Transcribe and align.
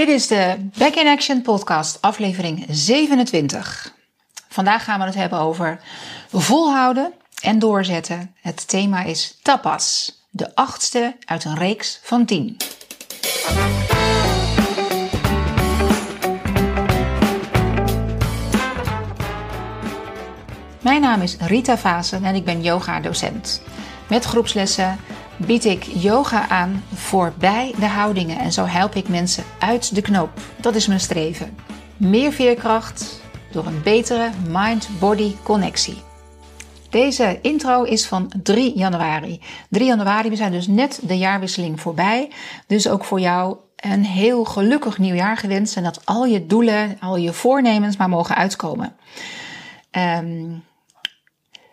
Dit 0.00 0.08
is 0.08 0.26
de 0.26 0.56
Back 0.78 0.94
in 0.94 1.06
Action 1.06 1.42
podcast, 1.42 1.98
aflevering 2.00 2.66
27. 2.68 3.94
Vandaag 4.48 4.84
gaan 4.84 4.98
we 4.98 5.04
het 5.04 5.14
hebben 5.14 5.38
over 5.38 5.80
volhouden 6.32 7.12
en 7.42 7.58
doorzetten. 7.58 8.34
Het 8.40 8.68
thema 8.68 9.02
is 9.02 9.38
tapas, 9.42 10.18
de 10.30 10.54
achtste 10.54 11.16
uit 11.24 11.44
een 11.44 11.56
reeks 11.56 12.00
van 12.02 12.24
tien. 12.24 12.56
Mijn 20.80 21.00
naam 21.00 21.20
is 21.20 21.36
Rita 21.36 21.78
Vazen 21.78 22.24
en 22.24 22.34
ik 22.34 22.44
ben 22.44 22.62
yoga-docent. 22.62 23.62
Met 24.08 24.24
groepslessen 24.24 24.98
bied 25.46 25.64
ik 25.64 25.82
yoga 25.82 26.48
aan 26.48 26.84
voorbij 26.94 27.74
de 27.78 27.86
houdingen 27.86 28.38
en 28.38 28.52
zo 28.52 28.64
help 28.64 28.94
ik 28.94 29.08
mensen 29.08 29.44
uit 29.58 29.94
de 29.94 30.02
knoop. 30.02 30.30
Dat 30.60 30.74
is 30.74 30.86
mijn 30.86 31.00
streven. 31.00 31.56
Meer 31.96 32.32
veerkracht 32.32 33.20
door 33.52 33.66
een 33.66 33.82
betere 33.82 34.30
mind-body 34.48 35.34
connectie. 35.42 36.02
Deze 36.90 37.38
intro 37.42 37.82
is 37.82 38.06
van 38.06 38.32
3 38.42 38.78
januari. 38.78 39.40
3 39.68 39.86
januari, 39.86 40.28
we 40.28 40.36
zijn 40.36 40.52
dus 40.52 40.66
net 40.66 41.00
de 41.02 41.18
jaarwisseling 41.18 41.80
voorbij. 41.80 42.30
Dus 42.66 42.88
ook 42.88 43.04
voor 43.04 43.20
jou 43.20 43.56
een 43.76 44.04
heel 44.04 44.44
gelukkig 44.44 44.98
nieuwjaar 44.98 45.36
gewenst 45.36 45.76
en 45.76 45.82
dat 45.82 46.00
al 46.04 46.24
je 46.24 46.46
doelen, 46.46 46.96
al 47.00 47.16
je 47.16 47.32
voornemens 47.32 47.96
maar 47.96 48.08
mogen 48.08 48.36
uitkomen. 48.36 48.96
Um, 49.90 50.62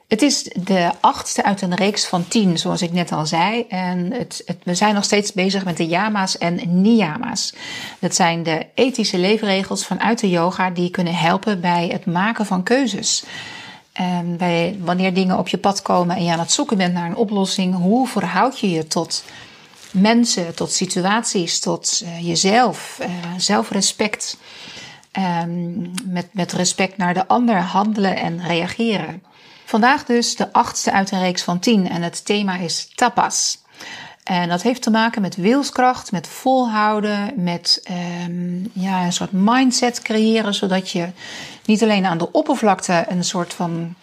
het 0.08 0.22
is 0.22 0.44
de 0.44 0.92
achtste 1.00 1.44
uit 1.44 1.62
een 1.62 1.76
reeks 1.76 2.06
van 2.06 2.28
tien, 2.28 2.58
zoals 2.58 2.82
ik 2.82 2.92
net 2.92 3.12
al 3.12 3.26
zei. 3.26 3.66
En 3.70 4.14
het, 4.14 4.44
we 4.64 4.76
zijn 4.76 4.94
nog 4.94 5.04
steeds 5.04 5.34
bezig 5.34 5.66
met 5.66 5.78
de 5.78 5.88
yama's 5.88 6.38
en 6.38 6.82
niyama's. 6.82 7.54
Dat 8.00 8.16
zijn 8.16 8.44
de 8.44 8.66
ethische 8.74 9.18
leefregels 9.18 9.86
vanuit 9.86 10.20
de 10.20 10.30
yoga 10.30 10.70
die 10.70 10.90
kunnen 10.90 11.16
helpen 11.16 11.62
bij 11.62 11.88
het 11.88 12.06
maken 12.06 12.46
van 12.46 12.64
keuzes. 12.64 13.24
Wanneer 14.80 15.14
dingen 15.14 15.38
op 15.38 15.48
je 15.48 15.58
pad 15.58 15.82
komen 15.82 16.16
en 16.16 16.24
je 16.24 16.32
aan 16.32 16.40
het 16.40 16.52
zoeken 16.52 16.78
bent 16.78 16.94
naar 16.94 17.10
een 17.10 17.16
oplossing, 17.16 17.76
hoe 17.76 18.08
verhoud 18.08 18.60
je 18.60 18.70
je 18.70 18.88
tot 18.88 19.24
mensen, 19.92 20.56
tot 20.56 20.72
situaties, 20.72 21.60
tot 21.60 22.02
uh, 22.04 22.28
jezelf, 22.28 23.00
uh, 23.02 23.08
zelfrespect. 23.38 24.38
Um, 25.44 25.92
met, 26.06 26.28
met 26.32 26.52
respect 26.52 26.98
naar 26.98 27.14
de 27.14 27.28
ander 27.28 27.56
handelen 27.56 28.16
en 28.16 28.48
reageren. 28.48 29.24
Vandaag 29.68 30.06
dus 30.06 30.36
de 30.36 30.54
achtste 30.54 30.92
uit 30.92 31.12
een 31.12 31.20
reeks 31.20 31.44
van 31.44 31.60
tien 31.60 31.90
en 31.90 32.02
het 32.02 32.26
thema 32.26 32.58
is 32.58 32.92
tapas. 32.96 33.62
En 34.24 34.50
dat 34.50 34.62
heeft 34.62 34.82
te 34.82 34.90
maken 34.90 35.22
met 35.22 35.36
wilskracht, 35.36 36.12
met 36.12 36.28
volhouden, 36.28 37.34
met 37.36 37.84
um, 38.26 38.72
ja, 38.74 39.06
een 39.06 39.14
soort 39.14 39.32
mindset 39.32 40.02
creëren, 40.02 40.54
zodat 40.54 40.92
je 40.92 41.10
niet 41.66 41.84
alleen 41.84 42.06
aan 42.06 42.18
de 42.18 42.32
oppervlakte 42.32 43.06
een 43.10 43.24
soort 43.24 43.54
van 43.54 43.96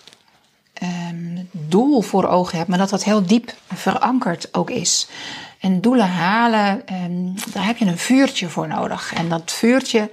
um, 0.83 1.48
doel 1.51 2.01
voor 2.01 2.27
ogen 2.27 2.57
hebt, 2.59 2.69
maar 2.69 2.79
dat 2.79 2.91
dat 2.91 3.05
heel 3.05 3.27
diep 3.27 3.55
verankerd 3.75 4.55
ook 4.55 4.70
is. 4.70 5.09
En 5.61 5.81
doelen 5.81 6.09
halen, 6.09 6.83
um, 7.05 7.35
daar 7.53 7.67
heb 7.67 7.77
je 7.77 7.87
een 7.87 7.98
vuurtje 7.98 8.48
voor 8.48 8.69
nodig. 8.69 9.12
En 9.15 9.29
dat 9.29 9.53
vuurtje, 9.53 10.11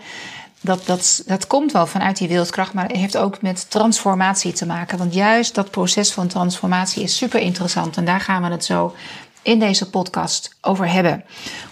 dat, 0.62 0.86
dat, 0.86 1.24
dat 1.26 1.48
komt 1.48 1.72
wel 1.72 1.88
vanuit 1.88 2.18
die 2.18 2.28
wilskracht, 2.28 2.74
maar 2.74 2.92
heeft 2.92 3.18
ook 3.18 3.42
met 3.42 3.70
transformatie 3.70 4.54
te 4.54 4.66
maken. 4.66 4.98
Want 4.98 5.14
juist 5.14 5.56
dat 5.56 5.72
proces 5.72 6.12
van 6.12 6.28
transformatie 6.28 7.04
is 7.04 7.18
super 7.18 7.40
interessant. 7.40 7.98
En 7.98 8.06
daar 8.06 8.22
gaan 8.22 8.42
we 8.42 8.50
het 8.50 8.66
zo 8.66 8.96
in 9.42 9.60
deze 9.60 9.90
podcast 9.90 10.58
over 10.62 10.92
hebben. 10.92 11.24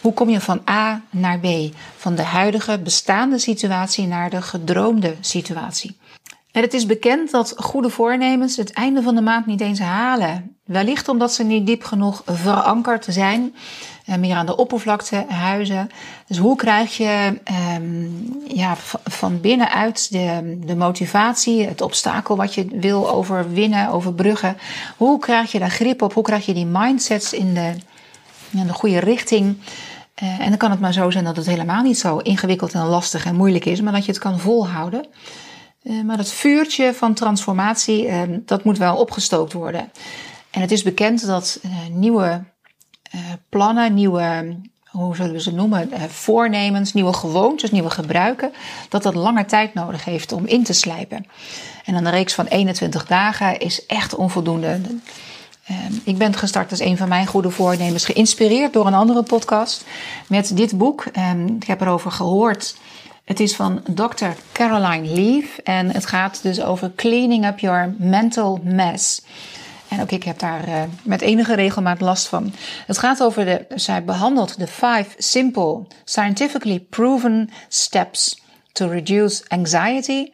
Hoe 0.02 0.14
kom 0.14 0.30
je 0.30 0.42
van 0.42 0.62
A 0.70 1.02
naar 1.10 1.40
B? 1.40 1.48
Van 1.98 2.16
de 2.16 2.24
huidige 2.24 2.80
bestaande 2.80 3.40
situatie 3.40 4.08
naar 4.08 4.30
de 4.30 4.42
gedroomde 4.42 5.16
situatie. 5.22 5.98
En 6.52 6.62
het 6.62 6.74
is 6.74 6.86
bekend 6.86 7.32
dat 7.32 7.54
goede 7.58 7.90
voornemens 7.90 8.56
het 8.56 8.74
einde 8.74 9.02
van 9.02 9.16
de 9.16 9.22
maand 9.22 9.46
niet 9.46 9.62
eens 9.62 9.80
halen. 9.80 10.58
Wellicht 10.66 11.08
omdat 11.08 11.34
ze 11.34 11.44
niet 11.44 11.66
diep 11.66 11.84
genoeg 11.84 12.22
verankerd 12.26 13.06
zijn 13.10 13.56
meer 14.18 14.36
aan 14.36 14.46
de 14.46 14.56
oppervlakte 14.56 15.26
huizen. 15.28 15.90
Dus 16.28 16.38
hoe 16.38 16.56
krijg 16.56 16.98
je 16.98 17.40
um, 17.76 18.44
ja, 18.48 18.76
van 19.04 19.42
binnenuit 19.42 20.12
de, 20.12 20.58
de 20.66 20.76
motivatie, 20.76 21.66
het 21.68 21.82
obstakel 21.82 22.36
wat 22.36 22.54
je 22.54 22.66
wil 22.72 23.10
overwinnen, 23.10 23.90
overbruggen. 23.90 24.58
Hoe 24.98 25.20
krijg 25.20 25.52
je 25.52 25.60
daar 25.60 25.70
grip 25.70 26.02
op? 26.02 26.14
Hoe 26.14 26.24
krijg 26.24 26.46
je 26.46 26.54
die 26.54 26.66
mindsets 26.66 27.34
in 27.34 27.54
de, 27.54 27.74
in 28.52 28.68
de 28.68 28.74
goede 28.74 29.00
richting? 29.00 29.58
Uh, 30.24 30.40
en 30.40 30.50
dan 30.50 30.58
kan 30.58 30.72
het 30.72 30.80
maar 30.80 30.94
zo 30.94 31.10
zijn 31.12 31.24
dat 31.24 31.36
het 31.36 31.46
helemaal 31.46 31.84
niet 31.84 32.00
zo 32.00 32.18
ingewikkeld 32.18 32.74
en 32.74 32.86
lastig 32.86 33.26
en 33.26 33.36
moeilijk 33.36 33.66
is, 33.66 33.82
maar 33.82 33.94
dat 33.94 34.06
je 34.06 34.12
het 34.12 34.22
kan 34.22 34.40
volhouden. 34.40 35.06
Uh, 35.84 36.04
maar 36.04 36.18
dat 36.18 36.32
vuurtje 36.32 36.94
van 36.94 37.14
transformatie, 37.14 38.08
uh, 38.08 38.22
dat 38.46 38.64
moet 38.64 38.78
wel 38.78 38.96
opgestookt 38.96 39.54
worden. 39.54 39.92
En 40.50 40.62
het 40.62 40.72
is 40.72 40.84
bekend 40.84 41.26
dat 41.26 41.60
nieuwe 41.92 42.44
plannen, 43.50 43.94
nieuwe, 43.94 44.56
hoe 44.86 45.16
zullen 45.16 45.32
we 45.32 45.42
ze 45.42 45.54
noemen, 45.54 45.90
uh, 45.94 46.04
voornemens, 46.04 46.94
nieuwe 46.94 47.14
gewoontes, 47.14 47.72
nieuwe 47.72 47.90
gebruiken, 47.90 48.52
dat 48.90 49.04
dat 49.04 49.16
langer 49.16 49.46
tijd 49.46 49.74
nodig 49.74 50.06
heeft 50.06 50.32
om 50.32 50.46
in 50.46 50.64
te 50.64 50.74
slijpen. 50.74 51.26
En 51.86 51.96
een 51.96 52.10
reeks 52.10 52.34
van 52.34 52.46
21 52.46 53.06
dagen 53.06 53.60
is 53.60 53.86
echt 53.86 54.16
onvoldoende. 54.16 54.80
Uh, 55.72 55.78
ik 56.04 56.18
ben 56.18 56.34
gestart 56.34 56.72
als 56.72 56.80
een 56.80 56.98
van 56.98 57.10
mijn 57.10 57.28
goede 57.28 57.50
voornemens, 57.50 58.06
geïnspireerd 58.06 58.74
door 58.74 58.88
een 58.88 58.94
andere 58.94 59.24
podcast 59.24 59.86
met 60.28 60.56
dit 60.58 60.78
boek. 60.78 61.06
Um, 61.32 61.56
ik 61.56 61.68
heb 61.68 61.82
erover 61.82 62.12
gehoord. 62.12 62.76
Het 63.24 63.40
is 63.40 63.56
van 63.56 63.82
Dr. 63.94 64.26
Caroline 64.52 65.08
Leaf 65.08 65.58
en 65.58 65.92
het 65.92 66.06
gaat 66.06 66.40
dus 66.44 66.62
over 66.62 66.92
cleaning 66.96 67.46
up 67.46 67.60
your 67.60 67.96
mental 67.98 68.60
mess. 68.64 69.22
En 69.90 70.02
ook 70.02 70.12
ik 70.12 70.24
heb 70.24 70.40
daar 70.40 70.68
uh, 70.68 70.82
met 71.04 71.22
enige 71.22 71.56
regelmaat 71.56 72.02
last 72.02 72.28
van. 72.28 72.54
Het 72.86 72.98
gaat 72.98 73.24
over 73.24 73.46
de, 73.46 73.66
zij 73.76 74.04
behandelt 74.04 74.60
de 74.60 74.68
five 74.68 75.08
simple, 75.18 75.86
scientifically 76.04 76.80
proven 76.80 77.50
steps 77.68 78.42
to 78.72 78.88
reduce 78.88 79.44
anxiety, 79.48 80.32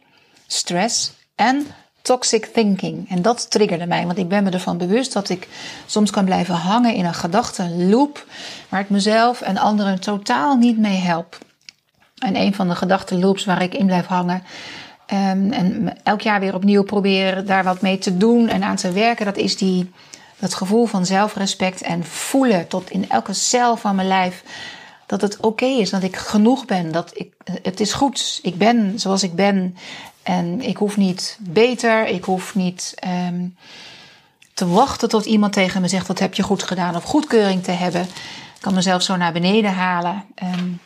stress 0.47 1.11
en 1.35 1.67
toxic 2.01 2.45
thinking. 2.45 3.09
En 3.09 3.21
dat 3.21 3.51
triggerde 3.51 3.85
mij, 3.85 4.05
want 4.05 4.17
ik 4.17 4.27
ben 4.27 4.43
me 4.43 4.49
ervan 4.49 4.77
bewust 4.77 5.13
dat 5.13 5.29
ik 5.29 5.47
soms 5.85 6.11
kan 6.11 6.25
blijven 6.25 6.55
hangen 6.55 6.93
in 6.93 7.05
een 7.05 7.13
gedachtenloop 7.13 8.25
waar 8.69 8.79
ik 8.79 8.89
mezelf 8.89 9.41
en 9.41 9.57
anderen 9.57 9.99
totaal 9.99 10.55
niet 10.55 10.77
mee 10.77 10.97
help. 10.97 11.37
En 12.15 12.35
een 12.35 12.53
van 12.53 12.67
de 12.67 12.75
gedachtenloops 12.75 13.45
waar 13.45 13.61
ik 13.61 13.73
in 13.73 13.85
blijf 13.85 14.05
hangen, 14.05 14.43
Um, 15.13 15.51
en 15.51 15.93
elk 16.03 16.21
jaar 16.21 16.39
weer 16.39 16.53
opnieuw 16.53 16.83
proberen 16.83 17.45
daar 17.45 17.63
wat 17.63 17.81
mee 17.81 17.97
te 17.97 18.17
doen 18.17 18.47
en 18.47 18.63
aan 18.63 18.75
te 18.75 18.91
werken. 18.91 19.25
Dat 19.25 19.37
is 19.37 19.57
die, 19.57 19.91
dat 20.39 20.53
gevoel 20.53 20.85
van 20.85 21.05
zelfrespect 21.05 21.81
en 21.81 22.03
voelen 22.03 22.67
tot 22.67 22.89
in 22.89 23.09
elke 23.09 23.33
cel 23.33 23.77
van 23.77 23.95
mijn 23.95 24.07
lijf 24.07 24.43
dat 25.05 25.21
het 25.21 25.37
oké 25.39 25.65
is, 25.65 25.89
dat 25.89 26.03
ik 26.03 26.15
genoeg 26.15 26.65
ben, 26.65 26.91
dat 26.91 27.11
ik, 27.13 27.33
het 27.61 27.79
is 27.79 27.93
goed. 27.93 28.39
Ik 28.41 28.57
ben 28.57 28.99
zoals 28.99 29.23
ik 29.23 29.35
ben 29.35 29.75
en 30.23 30.61
ik 30.61 30.77
hoef 30.77 30.97
niet 30.97 31.37
beter, 31.41 32.07
ik 32.07 32.23
hoef 32.23 32.55
niet 32.55 32.93
um, 33.27 33.55
te 34.53 34.67
wachten 34.67 35.09
tot 35.09 35.25
iemand 35.25 35.53
tegen 35.53 35.81
me 35.81 35.87
zegt: 35.87 36.07
Wat 36.07 36.19
heb 36.19 36.33
je 36.33 36.43
goed 36.43 36.63
gedaan? 36.63 36.95
of 36.95 37.03
goedkeuring 37.03 37.63
te 37.63 37.71
hebben. 37.71 38.01
Ik 38.01 38.61
kan 38.61 38.73
mezelf 38.73 39.01
zo 39.01 39.15
naar 39.15 39.33
beneden 39.33 39.73
halen. 39.73 40.23
Um, 40.43 40.79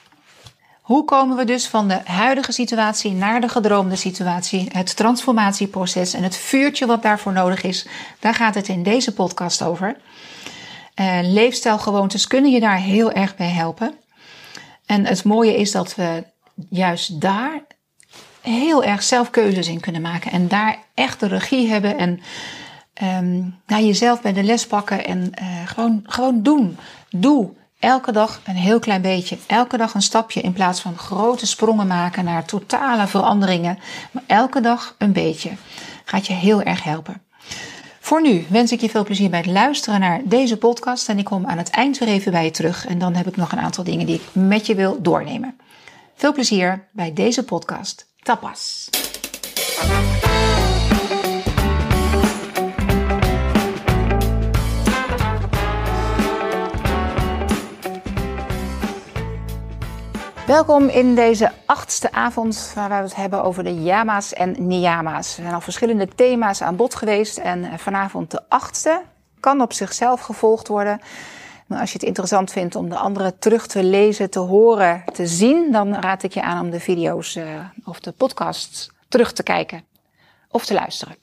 hoe 0.90 1.06
komen 1.06 1.38
we 1.38 1.44
dus 1.44 1.68
van 1.68 1.88
de 1.88 2.00
huidige 2.04 2.52
situatie 2.52 3.12
naar 3.12 3.42
de 3.42 3.50
gedroomde 3.50 3.96
situatie? 3.96 4.68
Het 4.72 4.96
transformatieproces 4.96 6.14
en 6.14 6.24
het 6.24 6.38
vuurtje 6.38 6.86
wat 6.86 7.02
daarvoor 7.02 7.34
nodig 7.34 7.64
is, 7.64 7.88
daar 8.20 8.34
gaat 8.34 8.56
het 8.56 8.68
in 8.68 8.84
deze 8.84 9.14
podcast 9.14 9.62
over. 9.62 9.98
Uh, 10.96 11.20
leefstijlgewoontes 11.22 12.28
kunnen 12.28 12.52
je 12.52 12.60
daar 12.60 12.78
heel 12.78 13.12
erg 13.12 13.36
bij 13.36 13.50
helpen. 13.50 13.94
En 14.86 15.06
het 15.06 15.24
mooie 15.24 15.58
is 15.58 15.72
dat 15.72 15.96
we 15.96 16.24
juist 16.70 17.22
daar 17.22 17.62
heel 18.42 18.84
erg 18.84 19.04
zelf 19.04 19.30
keuzes 19.30 19.68
in 19.68 19.80
kunnen 19.80 20.02
maken. 20.02 20.32
En 20.32 20.48
daar 20.48 20.78
echt 20.94 21.20
de 21.20 21.28
regie 21.28 21.70
hebben 21.70 21.98
en 21.98 22.20
um, 23.04 23.60
naar 23.68 23.82
jezelf 23.82 24.22
bij 24.22 24.34
de 24.34 24.44
les 24.44 24.68
pakken 24.68 25.06
en 25.06 25.32
uh, 25.42 25.68
gewoon, 25.68 26.00
gewoon 26.04 26.44
doen. 26.44 26.78
Doe. 27.10 27.58
Elke 27.80 28.12
dag 28.12 28.42
een 28.46 28.56
heel 28.56 28.80
klein 28.80 29.02
beetje, 29.02 29.38
elke 29.48 29.78
dag 29.78 29.94
een 29.94 30.02
stapje 30.02 30.42
in 30.42 30.54
plaats 30.54 30.82
van 30.82 30.98
grote 30.98 31.48
sprongen 31.48 31.88
maken 31.88 32.24
naar 32.24 32.46
totale 32.46 33.08
veranderingen. 33.08 33.80
Maar 34.12 34.24
elke 34.28 34.62
dag 34.62 34.96
een 34.98 35.14
beetje 35.14 35.52
gaat 36.06 36.28
je 36.28 36.34
heel 36.34 36.62
erg 36.62 36.84
helpen. 36.84 37.22
Voor 38.00 38.22
nu 38.22 38.46
wens 38.50 38.72
ik 38.72 38.82
je 38.82 38.90
veel 38.90 39.04
plezier 39.04 39.30
bij 39.30 39.40
het 39.40 39.48
luisteren 39.48 40.00
naar 40.00 40.22
deze 40.24 40.58
podcast 40.58 41.10
en 41.10 41.18
ik 41.18 41.26
kom 41.26 41.46
aan 41.46 41.58
het 41.58 41.70
eind 41.70 41.98
weer 41.98 42.10
even 42.10 42.32
bij 42.32 42.44
je 42.44 42.52
terug 42.52 42.88
en 42.88 42.98
dan 42.98 43.16
heb 43.16 43.28
ik 43.28 43.36
nog 43.36 43.52
een 43.52 43.60
aantal 43.60 43.84
dingen 43.84 44.06
die 44.06 44.16
ik 44.16 44.24
met 44.32 44.66
je 44.66 44.76
wil 44.76 45.02
doornemen. 45.02 45.60
Veel 46.16 46.34
plezier 46.34 46.88
bij 46.92 47.14
deze 47.14 47.44
podcast. 47.44 48.08
Tapas. 48.22 48.90
Welkom 60.50 60.88
in 60.88 61.16
deze 61.16 61.52
achtste 61.66 62.12
avond 62.12 62.72
waar 62.76 62.90
we 62.90 62.96
het 62.96 63.16
hebben 63.16 63.44
over 63.44 63.64
de 63.64 63.82
yama's 63.84 64.34
en 64.34 64.68
niyama's. 64.68 65.38
Er 65.38 65.42
zijn 65.42 65.54
al 65.54 65.62
verschillende 65.62 66.08
thema's 66.08 66.62
aan 66.62 66.76
bod 66.76 66.96
geweest 66.96 67.38
en 67.38 67.80
vanavond 67.80 68.32
de 68.32 68.42
achtste 68.48 69.02
kan 69.40 69.62
op 69.62 69.74
zichzelf 69.74 70.22
gevolgd 70.22 70.68
worden. 70.68 71.02
Maar 71.68 71.80
als 71.80 71.92
je 71.92 71.98
het 71.98 72.08
interessant 72.08 72.52
vindt 72.52 72.76
om 72.76 72.90
de 72.90 72.98
andere 72.98 73.38
terug 73.38 73.68
te 73.68 73.84
lezen, 73.84 74.30
te 74.30 74.40
horen, 74.40 75.04
te 75.14 75.28
zien, 75.28 75.72
dan 75.72 75.96
raad 75.96 76.24
ik 76.24 76.34
je 76.34 76.42
aan 76.42 76.66
om 76.66 76.70
de 76.70 76.80
video's 76.80 77.36
uh, 77.36 77.60
of 77.86 78.00
de 78.00 78.12
podcasts 78.12 78.92
terug 79.10 79.34
te 79.34 79.44
kijken 79.44 79.84
of 80.48 80.66
te 80.66 80.74
luisteren. 80.74 81.16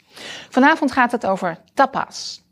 Vanavond 0.50 0.92
gaat 0.92 1.12
het 1.12 1.26
over 1.26 1.58
tapas. 1.74 2.42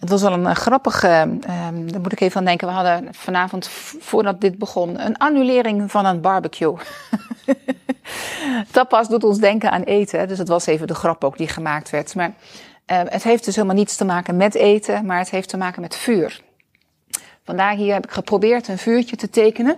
Het 0.00 0.08
was 0.08 0.22
wel 0.22 0.32
een 0.32 0.44
uh, 0.44 0.54
grappige, 0.54 1.20
um, 1.68 1.92
daar 1.92 2.00
moet 2.00 2.12
ik 2.12 2.20
even 2.20 2.38
aan 2.38 2.44
denken. 2.44 2.66
We 2.66 2.72
hadden 2.72 3.14
vanavond, 3.14 3.68
voordat 4.00 4.40
dit 4.40 4.58
begon, 4.58 5.04
een 5.04 5.18
annulering 5.18 5.90
van 5.90 6.06
een 6.06 6.20
barbecue. 6.20 6.74
tapas 8.72 9.08
doet 9.08 9.24
ons 9.24 9.38
denken 9.38 9.70
aan 9.70 9.82
eten, 9.82 10.28
dus 10.28 10.38
het 10.38 10.48
was 10.48 10.66
even 10.66 10.86
de 10.86 10.94
grap 10.94 11.24
ook 11.24 11.36
die 11.36 11.48
gemaakt 11.48 11.90
werd. 11.90 12.14
Maar 12.14 12.28
uh, 12.28 13.00
het 13.04 13.22
heeft 13.22 13.44
dus 13.44 13.54
helemaal 13.54 13.76
niets 13.76 13.96
te 13.96 14.04
maken 14.04 14.36
met 14.36 14.54
eten, 14.54 15.06
maar 15.06 15.18
het 15.18 15.30
heeft 15.30 15.48
te 15.48 15.56
maken 15.56 15.80
met 15.80 15.96
vuur. 15.96 16.40
Vandaar 17.44 17.74
hier 17.74 17.92
heb 17.92 18.04
ik 18.04 18.10
geprobeerd 18.10 18.68
een 18.68 18.78
vuurtje 18.78 19.16
te 19.16 19.30
tekenen. 19.30 19.76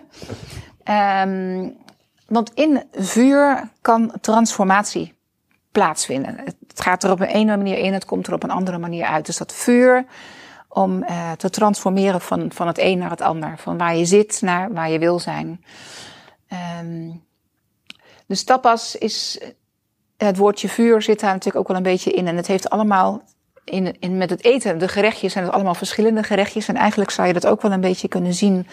Um, 1.25 1.77
want 2.27 2.51
in 2.55 2.83
vuur 2.93 3.69
kan 3.81 4.13
transformatie 4.21 5.15
plaatsvinden. 5.73 6.37
Het 6.45 6.81
gaat 6.81 7.05
er 7.05 7.11
op 7.11 7.21
een 7.21 7.27
ene 7.27 7.57
manier 7.57 7.79
in, 7.79 7.93
het 7.93 8.05
komt 8.05 8.27
er 8.27 8.35
op 8.35 8.43
een 8.43 8.51
andere 8.51 8.79
manier 8.79 9.05
uit. 9.05 9.27
Dus 9.27 9.37
dat 9.37 9.53
vuur 9.53 10.05
om 10.69 11.03
uh, 11.03 11.33
te 11.33 11.51
transformeren 11.51 12.21
van, 12.21 12.53
van 12.53 12.67
het 12.67 12.79
een 12.79 12.99
naar 12.99 13.11
het 13.11 13.21
ander. 13.21 13.55
Van 13.59 13.79
waar 13.79 13.97
je 13.97 14.05
zit 14.05 14.41
naar 14.41 14.73
waar 14.73 14.91
je 14.91 14.99
wil 14.99 15.19
zijn. 15.19 15.65
Um, 16.81 17.25
dus 18.27 18.45
tapas 18.45 18.97
is, 18.97 19.41
het 20.17 20.37
woordje 20.37 20.69
vuur 20.69 21.03
zit 21.03 21.21
daar 21.21 21.33
natuurlijk 21.33 21.59
ook 21.59 21.69
wel 21.69 21.77
een 21.77 21.83
beetje 21.93 22.13
in. 22.13 22.27
En 22.27 22.37
het 22.37 22.47
heeft 22.47 22.71
allemaal 22.71 23.23
in, 23.65 24.01
in, 24.01 24.17
met 24.17 24.31
het 24.31 24.45
eten, 24.45 24.79
de 24.79 24.89
gerechtjes 24.89 25.33
zijn 25.33 25.45
het 25.45 25.55
allemaal 25.55 25.75
verschillende 25.75 26.23
gerechtjes. 26.23 26.69
En 26.69 26.77
eigenlijk 26.77 27.11
zou 27.11 27.27
je 27.27 27.33
dat 27.33 27.47
ook 27.47 27.63
wel 27.63 27.73
een 27.73 27.81
beetje 27.81 28.09
kunnen 28.09 28.35
zien. 28.35 28.67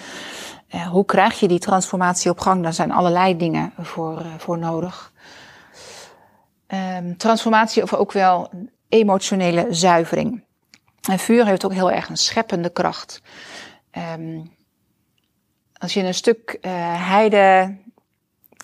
Uh, 0.75 0.87
hoe 0.87 1.05
krijg 1.05 1.39
je 1.39 1.47
die 1.47 1.59
transformatie 1.59 2.31
op 2.31 2.39
gang? 2.39 2.63
Daar 2.63 2.73
zijn 2.73 2.91
allerlei 2.91 3.37
dingen 3.37 3.73
voor, 3.77 4.19
uh, 4.19 4.27
voor 4.37 4.57
nodig. 4.57 5.08
Um, 6.73 7.17
transformatie 7.17 7.83
of 7.83 7.93
ook 7.93 8.11
wel 8.11 8.51
emotionele 8.89 9.67
zuivering. 9.69 10.43
En 11.09 11.19
vuur 11.19 11.45
heeft 11.45 11.65
ook 11.65 11.73
heel 11.73 11.91
erg 11.91 12.09
een 12.09 12.17
scheppende 12.17 12.69
kracht. 12.69 13.21
Um, 14.17 14.57
als 15.73 15.93
je 15.93 16.03
een 16.03 16.13
stuk 16.13 16.57
uh, 16.61 16.71
heide 17.07 17.77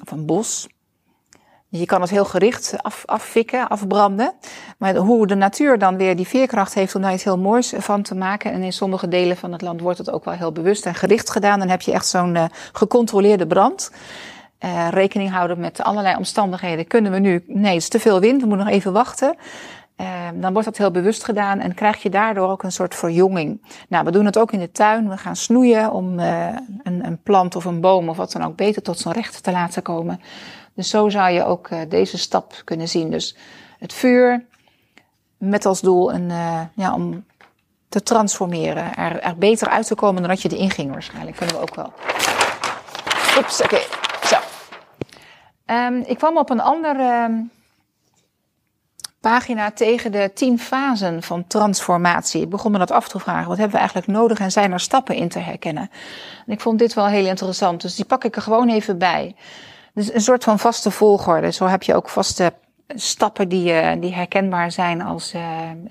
of 0.02 0.12
een 0.12 0.26
bos 0.26 0.68
je 1.78 1.86
kan 1.86 2.02
het 2.02 2.10
heel 2.10 2.26
gericht 2.26 2.74
af, 2.82 3.04
affikken, 3.06 3.68
afbranden. 3.68 4.34
Maar 4.78 4.96
hoe 4.96 5.28
de 5.28 5.36
natuur 5.36 5.80
dan 5.80 5.98
weer 5.98 6.16
die 6.16 6.28
veerkracht 6.28 6.74
heeft 6.74 6.96
om 6.96 7.02
daar 7.02 7.14
iets 7.14 7.24
heel 7.24 7.38
moois 7.38 7.74
van 7.78 8.02
te 8.02 8.16
maken. 8.16 8.52
En 8.52 8.64
in 8.64 8.74
sommige 8.74 9.08
delen 9.08 9.38
van 9.38 9.52
het 9.52 9.62
land 9.62 9.82
wordt 9.82 9.98
het 9.98 10.12
ook 10.12 10.26
wel 10.26 10.34
heel 10.34 10.52
bewust 10.52 10.86
en 10.86 10.96
gericht 10.96 11.30
gedaan. 11.30 11.60
Dan 11.60 11.70
heb 11.70 11.82
je 11.82 11.92
echt 11.92 12.08
zo'n 12.08 12.36
uh, 12.36 12.44
gecontroleerde 12.74 13.48
brand. 13.48 13.92
Uh, 14.60 14.88
rekening 14.90 15.32
houden 15.32 15.60
met 15.60 15.82
allerlei 15.82 16.16
omstandigheden. 16.16 16.88
Kunnen 16.88 17.12
we 17.12 17.20
nu, 17.20 17.44
nee, 17.48 17.74
het 17.74 17.82
is 17.82 17.90
te 17.90 18.00
veel 18.00 18.20
wind, 18.20 18.42
we 18.42 18.48
moeten 18.48 18.66
nog 18.66 18.76
even 18.76 18.94
wachten. 18.94 19.36
Uh, 19.98 20.08
dan 20.34 20.54
wordt 20.54 20.68
dat 20.68 20.78
heel 20.78 20.92
bewust 20.92 21.24
gedaan 21.24 21.60
en 21.60 21.74
krijg 21.74 22.04
je 22.04 22.10
daardoor 22.10 22.50
ook 22.50 22.64
een 22.64 22.72
soort 22.72 22.96
verjonging. 22.96 23.62
Nou, 23.90 24.06
we 24.06 24.12
doen 24.12 24.26
het 24.26 24.38
ook 24.38 24.52
in 24.52 24.60
de 24.60 24.72
tuin. 24.72 25.10
We 25.10 25.18
gaan 25.18 25.36
snoeien 25.36 25.92
om 25.92 26.20
uh, 26.20 26.48
een, 26.84 27.06
een 27.06 27.22
plant 27.24 27.56
of 27.56 27.66
een 27.66 27.82
boom 27.82 28.10
of 28.10 28.18
wat 28.18 28.32
dan 28.32 28.44
ook 28.44 28.56
beter 28.56 28.82
tot 28.82 29.00
zijn 29.00 29.14
recht 29.14 29.44
te 29.44 29.52
laten 29.52 29.82
komen. 29.82 30.22
Dus 30.74 30.90
zo 30.90 31.10
zou 31.10 31.30
je 31.30 31.44
ook 31.44 31.70
deze 31.90 32.18
stap 32.18 32.62
kunnen 32.64 32.88
zien. 32.88 33.12
Dus 33.12 33.38
het 33.80 33.94
vuur 33.94 34.46
met 35.38 35.66
als 35.66 35.82
doel 35.82 36.14
een, 36.14 36.32
ja, 36.76 36.94
om 36.94 37.26
te 37.90 38.04
transformeren. 38.04 38.96
Er, 38.96 39.20
er, 39.20 39.38
beter 39.38 39.70
uit 39.70 39.88
te 39.88 39.96
komen 39.96 40.22
dan 40.22 40.32
dat 40.32 40.42
je 40.42 40.50
erin 40.50 40.72
ging 40.72 40.92
waarschijnlijk. 40.92 41.38
Kunnen 41.38 41.56
we 41.56 41.62
ook 41.62 41.76
wel. 41.76 41.94
Oeps, 43.38 43.62
oké. 43.62 43.80
Um, 45.66 46.04
ik 46.06 46.18
kwam 46.18 46.38
op 46.38 46.50
een 46.50 46.60
andere 46.60 47.24
um, 47.24 47.52
pagina 49.20 49.72
tegen 49.72 50.12
de 50.12 50.32
tien 50.34 50.60
fasen 50.60 51.24
van 51.24 51.48
transformatie. 51.48 52.42
Ik 52.42 52.50
begon 52.50 52.72
me 52.72 52.78
dat 52.78 52.92
af 52.92 53.08
te 53.08 53.20
vragen. 53.20 53.48
Wat 53.48 53.58
hebben 53.58 53.74
we 53.74 53.78
eigenlijk 53.78 54.08
nodig 54.08 54.40
en 54.40 54.52
zijn 54.52 54.72
er 54.72 54.80
stappen 54.80 55.16
in 55.16 55.30
te 55.30 55.40
herkennen? 55.40 55.90
En 56.46 56.54
ik 56.54 56.62
vond 56.62 56.80
dit 56.80 56.94
wel 56.94 57.08
heel 57.08 57.26
interessant. 57.26 57.82
Dus 57.82 57.96
die 57.96 58.06
pak 58.06 58.24
ik 58.24 58.36
er 58.36 58.42
gewoon 58.42 58.70
even 58.70 58.98
bij. 58.98 59.36
Dus 59.94 60.14
een 60.14 60.22
soort 60.22 60.44
van 60.44 60.60
vaste 60.60 60.92
volgorde. 60.92 61.52
Zo 61.52 61.66
heb 61.66 61.84
je 61.84 61.96
ook 61.96 62.10
vaste 62.10 62.54
stappen 62.88 63.50
die, 63.50 63.72
uh, 63.72 63.92
die 64.00 64.14
herkenbaar 64.14 64.72
zijn 64.72 65.02
als 65.02 65.34
uh, 65.34 65.42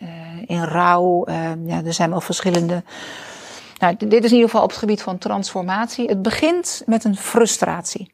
uh, 0.02 0.08
in 0.46 0.64
rouw. 0.64 1.24
ja, 1.64 1.84
er 1.84 1.92
zijn 1.92 2.10
wel 2.10 2.20
verschillende. 2.20 2.82
Nou, 3.78 3.96
dit 3.96 4.24
is 4.24 4.30
in 4.30 4.36
ieder 4.36 4.50
geval 4.50 4.62
op 4.62 4.70
het 4.70 4.78
gebied 4.78 5.02
van 5.02 5.18
transformatie. 5.18 6.08
Het 6.08 6.22
begint 6.22 6.82
met 6.86 7.04
een 7.04 7.16
frustratie. 7.16 8.12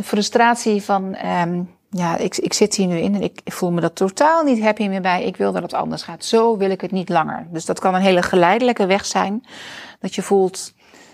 De 0.00 0.06
frustratie 0.06 0.82
van, 0.82 1.16
um, 1.26 1.70
ja, 1.90 2.16
ik, 2.16 2.36
ik 2.36 2.52
zit 2.52 2.74
hier 2.74 2.86
nu 2.86 2.98
in 2.98 3.14
en 3.14 3.22
ik, 3.22 3.40
voel 3.44 3.72
me 3.72 3.80
dat 3.80 3.94
totaal 3.94 4.42
niet 4.42 4.62
happy 4.62 4.88
meer 4.88 5.00
bij. 5.00 5.24
Ik 5.24 5.36
wil 5.36 5.52
dat 5.52 5.62
het 5.62 5.74
anders 5.74 6.02
gaat. 6.02 6.24
Zo 6.24 6.56
wil 6.56 6.70
ik 6.70 6.80
het 6.80 6.90
niet 6.90 7.08
langer. 7.08 7.46
Dus 7.50 7.64
dat 7.64 7.80
kan 7.80 7.94
een 7.94 8.00
hele 8.00 8.22
geleidelijke 8.22 8.86
weg 8.86 9.06
zijn. 9.06 9.46
Dat 9.98 10.14
je 10.14 10.22
voelt, 10.22 10.72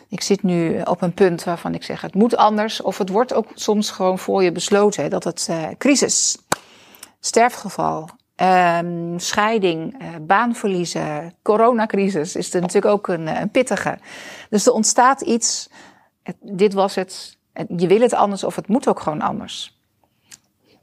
ik 0.08 0.20
zit 0.20 0.42
nu 0.42 0.80
op 0.80 1.02
een 1.02 1.14
punt 1.14 1.44
waarvan 1.44 1.74
ik 1.74 1.82
zeg 1.82 2.00
het 2.00 2.14
moet 2.14 2.36
anders. 2.36 2.82
Of 2.82 2.98
het 2.98 3.08
wordt 3.08 3.34
ook 3.34 3.46
soms 3.54 3.90
gewoon 3.90 4.18
voor 4.18 4.42
je 4.42 4.52
besloten 4.52 5.10
dat 5.10 5.24
het 5.24 5.46
uh, 5.50 5.62
crisis, 5.78 6.38
sterfgeval, 7.20 8.08
um, 8.36 9.18
scheiding, 9.18 10.02
uh, 10.02 10.08
baanverliezen, 10.20 11.34
coronacrisis 11.42 12.36
is 12.36 12.54
er 12.54 12.60
natuurlijk 12.60 12.94
ook 12.94 13.08
een, 13.08 13.26
een 13.26 13.50
pittige. 13.50 13.98
Dus 14.50 14.66
er 14.66 14.72
ontstaat 14.72 15.20
iets, 15.20 15.70
dit 16.40 16.72
was 16.72 16.94
het, 16.94 17.35
je 17.76 17.86
wil 17.86 18.00
het 18.00 18.14
anders 18.14 18.44
of 18.44 18.56
het 18.56 18.68
moet 18.68 18.88
ook 18.88 19.00
gewoon 19.00 19.20
anders. 19.20 19.80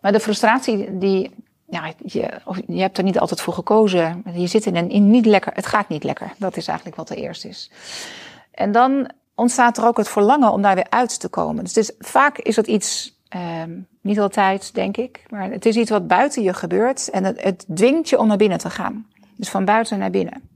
Maar 0.01 0.11
de 0.11 0.19
frustratie 0.19 0.97
die, 0.97 1.31
ja, 1.65 1.93
je, 2.05 2.39
je 2.67 2.81
hebt 2.81 2.97
er 2.97 3.03
niet 3.03 3.19
altijd 3.19 3.41
voor 3.41 3.53
gekozen. 3.53 4.23
Je 4.33 4.47
zit 4.47 4.65
in 4.65 4.75
een 4.75 4.89
in 4.89 5.09
niet 5.09 5.25
lekker, 5.25 5.53
het 5.53 5.65
gaat 5.65 5.89
niet 5.89 6.03
lekker. 6.03 6.33
Dat 6.37 6.57
is 6.57 6.67
eigenlijk 6.67 6.97
wat 6.97 7.09
er 7.09 7.17
eerst 7.17 7.45
is. 7.45 7.71
En 8.51 8.71
dan 8.71 9.09
ontstaat 9.35 9.77
er 9.77 9.85
ook 9.85 9.97
het 9.97 10.09
verlangen 10.09 10.51
om 10.51 10.61
daar 10.61 10.75
weer 10.75 10.89
uit 10.89 11.19
te 11.19 11.29
komen. 11.29 11.63
Dus, 11.63 11.77
is, 11.77 11.91
vaak 11.99 12.37
is 12.37 12.55
dat 12.55 12.67
iets, 12.67 13.19
um, 13.63 13.87
niet 14.01 14.19
altijd 14.19 14.73
denk 14.73 14.97
ik, 14.97 15.23
maar 15.29 15.51
het 15.51 15.65
is 15.65 15.75
iets 15.75 15.89
wat 15.89 16.07
buiten 16.07 16.43
je 16.43 16.53
gebeurt 16.53 17.09
en 17.09 17.23
het, 17.23 17.43
het 17.43 17.65
dwingt 17.75 18.09
je 18.09 18.19
om 18.19 18.27
naar 18.27 18.37
binnen 18.37 18.57
te 18.57 18.69
gaan. 18.69 19.07
Dus 19.35 19.49
van 19.49 19.65
buiten 19.65 19.99
naar 19.99 20.11
binnen. 20.11 20.52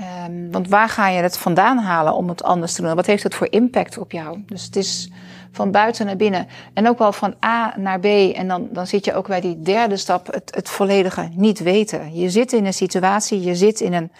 Um, 0.00 0.50
want 0.52 0.68
waar 0.68 0.88
ga 0.88 1.08
je 1.08 1.22
het 1.22 1.38
vandaan 1.38 1.78
halen 1.78 2.14
om 2.14 2.28
het 2.28 2.42
anders 2.42 2.72
te 2.72 2.82
doen? 2.82 2.94
Wat 2.94 3.06
heeft 3.06 3.22
het 3.22 3.34
voor 3.34 3.50
impact 3.50 3.98
op 3.98 4.12
jou? 4.12 4.42
Dus 4.46 4.64
het 4.64 4.76
is 4.76 5.10
van 5.52 5.70
buiten 5.70 6.06
naar 6.06 6.16
binnen. 6.16 6.46
En 6.74 6.88
ook 6.88 6.98
wel 6.98 7.12
van 7.12 7.34
A 7.44 7.74
naar 7.76 8.00
B. 8.00 8.04
En 8.04 8.48
dan, 8.48 8.68
dan 8.72 8.86
zit 8.86 9.04
je 9.04 9.14
ook 9.14 9.26
bij 9.26 9.40
die 9.40 9.60
derde 9.60 9.96
stap, 9.96 10.26
het, 10.26 10.54
het 10.54 10.68
volledige 10.68 11.28
niet 11.32 11.58
weten. 11.58 12.14
Je 12.14 12.30
zit 12.30 12.52
in 12.52 12.64
een 12.64 12.74
situatie, 12.74 13.40
je 13.40 13.54
zit 13.54 13.80
in 13.80 13.92
een, 13.92 14.12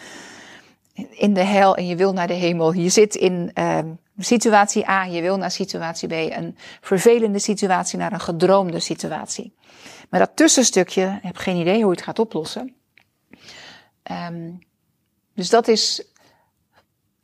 in 1.11 1.35
de 1.35 1.45
hel 1.45 1.77
en 1.77 1.87
je 1.87 1.97
wil 1.97 2.13
naar 2.13 2.27
de 2.27 2.35
hemel. 2.35 2.73
Je 2.73 2.89
zit 2.89 3.15
in 3.15 3.51
uh, 3.55 3.79
situatie 4.19 4.89
A, 4.89 5.05
je 5.05 5.21
wil 5.21 5.37
naar 5.37 5.51
situatie 5.51 6.09
B. 6.09 6.13
Een 6.13 6.57
vervelende 6.81 7.39
situatie 7.39 7.99
naar 7.99 8.13
een 8.13 8.21
gedroomde 8.21 8.81
situatie. 8.81 9.55
Maar 10.11 10.21
dat 10.21 10.31
tussenstukje, 10.35 11.03
ik 11.17 11.27
heb 11.27 11.37
geen 11.37 11.57
idee 11.57 11.75
hoe 11.75 11.85
je 11.85 11.91
het 11.91 12.03
gaat 12.03 12.19
oplossen. 12.19 12.75
Um, 14.29 14.59
dus 15.37 15.49
dat 15.49 15.69
is 15.69 16.07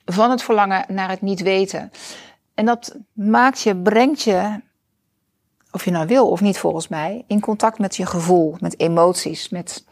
van 0.04 0.30
het 0.30 0.42
verlangen 0.42 0.84
naar 0.88 1.08
het 1.08 1.20
niet 1.20 1.42
weten. 1.42 1.90
En 2.54 2.66
dat 2.66 2.96
maakt 3.12 3.60
je, 3.60 3.76
brengt 3.76 4.22
je, 4.22 4.60
of 5.70 5.84
je 5.84 5.90
nou 5.90 6.06
wil 6.06 6.28
of 6.28 6.40
niet 6.40 6.58
volgens 6.58 6.88
mij, 6.88 7.24
in 7.26 7.40
contact 7.40 7.78
met 7.78 7.96
je 7.96 8.06
gevoel, 8.06 8.56
met 8.60 8.80
emoties, 8.80 9.48
met 9.48 9.84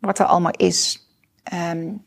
wat 0.00 0.18
er 0.18 0.26
allemaal 0.26 0.54
is. 0.56 1.08
Um, 1.52 2.04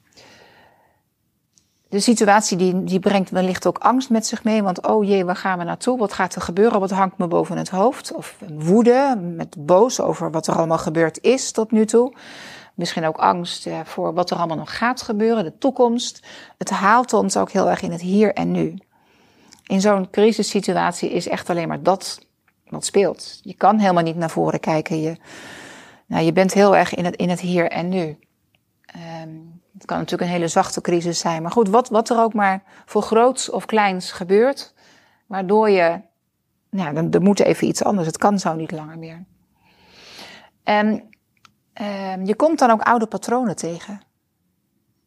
de 1.94 2.00
situatie 2.00 2.58
die, 2.58 2.84
die 2.84 3.00
brengt 3.00 3.30
wellicht 3.30 3.68
ook 3.68 3.78
angst 3.78 4.10
met 4.10 4.26
zich 4.26 4.44
mee. 4.44 4.64
Want 4.64 4.88
oh 4.88 5.06
jee, 5.06 5.26
waar 5.26 5.36
gaan 5.36 5.58
we 5.58 5.64
naartoe? 5.64 5.98
Wat 5.98 6.14
gaat 6.14 6.36
er 6.36 6.42
gebeuren? 6.42 6.80
Wat 6.80 6.92
hangt 6.92 7.18
me 7.18 7.28
boven 7.28 7.58
het 7.58 7.70
hoofd? 7.70 8.14
Of 8.14 8.38
woede, 8.54 9.18
met 9.22 9.66
boos 9.66 10.02
over 10.02 10.32
wat 10.32 10.48
er 10.48 10.56
allemaal 10.56 10.78
gebeurd 10.78 11.22
is 11.22 11.52
tot 11.52 11.72
nu 11.72 11.86
toe. 11.86 12.14
Misschien 12.74 13.06
ook 13.06 13.18
angst 13.18 13.64
ja, 13.64 13.86
voor 13.86 14.14
wat 14.14 14.32
er 14.32 14.38
allemaal 14.38 14.58
nog 14.58 14.78
gaat 14.78 15.02
gebeuren, 15.02 15.44
de 15.44 15.58
toekomst. 15.58 16.28
Het 16.58 16.70
haalt 16.70 17.14
ons 17.14 17.38
ook 17.38 17.52
heel 17.52 17.70
erg 17.70 17.82
in 17.82 17.92
het 17.92 18.02
hier 18.02 18.34
en 18.34 18.52
nu. 18.52 18.78
In 19.64 19.82
zo'n 19.82 20.10
crisissituatie 20.10 21.10
is 21.10 21.28
echt 21.28 21.50
alleen 21.50 21.68
maar 21.68 21.84
dat 21.84 22.20
wat 22.70 22.86
speelt. 22.86 23.40
Je 23.42 23.54
kan 23.54 23.80
helemaal 23.80 24.04
niet 24.04 24.16
naar 24.16 24.30
voren 24.30 24.60
kijken. 24.60 25.02
Je, 25.02 25.18
nou, 26.06 26.24
je 26.24 26.34
bent 26.34 26.54
heel 26.54 26.76
erg 26.76 26.94
in 26.94 27.06
het, 27.06 27.16
in 27.16 27.30
het 27.30 27.40
hier 27.40 27.70
en 27.72 27.90
nu. 27.90 28.18
Um, 29.24 29.62
het 29.74 29.86
kan 29.86 29.98
natuurlijk 29.98 30.30
een 30.30 30.36
hele 30.36 30.48
zachte 30.48 30.82
crisis 30.82 31.20
zijn. 31.20 31.42
Maar 31.42 31.52
goed, 31.52 31.70
wat, 31.70 31.90
wat 31.90 32.10
er 32.10 32.20
ook 32.20 32.34
maar 32.34 32.64
voor 32.86 33.02
groots 33.02 33.50
of 33.50 33.66
kleins 33.66 34.12
gebeurt, 34.12 34.74
Waardoor 35.34 35.70
je, 35.70 36.02
nou, 36.70 37.10
er 37.12 37.22
moet 37.22 37.40
even 37.40 37.68
iets 37.68 37.84
anders. 37.84 38.08
Het 38.08 38.18
kan 38.18 38.40
zo 38.40 38.54
niet 38.54 38.72
langer 38.72 38.98
meer. 38.98 39.24
En 40.64 41.04
uh, 41.82 42.26
je 42.26 42.36
komt 42.36 42.60
dan 42.60 42.72
ook 42.72 42.82
oude 42.82 43.06
patronen 43.06 43.56
tegen. 43.56 44.02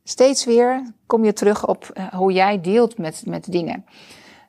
Steeds 0.04 0.44
weer 0.44 0.92
kom 1.06 1.24
je 1.24 1.32
terug 1.32 1.66
op 1.66 1.90
uh, 1.94 2.06
hoe 2.06 2.32
jij 2.32 2.60
deelt 2.60 2.98
met, 2.98 3.22
met 3.26 3.52
dingen. 3.52 3.84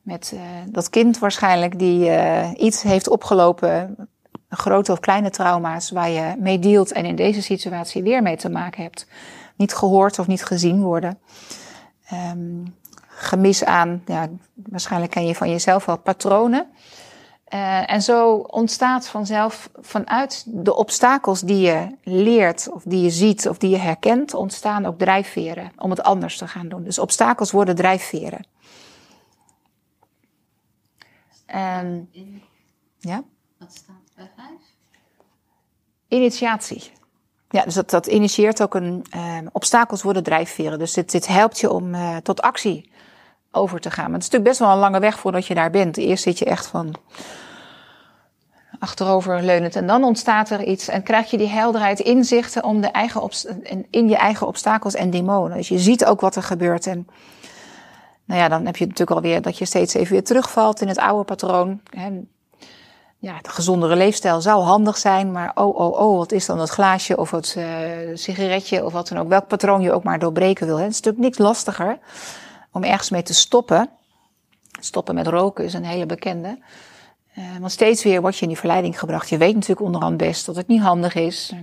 Met 0.01 0.31
uh, 0.33 0.41
dat 0.69 0.89
kind 0.89 1.19
waarschijnlijk 1.19 1.79
die 1.79 2.09
uh, 2.09 2.49
iets 2.55 2.81
heeft 2.81 3.09
opgelopen, 3.09 3.95
grote 4.49 4.91
of 4.91 4.99
kleine 4.99 5.29
trauma's 5.29 5.91
waar 5.91 6.09
je 6.09 6.35
mee 6.39 6.59
deelt 6.59 6.91
en 6.91 7.05
in 7.05 7.15
deze 7.15 7.41
situatie 7.41 8.03
weer 8.03 8.21
mee 8.21 8.37
te 8.37 8.49
maken 8.49 8.83
hebt. 8.83 9.07
Niet 9.55 9.73
gehoord 9.73 10.19
of 10.19 10.27
niet 10.27 10.43
gezien 10.43 10.81
worden. 10.81 11.19
Um, 12.13 12.75
gemis 13.07 13.63
aan, 13.63 14.01
ja, 14.05 14.29
waarschijnlijk 14.53 15.11
ken 15.11 15.25
je 15.25 15.35
van 15.35 15.49
jezelf 15.49 15.85
wel 15.85 15.97
patronen. 15.97 16.67
Uh, 17.53 17.91
en 17.91 18.01
zo 18.01 18.33
ontstaat 18.35 19.07
vanzelf 19.07 19.69
vanuit 19.73 20.43
de 20.47 20.75
obstakels 20.75 21.41
die 21.41 21.59
je 21.59 21.97
leert, 22.03 22.69
of 22.71 22.83
die 22.83 23.01
je 23.01 23.09
ziet, 23.09 23.47
of 23.47 23.57
die 23.57 23.69
je 23.69 23.77
herkent, 23.77 24.33
ontstaan 24.33 24.85
ook 24.85 24.97
drijfveren 24.97 25.71
om 25.77 25.89
het 25.89 26.03
anders 26.03 26.37
te 26.37 26.47
gaan 26.47 26.69
doen. 26.69 26.83
Dus 26.83 26.99
obstakels 26.99 27.51
worden 27.51 27.75
drijfveren. 27.75 28.45
En, 31.45 32.09
ja? 32.99 33.23
Wat 33.57 33.73
staat 33.73 34.15
bij 34.15 34.29
vijf? 34.35 34.61
Initiatie. 36.07 36.91
Ja, 37.49 37.63
dus 37.63 37.73
dat, 37.73 37.89
dat 37.89 38.07
initieert 38.07 38.61
ook 38.61 38.75
een. 38.75 39.05
Uh, 39.15 39.37
obstakels 39.51 40.03
worden 40.03 40.23
drijfveren. 40.23 40.79
Dus 40.79 40.93
dit, 40.93 41.11
dit 41.11 41.27
helpt 41.27 41.59
je 41.59 41.71
om 41.71 41.93
uh, 41.93 42.17
tot 42.17 42.41
actie 42.41 42.91
over 43.51 43.79
te 43.79 43.91
gaan. 43.91 44.05
Maar 44.05 44.19
het 44.19 44.23
is 44.23 44.29
natuurlijk 44.29 44.49
best 44.49 44.59
wel 44.59 44.71
een 44.71 44.89
lange 44.89 44.99
weg 44.99 45.19
voordat 45.19 45.45
je 45.45 45.55
daar 45.55 45.71
bent. 45.71 45.97
Eerst 45.97 46.23
zit 46.23 46.39
je 46.39 46.45
echt 46.45 46.67
van 46.67 46.95
achteroverleunend 48.79 49.75
en 49.75 49.87
dan 49.87 50.03
ontstaat 50.03 50.49
er 50.49 50.63
iets 50.63 50.87
en 50.87 51.03
krijg 51.03 51.31
je 51.31 51.37
die 51.37 51.47
helderheid, 51.47 51.99
inzichten 51.99 52.63
om 52.63 52.81
de 52.81 52.87
eigen 52.87 53.29
in 53.89 54.09
je 54.09 54.17
eigen 54.17 54.47
obstakels 54.47 54.95
en 54.95 55.09
demonen. 55.09 55.57
Dus 55.57 55.67
je 55.67 55.79
ziet 55.79 56.05
ook 56.05 56.21
wat 56.21 56.35
er 56.35 56.43
gebeurt 56.43 56.87
en 56.87 57.07
nou 58.25 58.39
ja, 58.39 58.47
dan 58.47 58.65
heb 58.65 58.75
je 58.75 58.83
natuurlijk 58.83 59.17
alweer 59.17 59.41
dat 59.41 59.57
je 59.57 59.65
steeds 59.65 59.93
even 59.93 60.11
weer 60.11 60.23
terugvalt 60.23 60.81
in 60.81 60.87
het 60.87 60.97
oude 60.97 61.23
patroon. 61.23 61.81
Ja, 63.19 63.39
de 63.41 63.49
gezondere 63.49 63.95
leefstijl 63.95 64.41
zou 64.41 64.63
handig 64.63 64.97
zijn, 64.97 65.31
maar 65.31 65.51
oh, 65.55 65.75
oh, 65.75 65.99
oh, 65.99 66.17
wat 66.17 66.31
is 66.31 66.45
dan 66.45 66.57
dat 66.57 66.69
glaasje 66.69 67.17
of 67.17 67.31
het 67.31 67.55
uh, 67.57 67.65
sigaretje 68.13 68.85
of 68.85 68.93
wat 68.93 69.07
dan 69.07 69.17
ook. 69.17 69.27
Welk 69.27 69.47
patroon 69.47 69.81
je 69.81 69.91
ook 69.91 70.03
maar 70.03 70.19
doorbreken 70.19 70.67
wil. 70.67 70.77
Hè. 70.77 70.83
Het 70.83 70.91
is 70.91 71.01
natuurlijk 71.01 71.23
niks 71.23 71.37
lastiger 71.37 71.97
om 72.77 72.83
ergens 72.83 73.09
mee 73.09 73.23
te 73.23 73.33
stoppen. 73.33 73.89
Stoppen 74.79 75.15
met 75.15 75.27
roken 75.27 75.65
is 75.65 75.73
een 75.73 75.85
hele 75.85 76.05
bekende. 76.05 76.59
Uh, 77.37 77.57
want 77.59 77.71
steeds 77.71 78.03
weer 78.03 78.21
word 78.21 78.35
je 78.35 78.41
in 78.41 78.47
die 78.47 78.57
verleiding 78.57 78.99
gebracht. 78.99 79.29
Je 79.29 79.37
weet 79.37 79.53
natuurlijk 79.53 79.81
onderhand 79.81 80.17
best 80.17 80.45
dat 80.45 80.55
het 80.55 80.67
niet 80.67 80.81
handig 80.81 81.15
is. 81.15 81.53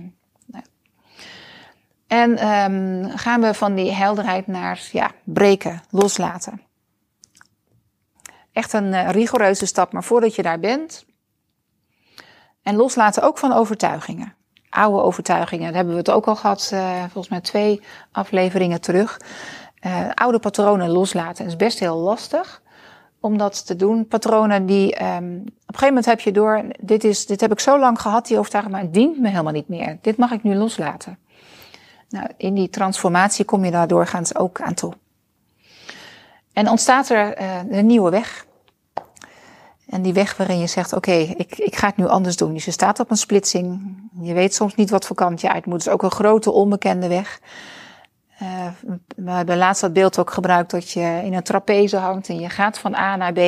En 2.07 2.47
um, 2.47 3.09
gaan 3.17 3.41
we 3.41 3.53
van 3.53 3.75
die 3.75 3.91
helderheid 3.91 4.47
naar 4.47 4.87
ja, 4.91 5.11
breken, 5.23 5.81
loslaten. 5.89 6.61
Echt 8.51 8.73
een 8.73 8.93
uh, 8.93 9.09
rigoureuze 9.09 9.65
stap, 9.65 9.91
maar 9.91 10.03
voordat 10.03 10.35
je 10.35 10.41
daar 10.41 10.59
bent. 10.59 11.05
En 12.63 12.75
loslaten 12.75 13.23
ook 13.23 13.37
van 13.37 13.53
overtuigingen. 13.53 14.33
Oude 14.69 15.01
overtuigingen, 15.01 15.65
daar 15.65 15.75
hebben 15.75 15.93
we 15.93 15.99
het 15.99 16.11
ook 16.11 16.27
al 16.27 16.35
gehad, 16.35 16.69
uh, 16.73 16.99
volgens 16.99 17.29
mij 17.29 17.41
twee 17.41 17.81
afleveringen 18.11 18.81
terug 18.81 19.19
uh, 19.85 20.09
oude 20.13 20.39
patronen 20.39 20.89
loslaten. 20.89 21.45
is 21.45 21.55
best 21.55 21.79
heel 21.79 21.97
lastig 21.97 22.61
om 23.19 23.37
dat 23.37 23.65
te 23.65 23.75
doen. 23.75 24.07
Patronen 24.07 24.65
die, 24.65 25.03
um, 25.03 25.41
op 25.41 25.47
een 25.47 25.53
gegeven 25.65 25.87
moment 25.87 26.05
heb 26.05 26.19
je 26.19 26.31
door, 26.31 26.63
dit, 26.79 27.03
is, 27.03 27.25
dit 27.25 27.41
heb 27.41 27.51
ik 27.51 27.59
zo 27.59 27.79
lang 27.79 28.01
gehad, 28.01 28.27
die 28.27 28.37
overtuiging, 28.37 28.75
maar 28.75 28.83
het 28.83 28.93
dient 28.93 29.19
me 29.19 29.29
helemaal 29.29 29.53
niet 29.53 29.67
meer. 29.67 29.97
Dit 30.01 30.17
mag 30.17 30.31
ik 30.31 30.43
nu 30.43 30.55
loslaten. 30.55 31.17
Nou, 32.09 32.27
in 32.37 32.53
die 32.53 32.69
transformatie 32.69 33.45
kom 33.45 33.65
je 33.65 33.71
daar 33.71 33.87
doorgaans 33.87 34.35
ook 34.35 34.61
aan 34.61 34.73
toe. 34.73 34.93
En 36.53 36.69
ontstaat 36.69 37.09
er 37.09 37.41
uh, 37.41 37.59
een 37.69 37.85
nieuwe 37.85 38.09
weg. 38.09 38.45
En 39.89 40.01
die 40.01 40.13
weg 40.13 40.37
waarin 40.37 40.59
je 40.59 40.67
zegt, 40.67 40.93
oké, 40.93 41.11
ik, 41.11 41.57
ik 41.57 41.75
ga 41.75 41.87
het 41.87 41.97
nu 41.97 42.07
anders 42.07 42.35
doen. 42.35 42.53
Dus 42.53 42.65
je 42.65 42.71
staat 42.71 42.99
op 42.99 43.11
een 43.11 43.17
splitsing. 43.17 43.97
Je 44.21 44.33
weet 44.33 44.53
soms 44.53 44.75
niet 44.75 44.89
wat 44.89 45.05
voor 45.05 45.15
kant 45.15 45.41
je 45.41 45.51
uit 45.51 45.65
moet. 45.65 45.77
Het 45.77 45.87
is 45.87 45.93
ook 45.93 46.03
een 46.03 46.11
grote 46.11 46.51
onbekende 46.51 47.07
weg. 47.07 47.39
Uh, 48.41 48.67
we 49.15 49.31
hebben 49.31 49.57
laatst 49.57 49.81
dat 49.81 49.93
beeld 49.93 50.19
ook 50.19 50.31
gebruikt 50.31 50.71
dat 50.71 50.91
je 50.91 51.21
in 51.23 51.33
een 51.33 51.43
trapeze 51.43 51.97
hangt 51.97 52.29
en 52.29 52.39
je 52.39 52.49
gaat 52.49 52.77
van 52.77 52.95
A 52.95 53.15
naar 53.15 53.33
B. 53.33 53.39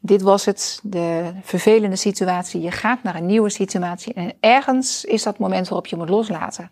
Dit 0.00 0.22
was 0.22 0.44
het, 0.44 0.80
de 0.82 1.32
vervelende 1.42 1.96
situatie. 1.96 2.60
Je 2.60 2.70
gaat 2.70 3.02
naar 3.02 3.14
een 3.14 3.26
nieuwe 3.26 3.50
situatie 3.50 4.14
en 4.14 4.32
ergens 4.40 5.04
is 5.04 5.22
dat 5.22 5.38
moment 5.38 5.68
waarop 5.68 5.86
je 5.86 5.96
moet 5.96 6.08
loslaten. 6.08 6.68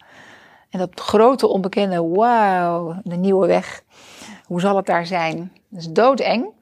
En 0.70 0.78
dat 0.78 1.00
grote 1.00 1.46
onbekende, 1.46 2.02
wauw, 2.08 3.00
de 3.04 3.16
nieuwe 3.16 3.46
weg. 3.46 3.82
Hoe 4.44 4.60
zal 4.60 4.76
het 4.76 4.86
daar 4.86 5.06
zijn? 5.06 5.52
Dat 5.68 5.80
is 5.80 5.88
doodeng. 5.88 6.56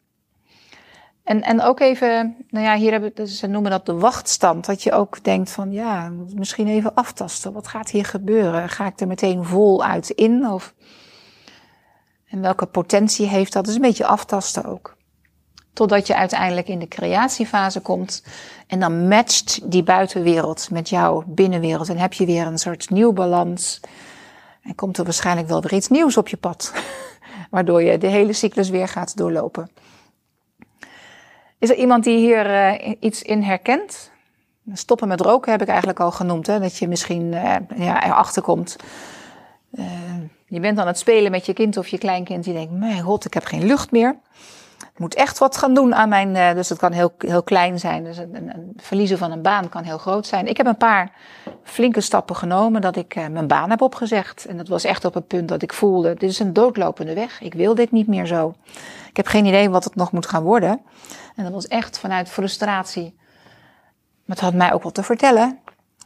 En, 1.26 1.42
en 1.42 1.62
ook 1.62 1.80
even, 1.80 2.36
nou 2.48 2.64
ja, 2.64 2.76
hier 2.76 2.90
hebben 2.90 3.10
dus 3.14 3.38
ze 3.38 3.46
noemen 3.46 3.70
dat 3.70 3.86
de 3.86 3.94
wachtstand. 3.94 4.64
Dat 4.66 4.82
je 4.82 4.92
ook 4.92 5.24
denkt 5.24 5.50
van, 5.50 5.72
ja, 5.72 6.12
misschien 6.34 6.68
even 6.68 6.94
aftasten. 6.94 7.52
Wat 7.52 7.68
gaat 7.68 7.90
hier 7.90 8.04
gebeuren? 8.04 8.68
Ga 8.68 8.86
ik 8.86 9.00
er 9.00 9.06
meteen 9.06 9.44
vol 9.44 9.84
uit 9.84 10.10
in? 10.10 10.46
Of, 10.48 10.74
en 12.28 12.40
welke 12.40 12.66
potentie 12.66 13.26
heeft 13.26 13.52
dat? 13.52 13.64
Dus 13.64 13.74
een 13.74 13.80
beetje 13.80 14.06
aftasten 14.06 14.64
ook. 14.64 14.96
Totdat 15.72 16.06
je 16.06 16.16
uiteindelijk 16.16 16.68
in 16.68 16.78
de 16.78 16.88
creatiefase 16.88 17.80
komt. 17.80 18.22
En 18.66 18.80
dan 18.80 19.08
matcht 19.08 19.70
die 19.70 19.82
buitenwereld 19.82 20.70
met 20.70 20.88
jouw 20.88 21.24
binnenwereld. 21.26 21.88
En 21.88 21.98
heb 21.98 22.12
je 22.12 22.26
weer 22.26 22.46
een 22.46 22.58
soort 22.58 22.90
nieuw 22.90 23.12
balans. 23.12 23.80
En 24.62 24.74
komt 24.74 24.98
er 24.98 25.04
waarschijnlijk 25.04 25.48
wel 25.48 25.62
weer 25.62 25.74
iets 25.74 25.88
nieuws 25.88 26.16
op 26.16 26.28
je 26.28 26.36
pad. 26.36 26.72
Waardoor 27.50 27.82
je 27.82 27.98
de 27.98 28.06
hele 28.06 28.32
cyclus 28.32 28.68
weer 28.68 28.88
gaat 28.88 29.16
doorlopen. 29.16 29.70
Is 31.66 31.72
er 31.72 31.78
iemand 31.78 32.04
die 32.04 32.18
hier 32.18 32.50
uh, 32.50 32.94
iets 33.00 33.22
in 33.22 33.42
herkent? 33.42 34.10
Stoppen 34.72 35.08
met 35.08 35.20
roken 35.20 35.52
heb 35.52 35.62
ik 35.62 35.68
eigenlijk 35.68 36.00
al 36.00 36.10
genoemd. 36.10 36.46
Hè? 36.46 36.60
Dat 36.60 36.76
je 36.76 36.88
misschien 36.88 37.32
uh, 37.32 37.54
ja, 37.76 38.04
erachter 38.04 38.42
komt. 38.42 38.76
Uh, 39.72 39.84
je 40.46 40.60
bent 40.60 40.78
aan 40.78 40.86
het 40.86 40.98
spelen 40.98 41.30
met 41.30 41.46
je 41.46 41.52
kind 41.52 41.76
of 41.76 41.88
je 41.88 41.98
kleinkind. 41.98 42.44
Die 42.44 42.52
denkt, 42.52 42.72
mijn 42.72 43.00
god, 43.00 43.24
ik 43.24 43.34
heb 43.34 43.44
geen 43.44 43.66
lucht 43.66 43.90
meer. 43.90 44.16
Ik 44.78 44.98
moet 44.98 45.14
echt 45.14 45.38
wat 45.38 45.56
gaan 45.56 45.74
doen 45.74 45.94
aan 45.94 46.08
mijn... 46.08 46.54
dus 46.54 46.68
het 46.68 46.78
kan 46.78 46.92
heel, 46.92 47.14
heel 47.18 47.42
klein 47.42 47.78
zijn. 47.78 48.04
Dus 48.04 48.16
een, 48.16 48.34
een, 48.34 48.72
verliezen 48.76 49.18
van 49.18 49.32
een 49.32 49.42
baan 49.42 49.68
kan 49.68 49.82
heel 49.82 49.98
groot 49.98 50.26
zijn. 50.26 50.46
Ik 50.46 50.56
heb 50.56 50.66
een 50.66 50.76
paar 50.76 51.12
flinke 51.62 52.00
stappen 52.00 52.36
genomen 52.36 52.80
dat 52.80 52.96
ik 52.96 53.14
mijn 53.30 53.46
baan 53.46 53.70
heb 53.70 53.80
opgezegd. 53.80 54.44
En 54.44 54.56
dat 54.56 54.68
was 54.68 54.84
echt 54.84 55.04
op 55.04 55.14
het 55.14 55.26
punt 55.26 55.48
dat 55.48 55.62
ik 55.62 55.72
voelde, 55.72 56.14
dit 56.14 56.30
is 56.30 56.38
een 56.38 56.52
doodlopende 56.52 57.14
weg. 57.14 57.40
Ik 57.40 57.54
wil 57.54 57.74
dit 57.74 57.90
niet 57.90 58.06
meer 58.06 58.26
zo. 58.26 58.54
Ik 59.16 59.24
heb 59.24 59.32
geen 59.32 59.46
idee 59.46 59.70
wat 59.70 59.84
het 59.84 59.94
nog 59.94 60.12
moet 60.12 60.26
gaan 60.26 60.42
worden. 60.42 60.80
En 61.36 61.44
dat 61.44 61.52
was 61.52 61.66
echt 61.66 61.98
vanuit 61.98 62.28
frustratie. 62.28 63.14
Maar 64.24 64.36
het 64.36 64.40
had 64.40 64.54
mij 64.54 64.72
ook 64.72 64.82
wat 64.82 64.94
te 64.94 65.02
vertellen. 65.02 65.58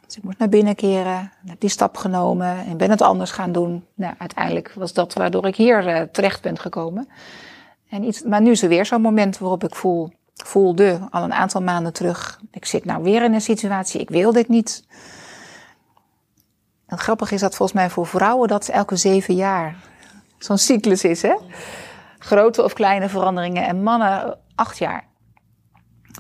Dus 0.07 0.17
ik 0.17 0.23
moest 0.23 0.39
naar 0.39 0.49
binnen 0.49 0.75
keren, 0.75 1.33
heb 1.47 1.61
die 1.61 1.71
stap 1.71 1.97
genomen 1.97 2.67
en 2.67 2.77
ben 2.77 2.91
het 2.91 3.03
anders 3.03 3.31
gaan 3.31 3.53
doen. 3.53 3.87
Nou, 3.95 4.15
uiteindelijk 4.19 4.73
was 4.75 4.93
dat 4.93 5.13
waardoor 5.13 5.47
ik 5.47 5.57
hier 5.57 5.87
uh, 5.87 6.01
terecht 6.01 6.43
ben 6.43 6.59
gekomen. 6.59 7.09
En 7.89 8.05
iets, 8.05 8.23
maar 8.23 8.41
nu 8.41 8.51
is 8.51 8.63
er 8.63 8.69
weer 8.69 8.87
zo'n 8.87 9.01
moment 9.01 9.39
waarop 9.39 9.65
ik 9.65 9.75
voel, 9.75 10.13
voelde 10.35 11.01
al 11.11 11.23
een 11.23 11.33
aantal 11.33 11.63
maanden 11.63 11.93
terug. 11.93 12.41
Ik 12.51 12.65
zit 12.65 12.85
nou 12.85 13.03
weer 13.03 13.23
in 13.23 13.35
een 13.35 13.41
situatie, 13.41 14.01
ik 14.01 14.11
wil 14.11 14.33
dit 14.33 14.49
niet. 14.49 14.85
En 16.87 16.99
grappig 16.99 17.31
is 17.31 17.41
dat 17.41 17.57
volgens 17.57 17.79
mij 17.79 17.91
voor 17.91 18.07
vrouwen 18.07 18.49
dat 18.49 18.69
elke 18.69 18.97
zeven 18.97 19.35
jaar 19.35 19.77
zo'n 20.39 20.59
cyclus 20.59 21.05
is, 21.05 21.23
hè? 21.23 21.35
Grote 22.23 22.65
of 22.65 22.73
kleine 22.73 23.09
veranderingen. 23.09 23.67
En 23.67 23.83
mannen 23.83 24.39
acht 24.55 24.79
jaar. 24.79 25.09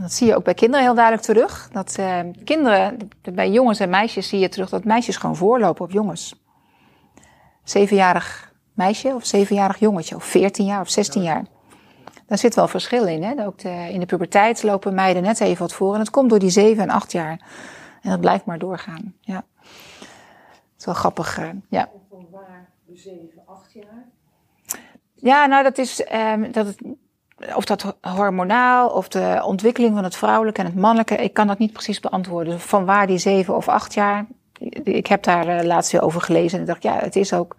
Dat 0.00 0.12
zie 0.12 0.26
je 0.26 0.36
ook 0.36 0.44
bij 0.44 0.54
kinderen 0.54 0.84
heel 0.84 0.94
duidelijk 0.94 1.24
terug. 1.24 1.68
Dat 1.72 1.96
uh, 2.00 2.18
kinderen, 2.44 2.98
bij 3.32 3.50
jongens 3.50 3.80
en 3.80 3.90
meisjes 3.90 4.28
zie 4.28 4.38
je 4.38 4.48
terug 4.48 4.68
dat 4.68 4.84
meisjes 4.84 5.16
gewoon 5.16 5.36
voorlopen 5.36 5.84
op 5.84 5.90
jongens. 5.90 6.42
Zevenjarig 7.64 8.52
meisje 8.74 9.08
of 9.14 9.26
zevenjarig 9.26 9.78
jongetje 9.78 10.14
of 10.14 10.24
veertien 10.24 10.66
jaar 10.66 10.80
of 10.80 10.90
zestien 10.90 11.22
jaar. 11.22 11.44
Daar 12.26 12.38
zit 12.38 12.54
wel 12.54 12.68
verschil 12.68 13.06
in. 13.06 13.22
Hè? 13.22 13.46
Ook 13.46 13.58
de, 13.58 13.88
in 13.92 14.00
de 14.00 14.06
puberteit 14.06 14.62
lopen 14.62 14.94
meiden 14.94 15.22
net 15.22 15.40
even 15.40 15.58
wat 15.58 15.72
voor. 15.72 15.94
En 15.94 16.00
het 16.00 16.10
komt 16.10 16.30
door 16.30 16.38
die 16.38 16.50
zeven 16.50 16.82
en 16.82 16.90
acht 16.90 17.12
jaar. 17.12 17.40
En 18.02 18.10
dat 18.10 18.20
blijft 18.20 18.44
maar 18.44 18.58
doorgaan. 18.58 19.14
Ja. 19.20 19.44
Het 19.58 20.78
is 20.78 20.84
wel 20.84 20.94
grappig. 20.94 21.38
Uh, 21.38 21.48
ja. 21.68 21.88
Van 22.10 22.26
waar 22.30 22.70
de 22.86 22.96
zeven, 22.96 23.42
acht 23.46 23.72
jaar? 23.72 24.08
Ja, 25.22 25.46
nou 25.46 25.62
dat 25.62 25.78
is 25.78 26.06
um, 26.34 26.52
dat 26.52 26.66
het 26.66 26.78
of 27.54 27.64
dat 27.64 27.96
hormonaal 28.00 28.88
of 28.88 29.08
de 29.08 29.42
ontwikkeling 29.44 29.94
van 29.94 30.04
het 30.04 30.16
vrouwelijke 30.16 30.60
en 30.60 30.66
het 30.66 30.74
mannelijke, 30.74 31.14
ik 31.14 31.34
kan 31.34 31.46
dat 31.46 31.58
niet 31.58 31.72
precies 31.72 32.00
beantwoorden. 32.00 32.60
Van 32.60 32.84
waar 32.84 33.06
die 33.06 33.18
zeven 33.18 33.56
of 33.56 33.68
acht 33.68 33.94
jaar, 33.94 34.26
ik 34.84 35.06
heb 35.06 35.22
daar 35.22 35.48
uh, 35.48 35.62
laatst 35.62 35.92
weer 35.92 36.02
over 36.02 36.20
gelezen 36.20 36.54
en 36.54 36.60
ik 36.60 36.66
dacht, 36.70 36.82
ja, 36.82 36.98
het 36.98 37.16
is 37.16 37.32
ook 37.32 37.56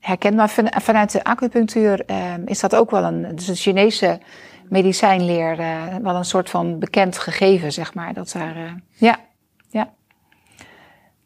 herkenbaar. 0.00 0.48
Van, 0.48 0.72
vanuit 0.82 1.12
de 1.12 1.24
acupunctuur 1.24 2.02
uh, 2.06 2.34
is 2.44 2.60
dat 2.60 2.74
ook 2.74 2.90
wel 2.90 3.04
een, 3.04 3.36
dus 3.36 3.46
de 3.46 3.54
Chinese 3.54 4.20
medicijnleer 4.68 5.58
eh, 5.58 5.96
wel 6.02 6.14
een 6.14 6.24
soort 6.24 6.50
van 6.50 6.78
bekend 6.78 7.18
gegeven, 7.18 7.72
zeg 7.72 7.94
maar. 7.94 8.14
Dat 8.14 8.32
daar, 8.32 8.56
eh, 8.56 8.72
ja, 8.90 9.18
ja. 9.18 9.18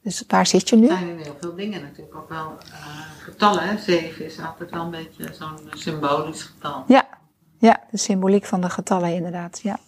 Dus 0.02 0.25
waar 0.26 0.47
zit 0.47 0.69
je 0.69 0.76
nu? 0.76 0.88
Er 0.88 0.97
zijn 0.97 1.09
in 1.09 1.19
heel 1.19 1.37
veel 1.40 1.54
dingen 1.54 1.83
natuurlijk 1.83 2.16
ook 2.16 2.28
wel 2.28 2.59
eh, 2.73 3.00
getallen. 3.19 3.69
Hè? 3.69 3.78
Zeven 3.78 4.25
is 4.25 4.38
altijd 4.38 4.71
wel 4.71 4.85
een 4.85 4.90
beetje 4.90 5.35
zo'n 5.35 5.59
symbolisch 5.73 6.42
getal. 6.42 6.85
Ja, 6.87 7.09
ja, 7.59 7.80
de 7.90 7.97
symboliek 7.97 8.45
van 8.45 8.61
de 8.61 8.71
getallen 8.71 9.14
inderdaad, 9.14 9.61
ja. 9.62 9.78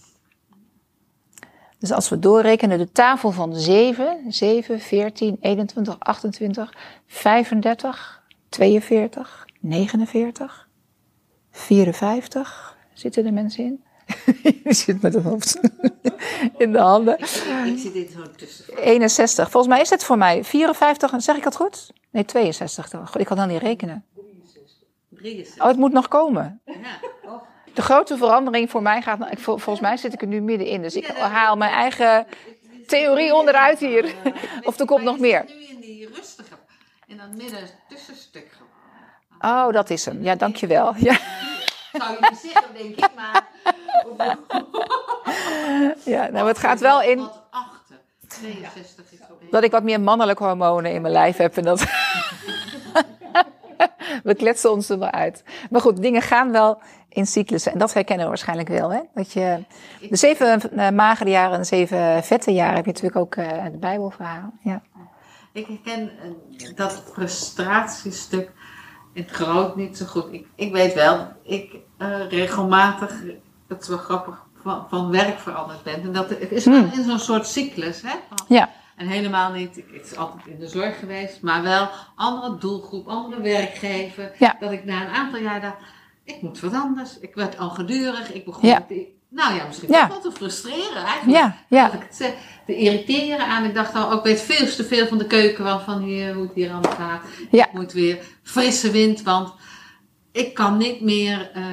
Dus 1.79 1.93
als 1.93 2.09
we 2.09 2.19
doorrekenen, 2.19 2.79
de 2.79 2.93
tafel 2.93 3.31
van 3.31 3.57
7, 3.57 4.25
7, 4.29 4.81
14, 4.81 5.37
21, 5.41 5.99
28, 5.99 6.75
35, 7.07 8.23
42, 8.49 9.47
49, 9.61 10.69
54. 11.51 12.77
Zitten 12.93 13.27
er 13.27 13.33
mensen 13.33 13.65
in? 13.65 13.85
Je 14.65 14.73
zit 14.75 15.03
met 15.03 15.15
het 15.15 15.25
hoofd 15.25 15.61
in 16.59 16.73
de 16.73 16.79
handen. 16.79 17.19
Ik, 17.19 17.27
zit 17.79 17.93
dit 17.93 18.11
zo 18.11 18.23
tussen. 18.37 18.77
61. 18.77 19.51
Volgens 19.51 19.73
mij 19.73 19.83
is 19.83 19.91
het 19.91 20.05
voor 20.05 20.19
mij 20.19 20.45
54. 20.45 21.23
Zeg 21.23 21.37
ik 21.37 21.43
dat 21.43 21.57
goed? 21.57 21.91
Nee, 22.11 22.25
62. 22.25 22.89
toch? 22.89 23.17
Ik 23.17 23.27
kan 23.27 23.37
dan 23.37 23.49
niet 23.49 23.63
rekenen. 23.63 24.05
63. 25.11 25.63
Oh, 25.63 25.69
het 25.69 25.77
moet 25.77 25.93
nog 25.93 26.09
komen. 26.09 26.61
Ja. 26.65 26.75
Oh. 27.25 27.43
De 27.75 27.83
grote 27.83 28.17
verandering 28.17 28.71
voor 28.71 28.83
mij 28.83 29.03
gaat. 29.03 29.31
ik- 29.31 29.39
vol- 29.39 29.59
Volgens 29.59 29.81
mij 29.87 29.97
zit 29.97 30.13
ik 30.13 30.21
er 30.21 30.27
nu 30.27 30.41
middenin. 30.41 30.83
Dus 30.83 30.95
ik 30.97 31.07
haal 31.07 31.57
mijn 31.57 31.73
eigen 31.73 32.27
theorie 32.87 33.35
onderuit 33.35 33.79
hier. 33.79 34.15
Of 34.65 34.79
er 34.79 34.87
komt 34.87 35.03
nog 35.05 35.19
meer. 35.19 35.45
Nu 35.49 35.65
in 35.75 35.81
die 35.81 36.09
rustige, 36.15 36.55
in 37.07 37.17
dat 37.17 37.29
midden 37.43 37.69
tussenstuk. 37.89 38.47
Oh, 39.41 39.73
dat 39.73 39.91
is 39.91 40.05
hem. 40.05 40.23
Ja, 40.23 40.35
dankjewel. 40.35 40.95
Ja, 40.97 41.19
Zou 41.93 42.13
je 42.13 42.29
niet 42.43 42.63
denk 42.73 42.97
ik, 42.97 43.09
maar... 43.15 43.49
ja 46.05 46.29
nou, 46.31 46.49
het 46.49 46.59
gaat 46.59 46.81
wel 46.81 47.03
in 47.03 47.19
Wat 47.19 47.43
achter. 47.51 47.97
62 48.29 49.13
is 49.13 49.19
dat 49.51 49.63
ik 49.63 49.71
wat 49.71 49.83
meer 49.83 50.01
mannelijke 50.01 50.45
hormonen 50.45 50.93
in 50.93 51.03
mijn 51.03 51.13
lijf 51.13 51.37
heb. 51.37 51.57
En 51.57 51.65
dat... 51.65 51.85
We 54.23 54.35
kletsen 54.35 54.73
ons 54.73 54.89
er 54.89 54.99
wel 54.99 55.11
uit. 55.11 55.45
Maar 55.71 55.81
goed, 55.81 56.03
dingen 56.03 56.23
gaan 56.23 56.53
wel 56.53 56.81
in 57.09 57.27
cyclussen. 57.27 57.73
En 57.73 57.79
dat 57.79 57.95
herkennen 57.95 58.25
we 58.25 58.31
waarschijnlijk 58.31 58.69
wel. 58.69 58.93
Hè? 58.93 59.01
Dat 59.15 59.33
je 59.33 59.65
de 60.11 60.17
zeven 60.17 60.77
eh, 60.77 60.91
magere 60.91 61.31
jaren 61.31 61.53
en 61.53 61.61
de 61.61 61.67
zeven 61.67 62.25
vette 62.25 62.53
jaren 62.53 62.75
heb 62.75 62.85
je 62.85 62.93
natuurlijk 62.93 63.21
ook 63.21 63.35
eh, 63.35 63.63
het 63.63 63.81
Bijbelverhaal. 63.81 64.53
Ja. 64.63 64.83
Ik 65.53 65.67
herken 65.67 66.11
eh, 66.11 66.77
dat 66.77 67.03
frustratiestuk 67.13 68.51
het 69.13 69.31
groot 69.31 69.77
niet 69.77 69.97
zo 69.97 70.05
goed. 70.07 70.33
Ik, 70.33 70.47
ik 70.55 70.73
weet 70.73 70.95
wel, 70.95 71.29
ik 71.43 71.77
eh, 71.99 72.29
regelmatig, 72.29 73.23
het 73.69 73.83
is 73.83 73.89
wel 73.89 73.99
grappig, 73.99 74.43
van, 74.63 74.87
van 74.89 75.11
werk 75.11 75.39
veranderd 75.39 75.83
ben. 75.83 76.03
En 76.03 76.13
dat 76.13 76.29
het 76.29 76.53
is 76.53 76.65
wel 76.65 76.85
in 76.93 77.05
zo'n 77.05 77.19
soort 77.19 77.47
cyclus. 77.47 78.03
Hè? 78.03 78.15
Ja. 78.49 78.71
En 78.97 79.07
helemaal 79.07 79.53
niet, 79.53 79.77
ik, 79.77 79.87
het 79.93 80.05
is 80.11 80.17
altijd 80.17 80.47
in 80.47 80.59
de 80.59 80.69
zorg 80.69 80.99
geweest, 80.99 81.43
maar 81.43 81.63
wel 81.63 81.89
andere 82.17 82.59
doelgroep, 82.59 83.07
andere 83.09 83.43
werkgever. 83.43 84.33
Ja. 84.39 84.57
Dat 84.61 84.71
ik 84.71 84.85
na 84.85 85.01
een 85.03 85.15
aantal 85.15 85.41
jaar 85.41 85.61
dacht, 85.61 85.77
ik 86.25 86.43
moet 86.43 86.61
wat 86.61 86.73
anders. 86.75 87.19
Ik 87.19 87.35
werd 87.35 87.59
al 87.59 87.71
gedurig, 87.71 88.33
ik 88.33 88.45
begon 88.45 88.69
Ja. 88.69 88.75
met 88.79 88.89
die- 88.89 89.21
nou 89.33 89.55
ja, 89.55 89.67
misschien 89.67 89.89
Ja. 89.93 90.09
wel 90.09 90.21
te 90.21 90.33
frustreren 90.33 91.05
eigenlijk. 91.05 91.39
Ja, 91.39 91.57
ja. 91.69 91.85
Dat 91.85 91.95
ik 91.95 92.03
het 92.07 92.17
zeg, 92.17 92.35
te 92.67 92.77
irriteren 92.77 93.47
aan. 93.47 93.65
Ik 93.65 93.75
dacht 93.75 93.95
al, 93.95 94.11
ook 94.11 94.25
weet 94.25 94.41
veel 94.41 94.67
te 94.67 94.85
veel 94.85 95.07
van 95.07 95.19
de 95.19 95.27
keuken, 95.27 95.65
van, 95.65 95.81
van 95.81 95.99
hier, 96.03 96.35
hoe 96.35 96.43
het 96.43 96.55
hier 96.55 96.71
allemaal 96.73 96.93
gaat. 96.93 97.23
Ja. 97.51 97.67
Ik 97.67 97.73
moet 97.73 97.93
weer 97.93 98.19
frisse 98.43 98.91
wind, 98.91 99.23
want 99.23 99.53
ik 100.33 100.55
kan 100.55 100.77
niet 100.77 101.01
meer, 101.01 101.51
eh, 101.55 101.65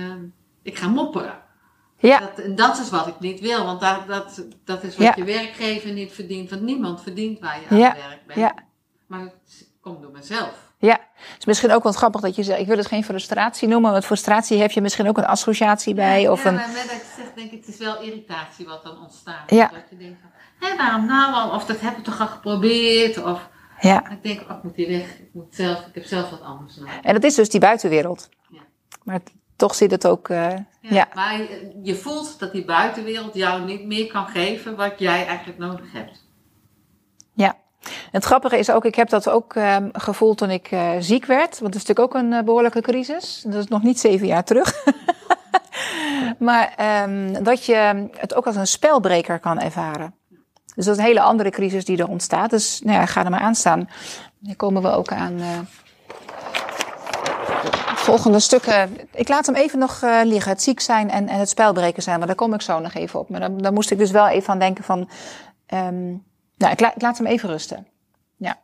ik 0.63 0.77
ga 0.77 0.87
mopperen. 0.87 1.37
Ja. 1.97 2.19
Dat, 2.19 2.39
en 2.39 2.55
dat 2.55 2.79
is 2.79 2.89
wat 2.89 3.07
ik 3.07 3.19
niet 3.19 3.39
wil, 3.39 3.65
want 3.65 3.81
dat, 3.81 4.07
dat, 4.07 4.45
dat 4.63 4.83
is 4.83 4.95
wat 4.97 5.05
Ja. 5.05 5.13
je 5.15 5.23
werkgever 5.23 5.91
niet 5.91 6.11
verdient, 6.11 6.49
want 6.49 6.61
niemand 6.61 7.01
verdient 7.01 7.39
waar 7.39 7.60
je 7.62 7.67
aan 7.69 7.77
Ja. 7.77 7.93
werk 7.93 8.25
bent. 8.27 8.39
Ja. 8.39 8.55
Maar 9.07 9.19
het 9.21 9.67
komt 9.81 10.01
door 10.01 10.12
mezelf. 10.12 10.68
Ja, 10.81 10.99
het 11.11 11.39
is 11.39 11.45
misschien 11.45 11.71
ook 11.71 11.83
wel 11.83 11.91
grappig 11.91 12.21
dat 12.21 12.35
je 12.35 12.43
zegt, 12.43 12.59
ik 12.59 12.67
wil 12.67 12.77
het 12.77 12.87
geen 12.87 13.03
frustratie 13.03 13.67
noemen, 13.67 13.91
want 13.91 14.05
frustratie 14.05 14.61
heb 14.61 14.71
je 14.71 14.81
misschien 14.81 15.07
ook 15.07 15.17
een 15.17 15.25
associatie 15.25 15.93
bij. 15.93 16.29
Of 16.29 16.43
ja, 16.43 16.49
een, 16.49 16.55
maar 16.55 16.69
met 16.69 16.83
dat 16.83 16.91
ik 16.91 17.03
zeg, 17.15 17.25
denk 17.35 17.51
ik, 17.51 17.65
het 17.65 17.67
is 17.67 17.77
wel 17.77 18.01
irritatie 18.01 18.65
wat 18.65 18.83
dan 18.83 19.01
ontstaat. 19.01 19.49
Ja. 19.49 19.67
Dat 19.67 19.81
je 19.89 19.97
denkt 19.97 20.19
van, 20.21 20.29
hé, 20.69 20.77
waarom 20.77 21.05
nou 21.05 21.33
al? 21.33 21.49
Of 21.49 21.65
dat 21.65 21.79
heb 21.79 21.97
ik 21.97 22.03
toch 22.03 22.19
al 22.19 22.27
geprobeerd? 22.27 23.23
Of 23.23 23.49
ja. 23.79 24.09
ik 24.09 24.23
denk, 24.23 24.41
oh, 24.41 24.57
ik 24.57 24.63
moet 24.63 24.75
hier 24.75 24.87
weg. 24.87 25.19
Ik, 25.19 25.29
moet 25.33 25.55
zelf, 25.55 25.79
ik 25.79 25.95
heb 25.95 26.05
zelf 26.05 26.29
wat 26.29 26.41
anders 26.41 26.75
nodig. 26.75 26.99
En 27.01 27.13
dat 27.13 27.23
is 27.23 27.35
dus 27.35 27.49
die 27.49 27.59
buitenwereld. 27.59 28.29
Ja. 28.49 28.61
Maar 29.03 29.19
toch 29.55 29.75
zit 29.75 29.91
het 29.91 30.07
ook, 30.07 30.29
eh, 30.29 30.37
Ja, 30.37 30.65
ja. 30.79 31.07
Maar 31.13 31.37
je, 31.37 31.79
je 31.83 31.95
voelt 31.95 32.39
dat 32.39 32.51
die 32.51 32.65
buitenwereld 32.65 33.33
jou 33.33 33.65
niet 33.65 33.85
meer 33.85 34.07
kan 34.07 34.27
geven 34.27 34.75
wat 34.75 34.99
jij 34.99 35.25
eigenlijk 35.25 35.59
nodig 35.59 35.91
hebt. 35.91 36.27
Het 38.12 38.24
grappige 38.24 38.58
is 38.58 38.72
ook, 38.72 38.86
ik 38.86 38.95
heb 38.95 39.10
dat 39.10 39.30
ook 39.30 39.56
ehm, 39.56 39.89
gevoeld 39.91 40.38
toen 40.38 40.50
ik 40.50 40.72
eh, 40.72 40.91
ziek 41.00 41.26
werd. 41.26 41.60
Want 41.60 41.74
dat 41.74 41.82
is 41.82 41.88
natuurlijk 41.88 42.15
ook 42.15 42.22
een 42.22 42.34
eh, 42.34 42.43
behoorlijke 42.43 42.82
crisis. 42.82 43.43
Dat 43.45 43.63
is 43.63 43.67
nog 43.67 43.84
niet 43.84 44.00
zeven 44.00 44.28
jaar 44.28 44.43
terug. 44.43 44.84
maar 46.39 46.74
ehm, 46.78 47.43
dat 47.43 47.65
je 47.65 48.10
het 48.17 48.36
ook 48.36 48.45
als 48.45 48.56
een 48.56 48.67
spelbreker 48.67 49.39
kan 49.39 49.60
ervaren. 49.60 50.13
Dus 50.76 50.86
dat 50.86 50.95
is 50.95 51.02
een 51.02 51.08
hele 51.08 51.22
andere 51.22 51.50
crisis 51.50 51.86
die 51.86 51.98
er 51.98 52.08
ontstaat. 52.08 52.50
Dus 52.50 52.82
nou 52.84 53.00
ja, 53.00 53.06
ga 53.06 53.24
er 53.24 53.30
maar 53.30 53.39
aan 53.39 53.56
staan. 53.56 53.89
Dan 54.39 54.56
komen 54.56 54.82
we 54.82 54.89
ook 54.89 55.12
aan 55.12 55.39
het 57.86 58.00
volgende 58.00 58.39
stukken. 58.39 58.98
Ik 59.13 59.28
laat 59.28 59.45
hem 59.45 59.56
even 59.56 59.80
nog 59.80 60.02
liggen. 60.24 60.52
Het 60.52 60.62
ziek 60.62 60.80
zijn 60.80 61.10
en, 61.10 61.28
en 61.28 61.39
het 61.39 61.50
spelbreken 61.50 62.04
zijn. 62.04 62.17
Maar 62.17 62.28
daar 62.28 62.36
kom 62.36 62.54
ik 62.54 62.62
zo 62.62 62.80
nog 62.80 62.93
even 62.93 63.19
op. 63.19 63.30
Maar 63.30 63.58
dan, 63.58 63.74
moest 63.74 63.91
ik 63.91 63.98
dus 63.98 64.12
wel 64.12 64.28
even 64.28 64.54
aan 64.54 64.60
denken 64.60 64.84
van... 64.84 65.10
ehm, 65.65 66.08
nou, 66.58 66.74
ik 66.74 67.02
laat 67.02 67.17
hem 67.17 67.28
even 67.28 67.50
rusten. 67.50 67.88
Ja. 68.39 68.58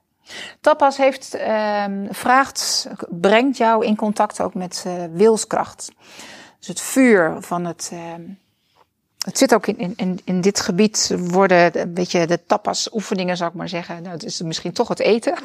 Tapas 0.62 0.98
heeft, 0.98 1.34
ehm, 1.34 2.06
vraagt, 2.10 2.88
brengt 3.10 3.58
jou 3.58 3.86
in 3.86 3.96
contact 3.96 4.42
ook 4.42 4.54
met 4.54 4.84
eh, 4.88 4.94
wilskracht. 5.12 5.92
Dus 6.60 6.68
het 6.68 6.82
vuur 6.82 7.36
van 7.40 7.66
het. 7.66 7.90
ehm, 7.94 8.22
het 9.26 9.38
zit 9.38 9.54
ook 9.54 9.68
in, 9.68 9.94
in- 9.98 10.20
in, 10.24 10.42
dit 10.42 10.60
gebied, 10.62 11.16
worden 11.18 11.80
een 11.82 11.94
beetje 11.94 12.28
de 12.28 12.46
tapas 12.46 12.94
oefeningen, 12.94 13.38
zou 13.38 13.50
ik 13.50 13.56
maar 13.56 13.70
zeggen. 13.70 14.02
Nou, 14.02 14.14
het 14.14 14.24
is 14.24 14.42
misschien 14.42 14.74
toch 14.74 14.88
het 14.88 15.00
eten. 15.00 15.36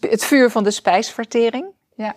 Het 0.00 0.24
vuur 0.24 0.50
van 0.50 0.64
de 0.64 0.70
spijsvertering. 0.70 1.66
Ja. 1.96 2.14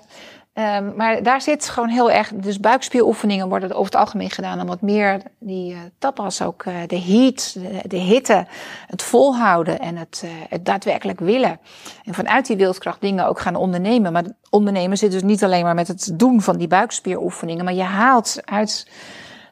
Ehm, 0.58 0.96
maar 0.96 1.24
daar 1.24 1.42
zit 1.42 1.70
gewoon 1.70 1.90
heel 1.90 2.12
erg. 2.12 2.32
Dus 2.34 2.60
buikspieroefeningen 2.60 3.50
worden 3.50 3.72
over 3.72 3.86
het 3.86 3.96
algemeen 3.96 4.30
gedaan 4.30 4.62
om 4.62 4.68
wat 4.68 4.82
meer 4.82 5.22
die 5.40 5.74
eh, 5.74 5.80
tapas 5.98 6.42
ook, 6.42 6.64
eh, 6.64 6.74
de 6.88 7.00
heat, 7.00 7.54
de, 7.54 7.88
de 7.88 7.98
hitte, 7.98 8.46
het 8.88 9.04
volhouden 9.04 9.80
en 9.80 9.96
het, 9.96 10.22
eh, 10.24 10.30
het 10.50 10.66
daadwerkelijk 10.66 11.20
willen. 11.20 11.60
En 12.04 12.14
vanuit 12.14 12.46
die 12.46 12.58
wilskracht 12.58 13.02
dingen 13.02 13.28
ook 13.28 13.40
gaan 13.40 13.56
ondernemen. 13.56 14.12
Maar 14.12 14.24
ondernemen 14.50 14.98
zit 14.98 15.12
dus 15.12 15.24
niet 15.24 15.44
alleen 15.44 15.64
maar 15.64 15.76
met 15.76 15.88
het 15.88 16.12
doen 16.14 16.42
van 16.42 16.58
die 16.58 16.68
buikspieroefeningen, 16.68 17.66
maar 17.66 17.74
je 17.74 17.84
haalt 17.84 18.38
uit 18.46 18.92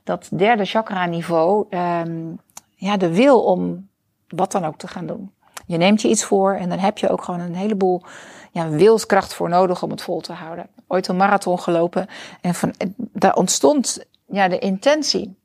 dat 0.03 0.29
derde 0.31 0.65
chakra 0.65 1.05
niveau 1.05 1.65
ehm, 1.69 2.33
ja, 2.75 2.97
de 2.97 3.15
wil 3.15 3.43
om 3.43 3.89
wat 4.27 4.51
dan 4.51 4.65
ook 4.65 4.77
te 4.77 4.87
gaan 4.87 5.05
doen. 5.05 5.31
Je 5.65 5.77
neemt 5.77 6.01
je 6.01 6.09
iets 6.09 6.23
voor 6.23 6.53
en 6.53 6.69
dan 6.69 6.79
heb 6.79 6.97
je 6.97 7.09
ook 7.09 7.23
gewoon 7.23 7.39
een 7.39 7.55
heleboel 7.55 8.01
ja, 8.55 8.69
wilskracht 8.69 9.33
voor 9.33 9.49
nodig 9.49 9.83
om 9.83 9.89
het 9.89 10.01
vol 10.01 10.21
te 10.21 10.33
houden. 10.33 10.67
Ooit 10.87 11.07
een 11.07 11.15
marathon 11.15 11.59
gelopen 11.59 12.07
en 12.41 12.55
van, 12.55 12.73
daar 12.97 13.35
ontstond 13.35 14.05
ja, 14.25 14.47
de 14.47 14.59
intentie, 14.59 15.35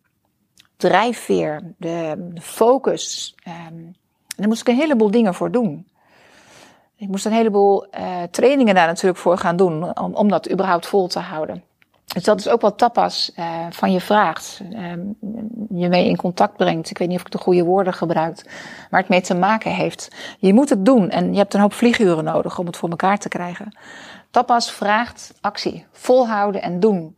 drijfveer, 0.76 1.74
de, 1.78 2.32
focus. 2.40 3.34
ehm, 3.42 3.56
en 3.56 3.96
daar 4.36 4.48
moest 4.48 4.60
ik 4.60 4.68
een 4.68 4.76
heleboel 4.76 5.10
dingen 5.10 5.34
voor 5.34 5.50
doen. 5.50 5.88
Ik 6.96 7.08
moest 7.08 7.26
een 7.26 7.32
heleboel 7.32 7.90
eh, 7.90 8.22
trainingen 8.30 8.74
daar 8.74 8.86
natuurlijk 8.86 9.20
voor 9.20 9.38
gaan 9.38 9.56
doen 9.56 9.98
om, 9.98 10.14
om 10.14 10.28
dat 10.28 10.50
überhaupt 10.50 10.86
vol 10.86 11.08
te 11.08 11.18
houden. 11.20 11.64
Dus 12.14 12.24
dat 12.24 12.38
is 12.38 12.48
ook 12.48 12.60
wat 12.60 12.78
tapas 12.78 13.32
eh, 13.34 13.66
van 13.70 13.92
je 13.92 14.00
vraagt. 14.00 14.60
ehm, 14.72 15.00
je 15.74 15.88
mee 15.88 16.08
in 16.08 16.16
contact 16.16 16.56
brengt. 16.56 16.90
Ik 16.90 16.98
weet 16.98 17.08
niet 17.08 17.18
of 17.18 17.24
ik 17.24 17.32
de 17.32 17.38
goede 17.38 17.64
woorden 17.64 17.92
gebruik. 17.92 18.42
Waar 18.90 19.00
het 19.00 19.08
mee 19.08 19.20
te 19.20 19.34
maken 19.34 19.70
heeft. 19.70 20.08
Je 20.38 20.54
moet 20.54 20.68
het 20.68 20.84
doen. 20.84 21.10
En 21.10 21.32
je 21.32 21.38
hebt 21.38 21.54
een 21.54 21.60
hoop 21.60 21.72
vlieguren 21.72 22.24
nodig 22.24 22.58
om 22.58 22.66
het 22.66 22.76
voor 22.76 22.88
elkaar 22.88 23.18
te 23.18 23.28
krijgen. 23.28 23.76
Tapas 24.30 24.72
vraagt 24.72 25.34
actie. 25.40 25.86
Volhouden 25.92 26.62
en 26.62 26.80
doen. 26.80 27.16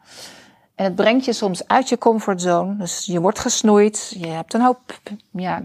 En 0.75 0.85
het 0.85 0.95
brengt 0.95 1.25
je 1.25 1.33
soms 1.33 1.69
uit 1.69 1.89
je 1.89 1.99
comfortzone. 1.99 2.77
Dus 2.77 3.07
je 3.07 3.21
wordt 3.21 3.39
gesnoeid. 3.39 4.15
Je 4.19 4.27
hebt 4.27 4.55
een 4.55 4.61
hoop 4.61 5.01
ja, 5.31 5.63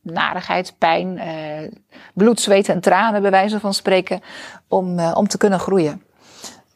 narigheid, 0.00 0.74
pijn, 0.78 1.18
eh, 1.18 1.70
bloed, 2.14 2.40
zweet 2.40 2.68
en 2.68 2.80
tranen 2.80 3.22
bij 3.22 3.30
wijze 3.30 3.60
van 3.60 3.74
spreken. 3.74 4.20
Om, 4.68 4.98
eh, 4.98 5.12
om 5.14 5.28
te 5.28 5.38
kunnen 5.38 5.60
groeien. 5.60 6.02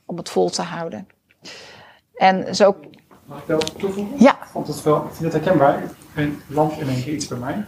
Om 0.05 0.17
het 0.17 0.29
vol 0.29 0.51
te 0.51 0.63
houden. 0.63 1.09
En 2.21 2.55
zo, 2.55 2.77
Mag 3.25 3.39
ik 3.39 3.47
daarop 3.47 3.79
toevoegen? 3.79 4.15
ja, 4.19 4.33
Ik 4.33 4.49
vond 4.51 4.67
het 4.67 4.83
wel, 4.83 4.97
ik 4.97 5.13
vind 5.13 5.33
het 5.33 5.45
herkenbaar. 5.45 5.83
Ik 6.15 6.33
land 6.47 6.79
in 6.81 6.89
één 6.89 7.03
keer 7.03 7.13
iets 7.13 7.29
bij 7.29 7.39
mij. 7.39 7.65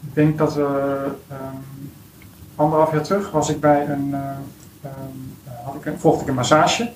Ik 0.00 0.14
denk 0.14 0.38
dat 0.38 0.54
we 0.54 1.06
ehm, 1.28 1.56
anderhalf 2.56 2.92
jaar 2.92 3.02
terug 3.02 3.30
was 3.30 3.48
ik 3.48 3.60
bij 3.60 3.88
een, 3.88 4.14
eh, 4.14 4.20
ehm, 4.82 5.64
had 5.64 5.74
ik 5.74 5.84
een, 5.86 5.98
volgde 5.98 6.22
ik 6.22 6.28
een 6.28 6.34
massage. 6.34 6.92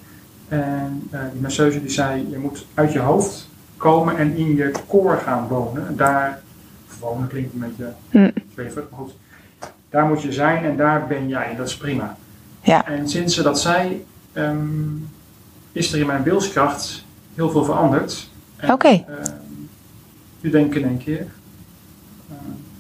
En 0.49 1.09
eh, 1.11 1.21
die 1.33 1.41
masseuse 1.41 1.81
die 1.81 1.91
zei, 1.91 2.31
je 2.31 2.39
moet 2.39 2.67
uit 2.75 2.93
je 2.93 2.99
hoofd 2.99 3.49
komen 3.77 4.17
en 4.19 4.37
in 4.37 4.57
je 4.57 4.73
koor 4.87 5.17
gaan 5.17 5.49
wonen. 5.49 5.87
En 5.87 5.97
daar, 5.97 6.41
wonen 7.01 7.29
klinkt 7.29 7.53
een 7.53 7.61
beetje 7.61 7.93
zweverig, 8.55 8.91
maar 8.91 9.01
goed. 9.01 9.15
Daar 9.91 10.07
moet 10.07 10.23
je 10.23 10.33
zijn 10.33 10.65
en 10.65 10.77
daar 10.77 11.07
ben 11.07 11.29
jij. 11.29 11.55
Dat 11.57 11.67
is 11.67 11.77
prima. 11.77 12.17
Ja. 12.61 12.87
En 12.87 13.09
sinds 13.09 13.35
ze 13.35 13.43
dat 13.43 13.61
zei, 13.61 14.07
ehm, 14.33 14.57
is 15.73 15.93
er 15.93 16.01
in 16.01 16.07
mijn 16.07 16.23
wilskracht 16.23 17.05
heel 17.35 17.51
veel 17.51 17.65
veranderd. 17.65 18.31
Oké. 18.71 18.89
ehm, 18.89 19.05
nu 20.41 20.51
denk 20.51 20.75
ik 20.75 20.83
in 20.83 20.89
één 20.89 20.99
keer. 20.99 21.21
Uh, 22.31 22.37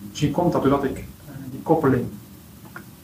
misschien 0.08 0.30
komt 0.30 0.52
dat 0.52 0.62
doordat 0.62 0.84
ik 0.84 0.96
eh, 0.98 1.32
die 1.50 1.60
koppeling 1.62 2.06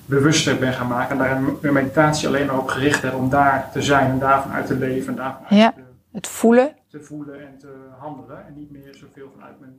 bewuster 0.06 0.58
ben 0.58 0.72
gaan 0.72 0.86
maken. 0.88 1.10
En 1.10 1.18
daar 1.18 1.36
een 1.36 1.56
een 1.62 1.72
meditatie 1.72 2.28
alleen 2.28 2.46
maar 2.46 2.58
op 2.58 2.68
gericht 2.68 3.02
heb 3.02 3.14
om 3.14 3.28
daar 3.30 3.70
te 3.72 3.82
zijn 3.82 4.10
en 4.10 4.18
daarvan 4.18 4.52
uit 4.52 4.66
te 4.66 4.74
leven 4.76 5.08
en 5.08 5.16
daarvan 5.16 5.42
uit 5.48 5.58
Ja. 5.60 5.72
te, 5.72 5.80
Het 6.12 6.26
voelen. 6.26 6.74
te 6.90 7.00
voelen 7.00 7.40
en 7.40 7.58
te 7.58 7.74
handelen. 7.98 8.46
En 8.46 8.54
niet 8.56 8.70
meer 8.70 8.94
zoveel 8.94 9.30
vanuit 9.34 9.60
mijn 9.60 9.72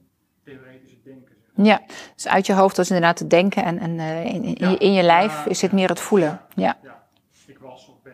theoretische 0.44 0.98
denken. 1.04 1.34
Ja. 1.56 1.82
Dus 2.15 2.28
uit 2.28 2.46
je 2.46 2.54
hoofd, 2.54 2.78
is 2.78 2.89
inderdaad 2.89 3.20
het 3.20 3.30
denken. 3.30 3.63
En, 3.63 3.80
en 3.80 4.00
eh, 4.00 4.26
in, 4.26 4.44
in, 4.44 4.70
je, 4.70 4.78
in 4.78 4.94
je 4.94 5.04
lijf 5.04 5.34
Ja. 5.44 5.50
is 5.50 5.62
het 5.62 5.72
meer 5.72 5.89
het 5.89 6.00
voelen. 6.00 6.39
Ja. 6.56 6.78
Ja, 6.84 7.04
ik 7.46 7.58
was 7.60 7.88
of 7.89 8.02
ben 8.04 8.13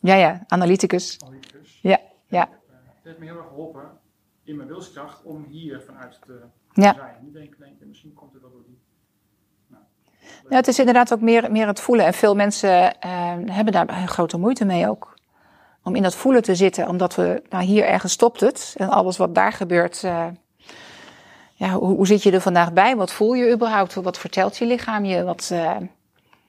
Ja, 0.00 0.14
ja. 0.14 0.44
Analyticus. 0.48 1.18
analyticus. 1.24 1.78
Ja, 1.82 1.98
ja. 2.26 2.48
Het 2.50 3.02
heeft 3.02 3.18
me 3.18 3.24
heel 3.24 3.36
erg 3.36 3.46
geholpen 3.46 3.90
in 4.44 4.56
mijn 4.56 4.68
wilskracht 4.68 5.22
om 5.22 5.44
hier 5.48 5.82
vanuit 5.86 6.18
te, 6.26 6.40
Ja. 6.72 6.94
zijn. 6.94 7.14
Nu 7.20 7.32
denk 7.32 7.54
ik, 7.54 7.86
misschien 7.86 8.14
komt 8.14 8.32
het 8.32 8.42
wel 8.42 8.50
door 8.50 8.62
die. 8.66 8.78
Nou, 10.42 10.54
het 10.56 10.68
is 10.68 10.78
inderdaad 10.78 11.12
ook 11.12 11.20
meer, 11.20 11.50
meer 11.52 11.66
het 11.66 11.80
voelen. 11.80 12.06
En 12.06 12.14
veel 12.14 12.34
mensen 12.34 13.00
eh, 13.00 13.34
hebben 13.46 13.72
daar 13.72 14.08
grote 14.08 14.38
moeite 14.38 14.64
mee 14.64 14.88
ook. 14.88 15.18
Om 15.82 15.94
in 15.94 16.02
dat 16.02 16.14
voelen 16.14 16.42
te 16.42 16.54
zitten. 16.54 16.88
Omdat 16.88 17.14
we, 17.14 17.42
nou 17.48 17.64
hier 17.64 17.84
ergens 17.84 18.12
stopt 18.12 18.40
het. 18.40 18.74
En 18.76 18.88
alles 18.88 19.16
wat 19.16 19.34
daar 19.34 19.52
gebeurt. 19.52 20.04
eh, 20.04 20.26
ja, 21.54 21.70
hoe, 21.72 21.96
hoe 21.96 22.06
zit 22.06 22.22
je 22.22 22.30
er 22.32 22.40
vandaag 22.40 22.72
bij? 22.72 22.96
Wat 22.96 23.12
voel 23.12 23.32
je 23.34 23.52
überhaupt? 23.52 23.94
Wat 23.94 24.18
vertelt 24.18 24.56
je 24.58 24.66
lichaam 24.66 25.04
je? 25.04 25.22
Wat, 25.24 25.48
eh, 25.52 25.76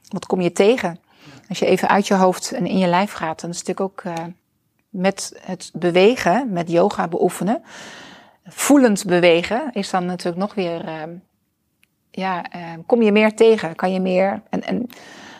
wat 0.10 0.26
kom 0.26 0.42
je 0.42 0.52
tegen? 0.52 1.00
Als 1.52 1.60
je 1.60 1.66
even 1.66 1.88
uit 1.88 2.08
je 2.08 2.14
hoofd 2.14 2.52
en 2.52 2.68
in 2.68 2.78
je 2.78 2.88
lijf 2.88 3.12
gaat. 3.12 3.42
Dan 3.42 3.50
is 3.50 3.58
het 3.58 3.68
natuurlijk 3.68 4.06
ook 4.06 4.14
eh, 4.16 4.26
met 4.90 5.40
het 5.42 5.72
bewegen, 5.74 6.52
met 6.52 6.72
yoga 6.72 7.08
beoefenen. 7.08 7.64
Voelend 8.46 9.06
bewegen 9.06 9.70
is 9.72 9.90
dan 9.90 10.06
natuurlijk 10.06 10.42
nog 10.42 10.54
weer... 10.54 10.86
eh, 10.86 11.04
ja, 12.12 12.52
eh, 12.52 12.62
kom 12.86 13.02
je 13.02 13.12
meer 13.12 13.36
tegen? 13.36 13.76
Kan 13.76 13.94
je 13.94 14.00
meer? 14.00 14.42
En, 14.50 14.64
en 14.64 14.76
nou, 14.76 14.88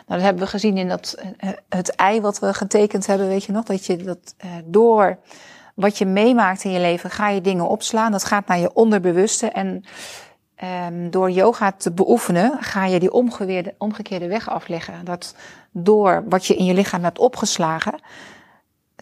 dat 0.06 0.20
hebben 0.20 0.42
we 0.42 0.48
gezien 0.48 0.76
in 0.76 0.88
dat, 0.88 1.22
het 1.68 1.94
ei 1.94 2.20
wat 2.20 2.38
we 2.38 2.54
getekend 2.54 3.06
hebben, 3.06 3.28
weet 3.28 3.44
je 3.44 3.52
nog? 3.52 3.64
Dat 3.64 3.86
je 3.86 3.96
dat 3.96 4.34
door 4.64 5.18
wat 5.74 5.98
je 5.98 6.06
meemaakt 6.06 6.64
in 6.64 6.70
je 6.70 6.80
leven, 6.80 7.10
ga 7.10 7.28
je 7.28 7.40
dingen 7.40 7.68
opslaan. 7.68 8.12
Dat 8.12 8.24
gaat 8.24 8.46
naar 8.46 8.58
je 8.58 8.74
onderbewuste. 8.74 9.50
En 9.50 9.84
ehm, 10.54 11.10
door 11.10 11.30
yoga 11.30 11.72
te 11.72 11.92
beoefenen, 11.92 12.56
ga 12.60 12.84
je 12.84 13.00
die 13.00 13.12
omgekeerde, 13.12 13.74
omgekeerde 13.78 14.26
weg 14.26 14.48
afleggen. 14.48 15.04
Dat 15.04 15.34
door 15.72 16.24
wat 16.28 16.46
je 16.46 16.56
in 16.56 16.64
je 16.64 16.74
lichaam 16.74 17.02
hebt 17.02 17.18
opgeslagen, 17.18 18.00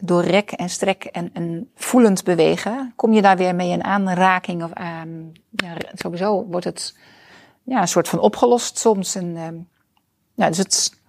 door 0.01 0.23
rek 0.23 0.51
en 0.51 0.71
strek 0.71 1.05
en, 1.05 1.31
en 1.33 1.71
voelend 1.75 2.25
bewegen, 2.25 2.93
kom 2.97 3.13
je 3.13 3.23
daar 3.23 3.37
weer 3.37 3.55
mee 3.55 3.71
in 3.71 3.85
aanraking. 3.85 4.63
Of, 4.63 4.71
ehm, 4.71 5.23
ja, 5.51 5.77
sowieso 5.95 6.47
wordt 6.47 6.65
het 6.65 6.99
ja, 7.63 7.81
een 7.81 7.89
soort 7.89 8.09
van 8.09 8.19
opgelost 8.19 8.79
soms. 8.79 9.15
En, 9.15 9.37
ehm, 9.37 9.57
ja, 10.35 10.49
dus 10.49 10.59
het, 10.59 11.01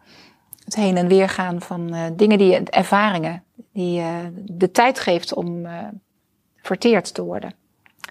het 0.66 0.76
heen 0.76 0.98
en 0.98 1.08
weer 1.08 1.30
gaan 1.30 1.62
van 1.62 1.94
eh, 1.94 2.06
dingen 2.14 2.38
die 2.38 2.52
je, 2.52 2.64
ervaringen, 2.64 3.44
die 3.74 3.92
je 3.92 4.32
de 4.36 4.72
tijd 4.72 5.00
geeft 5.00 5.34
om 5.34 5.66
eh, 5.66 5.88
verteerd 6.56 7.14
te 7.14 7.24
worden. 7.24 7.54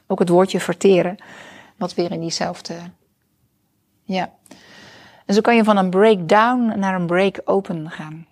Ook 0.07 0.19
het 0.19 0.29
woordje 0.29 0.61
verteren, 0.61 1.17
wat 1.77 1.95
weer 1.95 2.13
in 2.13 2.21
diezelfde. 2.21 2.75
Ja. 4.05 4.33
En 5.31 5.37
zo 5.37 5.43
kan 5.43 5.57
je 5.57 5.65
van 5.65 5.77
een 5.77 5.91
breakdown 5.91 6.79
naar 6.79 6.95
een 6.95 7.07
break 7.07 7.41
open 7.45 7.91
gaan. 7.91 8.27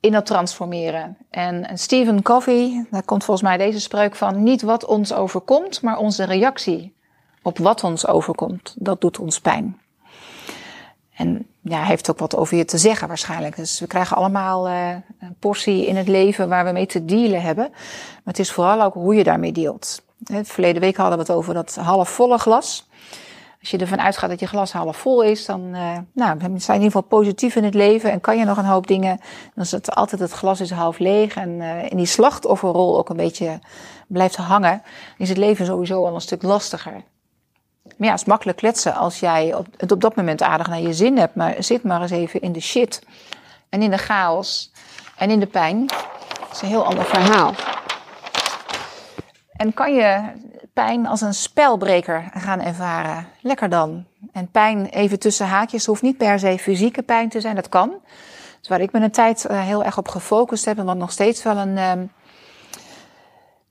In 0.00 0.12
dat 0.12 0.26
transformeren. 0.26 1.16
En 1.30 1.68
en 1.68 1.78
Stephen 1.78 2.22
Covey, 2.22 2.86
daar 2.90 3.02
komt 3.02 3.24
volgens 3.24 3.48
mij 3.48 3.56
deze 3.56 3.80
spreuk 3.80 4.14
van: 4.14 4.42
niet 4.42 4.62
wat 4.62 4.84
ons 4.84 5.12
overkomt, 5.12 5.82
maar 5.82 5.98
onze 5.98 6.24
reactie 6.24 6.94
op 7.42 7.58
wat 7.58 7.84
ons 7.84 8.06
overkomt. 8.06 8.74
Dat 8.78 9.00
doet 9.00 9.18
ons 9.18 9.40
pijn. 9.40 9.80
En 11.14 11.46
ja, 11.60 11.82
heeft 11.82 12.10
ook 12.10 12.18
wat 12.18 12.36
over 12.36 12.56
je 12.56 12.64
te 12.64 12.78
zeggen 12.78 13.08
waarschijnlijk. 13.08 13.56
Dus 13.56 13.80
we 13.80 13.86
krijgen 13.86 14.16
allemaal 14.16 14.68
eh, 14.68 14.90
een 15.18 15.36
portie 15.38 15.86
in 15.86 15.96
het 15.96 16.08
leven 16.08 16.48
waar 16.48 16.64
we 16.64 16.72
mee 16.72 16.86
te 16.86 17.04
dealen 17.04 17.42
hebben. 17.42 17.68
Maar 17.70 18.22
het 18.24 18.38
is 18.38 18.52
vooral 18.52 18.82
ook 18.82 18.94
hoe 18.94 19.14
je 19.14 19.24
daarmee 19.24 19.52
dealt. 19.52 20.02
Hè, 20.24 20.44
Verleden 20.44 20.80
week 20.80 20.96
hadden 20.96 21.18
we 21.18 21.24
het 21.24 21.32
over 21.32 21.54
dat 21.54 21.74
halfvolle 21.74 22.38
glas. 22.38 22.88
Als 23.66 23.74
je 23.74 23.80
ervan 23.80 24.00
uitgaat 24.00 24.30
dat 24.30 24.40
je 24.40 24.46
glas 24.46 24.72
half 24.72 24.96
vol 24.96 25.22
is, 25.22 25.46
dan 25.46 25.74
eh, 25.74 25.98
nou, 26.12 26.38
dan 26.38 26.52
je 26.56 26.66
in 26.66 26.72
ieder 26.72 26.84
geval 26.84 27.02
positief 27.02 27.56
in 27.56 27.64
het 27.64 27.74
leven 27.74 28.10
en 28.10 28.20
kan 28.20 28.38
je 28.38 28.44
nog 28.44 28.56
een 28.56 28.64
hoop 28.64 28.86
dingen. 28.86 29.20
Dan 29.54 29.64
is 29.64 29.70
het 29.70 29.94
altijd 29.94 30.20
het 30.20 30.32
glas 30.32 30.60
is 30.60 30.70
half 30.70 30.98
leeg 30.98 31.36
en 31.36 31.60
eh, 31.60 31.90
in 31.90 31.96
die 31.96 32.06
slachtofferrol 32.06 32.98
ook 32.98 33.08
een 33.08 33.16
beetje 33.16 33.58
blijft 34.08 34.36
hangen, 34.36 34.82
is 35.18 35.28
het 35.28 35.38
leven 35.38 35.66
sowieso 35.66 36.06
al 36.06 36.14
een 36.14 36.20
stuk 36.20 36.42
lastiger. 36.42 36.92
Maar 37.82 38.06
ja, 38.06 38.10
het 38.10 38.20
is 38.20 38.26
makkelijk 38.26 38.58
kletsen 38.58 38.94
als 38.94 39.20
jij 39.20 39.54
op, 39.54 39.66
het 39.76 39.92
op 39.92 40.00
dat 40.00 40.16
moment 40.16 40.42
aardig 40.42 40.68
naar 40.68 40.80
je 40.80 40.94
zin 40.94 41.18
hebt. 41.18 41.34
Maar 41.34 41.54
zit 41.58 41.82
maar 41.82 42.02
eens 42.02 42.10
even 42.10 42.40
in 42.40 42.52
de 42.52 42.60
shit. 42.60 43.02
En 43.68 43.82
in 43.82 43.90
de 43.90 43.98
chaos. 43.98 44.72
En 45.16 45.30
in 45.30 45.40
de 45.40 45.46
pijn. 45.46 45.86
Dat 45.86 46.52
is 46.52 46.62
een 46.62 46.68
heel 46.68 46.84
ander 46.84 47.04
verhaal. 47.04 47.54
En 49.56 49.74
kan 49.74 49.94
je 49.94 50.20
pijn 50.84 51.06
als 51.06 51.20
een 51.20 51.34
spelbreker 51.34 52.30
gaan 52.34 52.60
ervaren? 52.60 53.26
Lekker 53.40 53.68
dan. 53.68 54.04
En 54.32 54.50
pijn 54.50 54.86
even 54.86 55.18
tussen 55.18 55.46
haakjes. 55.46 55.86
hoeft 55.86 56.02
niet 56.02 56.16
per 56.16 56.38
se 56.38 56.58
fysieke 56.58 57.02
pijn 57.02 57.28
te 57.28 57.40
zijn. 57.40 57.54
Dat 57.54 57.68
kan. 57.68 57.94
Dus 58.60 58.68
waar 58.68 58.80
ik 58.80 58.92
me 58.92 59.00
een 59.00 59.10
tijd 59.10 59.44
eh, 59.44 59.60
heel 59.60 59.84
erg 59.84 59.98
op 59.98 60.08
gefocust 60.08 60.64
heb. 60.64 60.78
En 60.78 60.84
wat 60.84 60.96
nog 60.96 61.12
steeds 61.12 61.42
wel 61.42 61.56
een... 61.56 62.10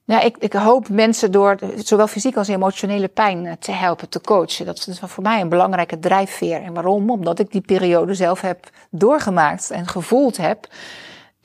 ja, 0.03 0.21
ik, 0.21 0.37
ik 0.37 0.53
hoop 0.53 0.89
mensen 0.89 1.31
door 1.31 1.57
zowel 1.75 2.07
fysiek 2.07 2.37
als 2.37 2.47
emotionele 2.47 3.07
pijn 3.07 3.45
eh, 3.45 3.53
te 3.59 3.71
helpen, 3.71 4.09
te 4.09 4.21
coachen. 4.21 4.65
Dat 4.65 4.87
is 4.87 4.99
voor 5.03 5.23
mij 5.23 5.41
een 5.41 5.49
belangrijke 5.49 5.99
drijfveer. 5.99 6.61
En 6.61 6.73
waarom? 6.73 7.09
Omdat 7.09 7.39
ik 7.39 7.51
die 7.51 7.61
periode 7.61 8.13
zelf 8.13 8.41
heb 8.41 8.69
doorgemaakt 8.89 9.71
en 9.71 9.87
gevoeld 9.87 10.37
heb. 10.37 10.67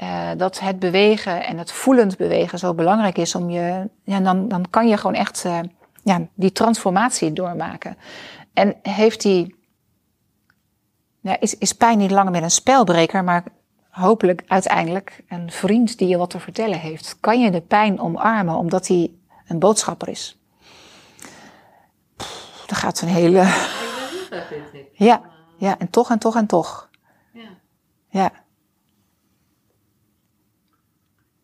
Eh, 0.00 0.28
dat 0.36 0.60
het 0.60 0.78
bewegen 0.78 1.44
en 1.44 1.58
het 1.58 1.72
voelend 1.72 2.16
bewegen 2.16 2.58
zo 2.58 2.74
belangrijk 2.74 3.18
is 3.18 3.34
om 3.34 3.50
je. 3.50 3.88
Ja, 4.04 4.20
dan, 4.20 4.48
dan 4.48 4.70
kan 4.70 4.88
je 4.88 4.96
gewoon 4.96 5.14
echt 5.14 5.44
eh, 5.44 5.58
ja, 6.02 6.26
die 6.34 6.52
transformatie 6.52 7.32
doormaken. 7.32 7.96
En 8.52 8.74
heeft 8.82 9.22
die. 9.22 9.54
Ja, 11.20 11.40
is, 11.40 11.58
is 11.58 11.72
pijn 11.72 11.98
niet 11.98 12.10
langer 12.10 12.32
meer 12.32 12.42
een 12.42 12.50
spelbreker, 12.50 13.24
maar 13.24 13.44
hopelijk 13.90 14.42
uiteindelijk 14.46 15.22
een 15.28 15.50
vriend 15.50 15.98
die 15.98 16.08
je 16.08 16.16
wat 16.16 16.30
te 16.30 16.40
vertellen 16.40 16.78
heeft. 16.78 17.16
Kan 17.20 17.40
je 17.40 17.50
de 17.50 17.60
pijn 17.60 18.00
omarmen 18.00 18.54
omdat 18.54 18.86
hij 18.88 19.10
een 19.48 19.58
boodschapper 19.58 20.08
is? 20.08 20.38
Pff, 22.16 22.64
dat 22.66 22.78
gaat 22.78 23.00
een 23.00 23.08
hele. 23.08 23.52
Ja, 24.92 25.20
ja, 25.56 25.78
en 25.78 25.90
toch 25.90 26.10
en 26.10 26.18
toch 26.18 26.36
en 26.36 26.46
toch. 26.46 26.88
Ja. 27.32 27.48
Ja. 28.08 28.32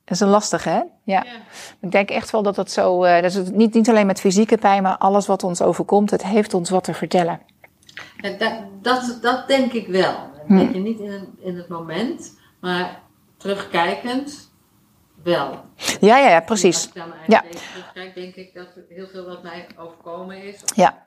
Dat 0.06 0.14
is 0.16 0.20
een 0.20 0.28
lastige, 0.28 0.68
hè? 0.68 0.76
Ja. 0.76 0.88
Ja. 1.04 1.24
Ik 1.80 1.90
denk 1.90 2.10
echt 2.10 2.30
wel 2.30 2.42
dat 2.42 2.56
het 2.56 2.70
zo. 2.72 3.04
eh, 3.04 3.14
dat 3.14 3.24
is 3.24 3.34
het 3.34 3.54
niet, 3.54 3.74
niet 3.74 3.88
alleen 3.88 4.06
met 4.06 4.20
fysieke 4.20 4.56
pijn, 4.58 4.82
maar 4.82 4.96
alles 4.96 5.26
wat 5.26 5.42
ons 5.44 5.62
overkomt, 5.62 6.10
het 6.10 6.22
heeft 6.22 6.54
ons 6.54 6.70
wat 6.70 6.84
te 6.84 6.94
vertellen. 6.94 7.40
En 8.20 8.38
dat, 8.38 8.52
dat, 8.82 9.18
dat 9.22 9.48
denk 9.48 9.72
ik 9.72 9.86
wel. 9.86 10.14
Hm. 10.46 10.56
Dat 10.58 10.74
je 10.74 10.80
niet 10.80 10.98
in, 11.00 11.10
het- 11.10 11.28
in 11.38 11.56
het 11.56 11.68
moment, 11.68 12.38
maar 12.60 13.00
terugkijkend 13.36 14.50
wel. 15.22 15.64
Ja, 16.00 16.16
ja, 16.18 16.28
ja, 16.28 16.36
Als 16.36 16.44
precies. 16.44 16.86
ik 16.88 16.94
naar 16.94 17.08
mijn 17.08 17.20
eigen 17.20 17.48
Ja. 17.50 17.58
terugkijk, 17.72 18.14
denk 18.14 18.34
ik 18.34 18.54
dat 18.54 18.68
heel 18.88 19.06
veel 19.08 19.26
wat 19.26 19.42
mij 19.42 19.66
overkomen 19.76 20.42
is. 20.42 20.62
of- 20.62 20.76
Ja. 20.76 21.06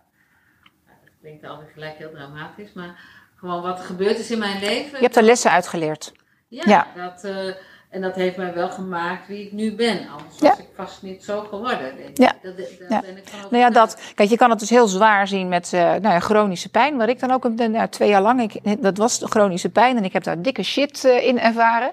Dat 0.88 0.96
klinkt 1.22 1.46
altijd 1.46 1.70
gelijk 1.74 1.98
heel 1.98 2.12
dramatisch, 2.12 2.74
maar 2.74 3.00
gewoon 3.36 3.62
wat 3.62 3.80
gebeurd 3.80 4.20
is 4.20 4.32
in 4.32 4.40
mijn 4.40 4.60
leven. 4.60 4.98
Je 4.98 5.04
hebt 5.04 5.16
er 5.16 5.24
lessen 5.24 5.52
uitgeleerd. 5.52 6.12
Ja, 6.48 6.64
Ja. 6.66 6.88
Dat, 6.96 7.24
eh, 7.24 7.54
en 7.90 8.02
dat 8.02 8.16
heeft 8.16 8.38
mij 8.38 8.54
wel 8.54 8.70
gemaakt 8.70 9.28
wie 9.28 9.46
ik 9.46 9.52
nu 9.52 9.76
ben. 9.76 10.08
Anders 10.10 10.40
Ja. 10.40 10.50
was 10.50 10.60
ik 10.60 10.66
vast 10.76 11.02
niet 11.02 11.24
zo 11.24 11.42
geworden. 11.42 11.96
denk 11.98 12.10
ik. 12.10 12.18
Ja. 12.18 12.34
Dat, 12.42 12.58
daar 12.58 12.68
Ja. 12.90 13.02
ben 13.02 13.18
ik 13.18 13.28
van 13.28 13.40
Nou 13.50 13.64
ja, 13.64 13.70
dat, 13.70 14.02
kijk, 14.16 14.30
je 14.30 14.38
kan 14.38 14.50
het 14.50 14.60
dus 14.60 14.70
heel 14.70 14.88
zwaar 14.88 15.28
zien 15.28 15.48
met 15.48 15.74
eh, 15.74 15.82
nou 15.82 16.02
ja, 16.02 16.20
chronische 16.20 16.70
pijn. 16.70 16.98
Waar 16.98 17.10
ik 17.10 17.20
dan 17.20 17.32
ook 17.32 17.44
een, 17.46 17.72
nou, 17.72 17.88
twee 17.88 18.10
jaar 18.10 18.22
lang, 18.22 18.42
ik, 18.42 18.82
dat 18.84 18.98
was 18.98 19.22
chronische 19.24 19.70
pijn. 19.70 19.98
En 19.98 20.04
ik 20.04 20.14
heb 20.14 20.24
daar 20.24 20.42
dikke 20.42 20.64
shit 20.64 21.06
eh, 21.06 21.28
in 21.28 21.40
ervaren. 21.40 21.92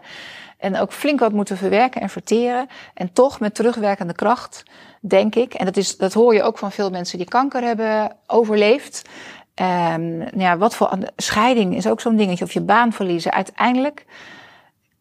En 0.59 0.79
ook 0.79 0.93
flink 0.93 1.21
wat 1.21 1.33
moeten 1.33 1.57
verwerken 1.57 2.01
en 2.01 2.09
verteren. 2.09 2.67
En 2.95 3.13
toch 3.13 3.41
met 3.41 3.55
terugwerkende 3.55 4.15
kracht, 4.15 4.63
denk 5.01 5.35
ik. 5.35 5.55
En 5.55 5.65
dat, 5.65 5.77
is, 5.77 5.97
dat 5.97 6.13
hoor 6.13 6.35
je 6.35 6.43
ook 6.43 6.59
van 6.59 6.73
veel 6.73 6.91
mensen 6.91 7.19
die 7.19 7.29
kanker 7.29 7.63
hebben 7.63 8.17
overleefd. 8.27 9.03
Ehm, 9.55 10.17
nou 10.17 10.41
ja, 10.41 10.57
wat 10.57 10.75
voor 10.75 10.99
scheiding 11.17 11.77
is 11.77 11.87
ook 11.89 12.01
zo'n 12.01 12.17
dingetje. 12.17 12.45
Of 12.45 12.53
je 12.53 12.61
baan 12.61 12.93
verliezen. 12.93 13.33
Uiteindelijk 13.33 14.05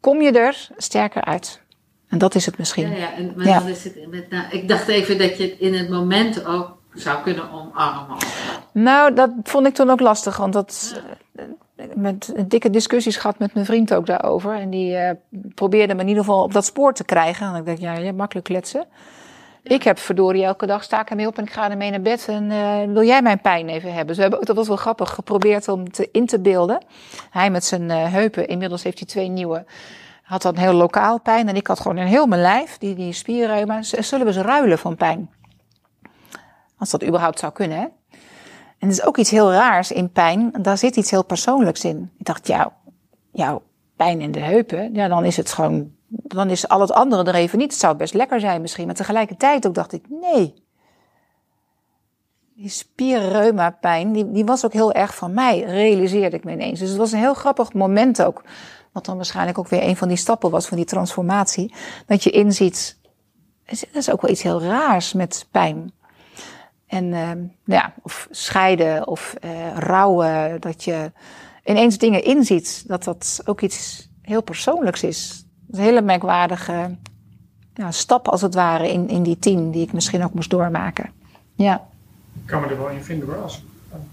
kom 0.05 0.21
je 0.21 0.31
er 0.31 0.67
sterker 0.77 1.23
uit. 1.23 1.61
En 2.07 2.17
dat 2.17 2.35
is 2.35 2.45
het 2.45 2.57
misschien. 2.57 2.89
Ja, 2.89 2.95
ja, 2.97 3.13
en, 3.13 3.33
maar 3.35 3.45
Ja. 3.45 3.59
dan 3.59 3.67
is 3.67 3.83
het 3.83 4.07
met, 4.09 4.29
nou, 4.29 4.45
ik 4.49 4.67
dacht 4.67 4.87
even 4.87 5.17
dat 5.17 5.37
je 5.37 5.43
het 5.43 5.59
in 5.59 5.73
het 5.73 5.89
moment 5.89 6.45
ook 6.45 6.77
zou 6.93 7.23
kunnen 7.23 7.51
omarmen. 7.51 8.17
Nou, 8.71 9.13
dat 9.13 9.29
vond 9.43 9.67
ik 9.67 9.73
toen 9.73 9.89
ook 9.89 9.99
lastig, 9.99 10.37
want 10.37 10.53
dat 10.53 11.01
eh, 11.35 11.85
met 11.95 12.33
dikke 12.47 12.69
discussies 12.69 13.17
gehad 13.17 13.39
met 13.39 13.53
mijn 13.53 13.65
vriend 13.65 13.93
ook 13.93 14.05
daarover. 14.05 14.53
En 14.55 14.69
die 14.69 14.95
eh, 14.95 15.15
probeerde 15.55 15.95
me 15.95 16.01
in 16.01 16.07
ieder 16.07 16.23
geval 16.23 16.43
op 16.43 16.53
dat 16.53 16.65
spoor 16.65 16.93
te 16.93 17.03
krijgen. 17.05 17.47
En 17.47 17.55
ik 17.55 17.65
dacht, 17.65 17.79
ja, 17.79 17.93
je 17.93 18.05
hebt 18.05 18.17
makkelijk 18.17 18.47
kletsen. 18.47 18.85
Ik 19.67 19.83
heb 19.83 19.99
verdorie 19.99 20.43
elke 20.43 20.65
dag 20.65 20.83
sta 20.83 21.01
ik 21.01 21.09
ermee 21.09 21.27
op 21.27 21.37
en 21.37 21.43
ik 21.43 21.51
ga 21.51 21.69
ermee 21.69 21.91
naar 21.91 22.01
bed. 22.01 22.27
En 22.27 22.51
eh, 22.51 22.93
wil 22.93 23.03
jij 23.03 23.21
mijn 23.21 23.41
pijn 23.41 23.69
even 23.69 23.93
hebben? 23.93 24.15
We 24.15 24.21
hebben 24.21 24.39
ook, 24.39 24.45
dat 24.45 24.55
was 24.55 24.67
wel 24.67 24.77
grappig, 24.77 25.09
geprobeerd 25.09 25.67
om 25.67 25.91
te 25.91 26.09
in 26.11 26.25
te 26.25 26.39
beelden. 26.39 26.85
Hij 27.29 27.49
met 27.49 27.65
zijn 27.65 27.89
eh, 27.89 28.11
heupen, 28.11 28.47
inmiddels 28.47 28.83
heeft 28.83 28.99
hij 28.99 29.07
twee 29.07 29.27
nieuwe. 29.27 29.65
Had 30.23 30.41
dan 30.41 30.57
heel 30.57 30.73
lokaal 30.73 31.19
pijn 31.19 31.47
en 31.47 31.55
ik 31.55 31.67
had 31.67 31.79
gewoon 31.79 31.97
in 31.97 32.05
heel 32.05 32.25
mijn 32.25 32.41
lijf, 32.41 32.77
die, 32.77 32.95
die 32.95 33.13
spierreuma. 33.13 33.81
Zullen 33.81 34.25
we 34.25 34.33
eens 34.33 34.45
ruilen 34.45 34.79
van 34.79 34.95
pijn? 34.95 35.29
Als 36.77 36.89
dat 36.89 37.03
überhaupt 37.03 37.39
zou 37.39 37.51
kunnen, 37.51 37.77
hè? 37.77 37.85
En 38.79 38.87
er 38.87 38.87
is 38.87 39.03
ook 39.03 39.17
iets 39.17 39.31
heel 39.31 39.51
raars 39.51 39.91
in 39.91 40.11
pijn. 40.11 40.53
Daar 40.61 40.77
zit 40.77 40.95
iets 40.95 41.11
heel 41.11 41.25
persoonlijks 41.25 41.83
in. 41.83 42.11
Ik 42.17 42.25
dacht, 42.25 42.47
jou, 42.47 42.71
jouw 43.31 43.61
pijn 43.95 44.21
in 44.21 44.31
de 44.31 44.39
heupen, 44.39 44.93
ja, 44.93 45.07
dan 45.07 45.25
is 45.25 45.37
het 45.37 45.51
gewoon, 45.51 45.94
dan 46.07 46.49
is 46.49 46.67
al 46.67 46.81
het 46.81 46.91
andere 46.91 47.23
er 47.23 47.35
even 47.35 47.57
niet. 47.57 47.71
Het 47.71 47.79
zou 47.79 47.95
best 47.95 48.13
lekker 48.13 48.39
zijn 48.39 48.61
misschien, 48.61 48.85
maar 48.85 48.95
tegelijkertijd 48.95 49.67
ook 49.67 49.73
dacht 49.73 49.93
ik, 49.93 50.05
nee. 50.09 50.63
Die 52.55 52.69
spierreuma 52.69 53.71
pijn, 53.71 54.11
die, 54.11 54.31
die 54.31 54.45
was 54.45 54.65
ook 54.65 54.73
heel 54.73 54.93
erg 54.93 55.15
van 55.15 55.33
mij, 55.33 55.61
realiseerde 55.61 56.35
ik 56.35 56.43
me 56.43 56.51
ineens. 56.51 56.79
Dus 56.79 56.89
het 56.89 56.97
was 56.97 57.11
een 57.11 57.19
heel 57.19 57.33
grappig 57.33 57.73
moment 57.73 58.23
ook. 58.23 58.43
Wat 58.91 59.05
dan 59.05 59.15
waarschijnlijk 59.15 59.57
ook 59.57 59.67
weer 59.67 59.83
een 59.83 59.97
van 59.97 60.07
die 60.07 60.17
stappen 60.17 60.51
was 60.51 60.67
van 60.67 60.77
die 60.77 60.85
transformatie. 60.85 61.73
Dat 62.05 62.23
je 62.23 62.29
inziet, 62.29 62.97
er 63.65 63.87
is 63.91 64.11
ook 64.11 64.21
wel 64.21 64.31
iets 64.31 64.43
heel 64.43 64.61
raars 64.61 65.13
met 65.13 65.47
pijn. 65.51 65.93
En 66.87 67.13
eh, 67.13 67.29
nou 67.31 67.49
ja, 67.65 67.93
of 68.01 68.27
scheiden 68.31 69.07
of 69.07 69.35
eh, 69.41 69.77
rouwen, 69.77 70.61
dat 70.61 70.83
je 70.83 71.11
ineens 71.63 71.97
dingen 71.97 72.23
inziet, 72.23 72.83
dat 72.87 73.03
dat 73.03 73.41
ook 73.45 73.61
iets 73.61 74.09
heel 74.21 74.43
persoonlijks 74.43 75.03
is. 75.03 75.44
Een 75.77 75.83
hele 75.83 76.01
merkwaardige 76.01 76.95
ja, 77.73 77.91
stap 77.91 78.27
als 78.27 78.41
het 78.41 78.53
ware 78.53 78.91
in, 78.91 79.09
in 79.09 79.23
die 79.23 79.39
tien, 79.39 79.71
die 79.71 79.81
ik 79.81 79.93
misschien 79.93 80.23
ook 80.23 80.33
moest 80.33 80.49
doormaken. 80.49 81.09
Ja, 81.55 81.87
Ik 82.33 82.45
kan 82.45 82.61
me 82.61 82.67
er 82.67 82.77
wel 82.77 82.89
in 82.89 83.03
vinden 83.03 83.27
hoor, 83.27 83.41
als 83.41 83.57
ik 83.57 83.63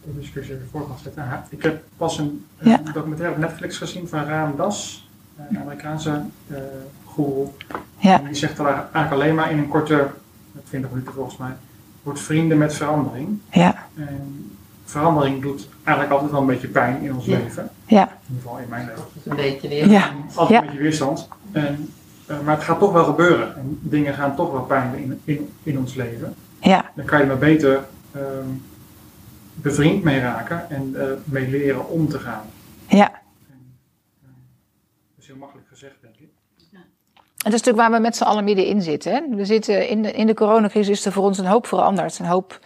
de 0.05 0.21
discussie 0.21 0.55
even 0.55 0.69
voor 0.71 0.87
kan 0.87 1.25
Ik 1.49 1.63
heb 1.63 1.83
pas 1.97 2.19
een, 2.19 2.47
documentaire 2.93 3.35
op 3.35 3.41
Netflix 3.41 3.77
gezien 3.77 4.09
van 4.09 4.25
Raam 4.25 4.57
Das, 4.57 5.09
een 5.49 5.59
Amerikaanse 5.59 6.23
uh, 6.47 6.59
ja, 7.99 8.19
En 8.19 8.25
die 8.25 8.35
zegt 8.35 8.59
er 8.59 8.67
eigenlijk 8.67 9.13
alleen 9.13 9.35
maar 9.35 9.51
in 9.51 9.59
een 9.59 9.69
korte, 9.69 10.11
20 10.65 10.91
minuten 10.91 11.13
volgens 11.13 11.37
mij, 11.37 11.53
wordt 12.03 12.21
vrienden 12.21 12.59
met 12.59 12.75
verandering. 12.75 13.39
ja, 13.51 13.87
En 13.97 14.51
verandering 14.85 15.43
doet 15.43 15.69
eigenlijk 15.85 16.15
altijd 16.15 16.31
wel 16.31 16.41
een 16.41 16.47
beetje 16.47 16.69
pijn 16.69 17.03
in 17.03 17.15
ons 17.15 17.27
leven. 17.27 17.71
ja, 17.87 18.19
In 18.33 18.39
ieder 18.39 18.51
geval 18.51 18.59
in 18.63 18.69
mijn 18.69 18.87
leven. 18.87 19.03
Dat 19.03 19.11
is 19.15 19.31
een 19.31 19.37
beetje 19.37 19.91
ja, 19.91 20.11
En 20.11 20.17
Altijd 20.35 20.49
Ja. 20.49 20.59
een 20.61 20.67
beetje 20.67 20.83
weerstand. 20.83 21.29
En, 21.53 21.93
eh, 22.27 22.41
maar 22.41 22.55
het 22.55 22.65
gaat 22.65 22.79
toch 22.79 22.93
wel 22.93 23.05
gebeuren. 23.05 23.57
En 23.57 23.79
dingen 23.83 24.15
gaan 24.15 24.37
toch 24.37 24.53
wel 24.53 24.63
pijn 24.63 24.91
doen 24.91 25.01
in, 25.01 25.21
in, 25.25 25.53
in 25.63 25.79
ons 25.79 25.95
leven. 25.95 26.35
ja, 26.61 26.91
Dan 26.95 27.05
kan 27.05 27.19
je 27.21 27.27
maar 27.27 27.39
beter 27.39 27.85
ehm, 28.13 28.49
bevriend 29.55 30.03
mee 30.03 30.21
raken 30.21 30.71
en 30.71 30.95
eh, 31.01 31.07
mee 31.25 31.49
leren 31.49 31.89
om 31.89 32.09
te 32.09 32.19
gaan. 32.19 32.43
ja. 32.89 33.11
En, 33.13 33.77
eh, 34.23 34.29
dat 35.15 35.19
is 35.19 35.27
heel 35.27 35.37
makkelijk 35.37 35.69
gezegd, 35.69 35.95
denk 36.01 36.15
ik. 36.15 36.29
En 36.73 37.51
dat 37.51 37.61
is 37.61 37.67
natuurlijk 37.67 37.89
waar 37.89 37.99
we 38.01 38.07
met 38.07 38.17
z'n 38.17 38.23
allen 38.25 38.45
middenin 38.45 38.83
zitten. 38.83 39.13
Hè? 39.13 39.37
We 39.37 39.45
zitten 39.45 39.89
in 39.89 40.03
de, 40.03 40.13
in 40.13 40.27
de 40.27 40.35
coronacrisis 40.35 40.99
is 40.99 41.05
er 41.07 41.13
voor 41.13 41.25
ons 41.25 41.39
een 41.39 41.47
hoop 41.47 41.67
veranderd. 41.67 42.19
Een 42.19 42.27
hoop 42.27 42.61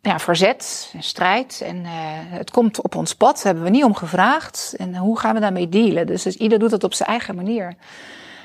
ja, 0.00 0.18
verzet 0.18 0.90
en 0.94 1.02
strijd. 1.02 1.60
En 1.64 1.84
eh, 1.84 1.92
het 2.28 2.50
komt 2.50 2.82
op 2.82 2.94
ons 2.94 3.14
pad, 3.14 3.34
daar 3.34 3.44
hebben 3.44 3.64
we 3.64 3.70
niet 3.70 3.84
om 3.84 3.94
gevraagd. 3.94 4.74
En 4.76 4.96
hoe 4.96 5.18
gaan 5.18 5.34
we 5.34 5.40
daarmee 5.40 5.68
dealen? 5.68 6.06
Dus, 6.06 6.22
dus 6.22 6.36
ieder 6.36 6.58
doet 6.58 6.70
het 6.70 6.84
op 6.84 6.94
zijn 6.94 7.08
eigen 7.08 7.34
manier. 7.34 7.74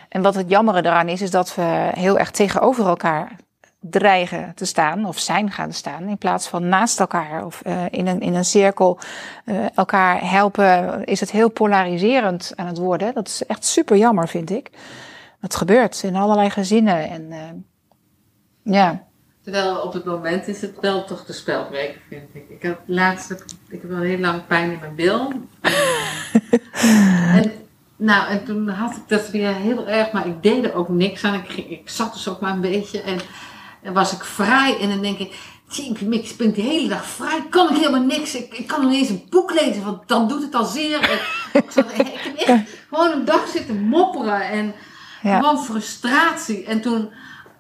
En 0.10 0.22
wat 0.22 0.36
het 0.36 0.50
jammere 0.50 0.82
daaraan 0.82 1.10
is, 1.10 1.22
is 1.22 1.32
dat 1.32 1.56
we 1.56 1.90
heel 1.94 2.20
erg 2.20 2.32
tegenover 2.32 2.88
elkaar 2.88 3.36
dreigen 3.80 4.52
te 4.56 4.66
staan 4.66 5.06
of 5.06 5.20
zijn 5.20 5.52
gaan 5.52 5.74
staan 5.74 6.08
in 6.08 6.18
plaats 6.18 6.48
van 6.48 6.70
naast 6.70 7.00
elkaar 7.00 7.46
of 7.46 7.62
eh, 7.62 7.84
in, 7.90 8.08
een, 8.08 8.20
in 8.20 8.34
een 8.34 8.46
cirkel 8.46 9.00
eh, 9.46 9.56
elkaar 9.76 10.30
helpen 10.30 11.04
is 11.04 11.20
het 11.20 11.32
heel 11.32 11.50
polariserend 11.50 12.52
aan 12.56 12.68
het 12.68 12.78
worden. 12.78 13.14
Dat 13.14 13.28
is 13.28 13.46
echt 13.46 13.66
super 13.66 13.98
jammer 13.98 14.28
vind 14.28 14.50
ik. 14.50 14.70
Dat 15.40 15.56
gebeurt 15.56 16.04
in 16.04 16.16
allerlei 16.16 16.50
gezinnen 16.50 17.10
en 17.10 17.66
ja, 18.64 19.04
Terwijl 19.46 19.76
op 19.78 19.94
het 19.94 20.06
moment 20.06 20.48
is 20.48 20.62
het 20.62 20.80
wel 20.82 21.06
toch 21.06 21.26
de 21.26 21.34
spelbreker, 21.34 22.02
vind 22.10 22.30
ik. 22.34 22.50
Ik 22.50 22.62
heb 22.62 22.80
laatst, 22.86 23.32
ik 23.70 23.82
heb 23.82 23.90
wel 23.90 24.02
heel 24.02 24.18
lang 24.18 24.48
pijn 24.48 24.72
in 24.72 24.80
mijn 24.80 24.96
bil. 24.96 25.32
en, 27.38 27.52
nou, 27.96 28.28
en 28.30 28.46
toen 28.46 28.70
had 28.70 28.96
ik 28.96 29.02
dat 29.08 29.30
weer 29.30 29.54
heel 29.54 29.88
erg, 29.88 30.12
maar 30.12 30.28
ik 30.28 30.44
deed 30.44 30.64
er 30.66 30.74
ook 30.74 30.90
niks 30.90 31.24
aan. 31.24 31.34
Ik, 31.34 31.50
ging- 31.50 31.70
ik 31.70 31.90
zat 31.90 32.14
dus 32.14 32.28
ook 32.28 32.40
maar 32.40 32.52
een 32.52 32.62
beetje 32.62 33.02
en 33.02 33.20
dan 33.84 33.94
was 33.94 34.14
ik 34.14 34.24
vrij 34.24 34.80
en 34.80 34.90
dan 34.90 35.02
denk 35.02 35.18
ik, 35.18 35.36
zie, 35.68 35.98
ik 36.12 36.36
ben 36.38 36.54
de 36.54 36.62
hele 36.62 36.88
dag 36.88 37.06
vrij, 37.06 37.46
kan 37.50 37.70
ik 37.70 37.78
helemaal 37.78 38.06
niks. 38.06 38.36
Ik, 38.36 38.54
ik 38.54 38.68
kan 38.68 38.82
nog 38.82 38.90
niet 38.92 39.00
eens 39.00 39.10
een 39.10 39.28
boek 39.30 39.54
lezen, 39.54 39.84
want 39.84 40.08
dan 40.08 40.28
doet 40.28 40.42
het 40.42 40.56
al 40.56 40.66
zeer. 40.66 41.10
En 41.10 41.20
ik, 41.64 41.72
zat, 41.72 41.92
ik 41.92 42.08
heb 42.08 42.36
echt 42.36 42.70
gewoon 42.90 43.12
een 43.12 43.26
dag 43.26 43.48
zitten 43.48 43.82
mopperen 43.82 44.42
en 44.42 44.74
ja, 45.22 45.40
gewoon 45.40 45.64
frustratie. 45.64 46.66
En 46.66 46.82
toen, 46.82 47.10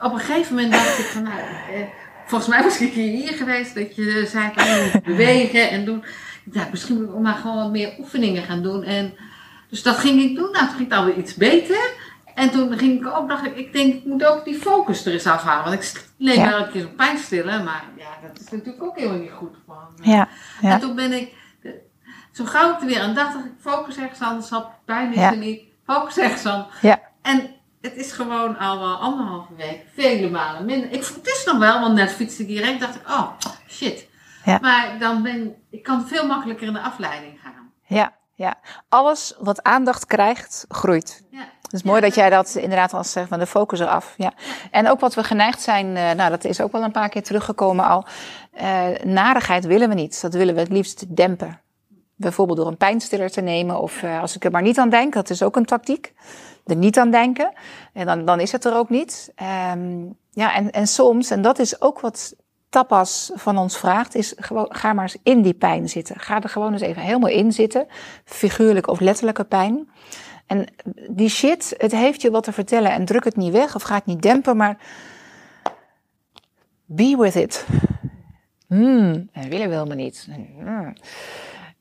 op 0.06 0.13
een 0.13 0.20
gegeven 0.20 0.56
moment 0.56 0.74
dacht 0.74 1.00
ik 1.00 1.06
van, 1.06 1.24
nou, 1.24 1.39
eh, 1.39 1.82
volgens 2.26 2.50
mij 2.50 2.63
was 2.63 2.82
ik 2.82 2.94
hier 2.94 3.34
geweest 3.34 3.76
dat 3.76 3.96
je 3.96 4.26
zei 4.28 4.52
van, 4.56 4.65
je 4.65 4.89
moet 4.94 5.04
bewegen 5.15 5.70
en 5.70 5.86
doen. 5.86 6.04
Dacht, 6.44 6.72
misschien 6.72 6.96
moet 6.96 7.13
ik 7.13 7.20
maar 7.20 7.36
gewoon 7.36 7.56
wat 7.58 7.72
meer 7.72 7.96
oefeningen 8.00 8.44
gaan 8.44 8.63
doen. 8.63 8.84
En, 8.84 9.13
dus 9.70 9.84
dat 9.84 9.96
ging 9.98 10.22
ik 10.22 10.36
doen. 10.36 10.52
Nou, 10.52 10.65
toen 10.68 10.76
ging 10.76 10.89
het 10.89 10.98
alweer 11.00 11.18
iets 11.18 11.36
beter. 11.36 11.89
En 12.36 12.50
toen 12.52 12.78
ging 12.78 13.00
ik 13.00 13.08
ook, 13.18 13.30
dacht 13.30 13.46
ik, 13.46 13.56
ik 13.58 13.74
denk, 13.74 13.94
ik 13.94 14.06
moet 14.06 14.26
ook 14.26 14.46
die 14.46 14.56
focus 14.60 15.06
er 15.06 15.12
eens 15.13 15.26
afhalen. 15.28 15.63
Want 15.70 15.84
ik 15.84 16.04
leek 16.18 16.36
Ja. 16.36 16.50
wel 16.50 16.60
een 16.60 16.72
keer 16.72 16.82
zo'n 16.82 16.96
pijn 16.96 17.18
stillen, 17.18 17.63
maar 17.63 17.84
ja, 17.98 18.28
dat 18.28 18.39
is 18.39 18.50
natuurlijk 18.52 18.84
ook 18.84 18.98
helemaal 18.98 19.20
niet 19.20 19.32
goed. 19.32 19.56
Van, 19.65 19.76
eh, 20.02 20.08
ja, 20.12 20.28
ja. 20.62 20.70
En 20.72 20.80
toen 20.80 20.96
ben 20.96 21.12
ik, 21.13 21.34
de- 21.62 21.80
zo 22.32 22.46
gauw 22.46 22.74
ik 22.74 22.80
er 22.82 22.86
weer 22.88 23.02
aan 23.02 23.13
dacht, 23.13 23.34
dacht 23.34 23.46
ik, 23.46 23.52
focus 23.60 23.98
ergens 23.98 24.20
anders 24.22 24.52
op, 24.52 24.72
pijn 24.86 25.10
is 25.10 25.15
Ja. 25.20 25.32
er 25.32 25.38
niet, 25.38 25.62
focus 25.86 26.18
ergens 26.18 26.46
aan. 26.46 26.68
Ja. 26.82 27.00
En 27.22 27.50
het 27.86 27.95
is 27.95 28.12
gewoon 28.12 28.58
al 28.58 28.80
wel 28.80 28.95
anderhalve 28.95 29.56
week, 29.56 29.86
vele 29.95 30.30
malen 30.30 30.65
minder. 30.65 30.91
Ik, 30.91 31.06
het 31.06 31.28
is 31.28 31.43
nog 31.45 31.58
wel, 31.58 31.80
want 31.80 31.93
net 31.93 32.12
fietste 32.12 32.41
ik 32.41 32.48
hierheen, 32.48 32.80
dacht 32.80 32.95
ik, 32.95 33.08
oh, 33.10 33.30
shit. 33.69 34.08
Ja. 34.45 34.58
Maar 34.62 34.95
dan 35.00 35.24
ben 35.24 35.56
ik 35.69 35.84
kan 35.84 36.08
veel 36.08 36.28
makkelijker 36.28 36.67
in 36.67 36.74
de 36.74 36.82
afleiding 36.82 37.39
gaan. 37.43 37.71
ja, 37.88 38.13
ja. 38.36 38.56
Alles 38.89 39.36
wat 39.39 39.63
aandacht 39.63 40.06
krijgt, 40.06 40.65
groeit. 40.69 41.24
Ja. 41.32 41.45
Het 41.62 41.74
is 41.74 41.84
mooi 41.84 42.02
dat 42.02 42.15
jij 42.15 42.30
dat 42.30 42.56
inderdaad 42.56 42.93
als 42.93 43.12
zegt 43.12 43.28
van 43.28 43.39
de 43.39 43.45
focus 43.45 43.80
eraf. 43.80 44.13
Ja. 44.17 44.34
En 44.71 44.89
ook 44.89 45.00
wat 45.00 45.13
we 45.13 45.24
geneigd 45.24 45.62
zijn, 45.62 45.98
eh, 45.98 46.12
nou 46.12 46.30
dat 46.30 46.43
is 46.43 46.62
ook 46.62 46.71
wel 46.71 46.84
een 46.84 46.91
paar 46.91 47.10
keer 47.10 47.24
teruggekomen 47.24 47.86
al. 47.86 48.06
eh, 48.52 48.88
narigheid 49.04 49.65
willen 49.65 49.89
we 49.89 49.95
niet. 49.95 50.21
Dat 50.21 50.34
willen 50.34 50.54
we 50.54 50.60
het 50.60 50.71
liefst 50.71 51.15
dempen. 51.15 51.62
Bijvoorbeeld 52.15 52.58
door 52.58 52.67
een 52.67 52.78
pijnstiller 52.78 53.32
te 53.32 53.41
nemen 53.41 53.80
of 53.80 54.04
eh, 54.04 54.21
als 54.21 54.36
ik 54.36 54.45
er 54.45 54.52
maar 54.52 54.62
niet 54.62 54.78
aan 54.78 54.89
denk, 54.89 55.13
dat 55.13 55.30
is 55.30 55.43
ook 55.43 55.56
een 55.56 55.65
tactiek. 55.65 56.13
Er 56.65 56.75
niet 56.75 56.97
aan 56.97 57.12
denken 57.12 57.54
en 57.93 58.06
dan, 58.06 58.25
dan 58.25 58.39
is 58.39 58.51
het 58.51 58.65
er 58.65 58.75
ook 58.75 58.89
niet. 58.89 59.32
Ehm, 59.36 60.06
ja, 60.32 60.54
en, 60.56 60.71
en 60.71 60.88
soms, 60.88 61.32
en 61.32 61.41
dat 61.41 61.60
is 61.60 61.82
ook 61.82 61.99
wat 61.99 62.36
tapas 62.69 63.32
van 63.34 63.58
ons 63.58 63.78
vraagt, 63.78 64.15
is 64.15 64.34
gewoon, 64.36 64.65
ga 64.69 64.93
maar 64.93 65.04
eens 65.04 65.17
in 65.23 65.41
die 65.41 65.54
pijn 65.54 65.89
zitten. 65.89 66.19
Ga 66.19 66.41
er 66.41 66.49
gewoon 66.49 66.71
eens 66.71 66.82
even 66.82 67.01
helemaal 67.01 67.30
in 67.30 67.51
zitten. 67.51 67.88
Figuurlijke 68.25 68.91
of 68.91 68.99
letterlijke 68.99 69.43
pijn. 69.43 69.89
En 70.47 70.65
die 71.10 71.30
shit, 71.30 71.73
het 71.78 71.91
heeft 71.91 72.21
je 72.21 72.32
wat 72.32 72.43
te 72.43 72.51
vertellen 72.51 72.91
en 72.91 73.06
druk 73.06 73.23
het 73.23 73.36
niet 73.36 73.51
weg 73.51 73.75
of 73.75 73.84
ga 73.84 73.95
het 73.95 74.06
niet 74.06 74.21
dempen, 74.21 74.58
maar 74.58 74.78
be 76.86 77.15
with 77.19 77.36
it. 77.36 77.65
Hmm, 78.67 79.30
en 79.32 79.49
willen 79.49 79.67
we 79.67 79.73
helemaal 79.73 79.95
niet. 79.95 80.28
Hmm. 80.58 80.93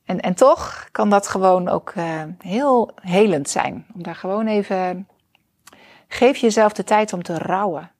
En, 0.05 0.19
en 0.19 0.33
toch 0.33 0.87
kan 0.91 1.09
dat 1.09 1.27
gewoon 1.27 1.69
ook 1.69 1.93
uh, 1.95 2.23
heel 2.39 2.91
helend 3.01 3.49
zijn. 3.49 3.85
Om 3.93 4.03
daar 4.03 4.15
gewoon 4.15 4.47
even. 4.47 5.07
Geef 6.07 6.37
jezelf 6.37 6.73
de 6.73 6.83
tijd 6.83 7.13
om 7.13 7.23
te 7.23 7.37
rouwen. 7.37 7.91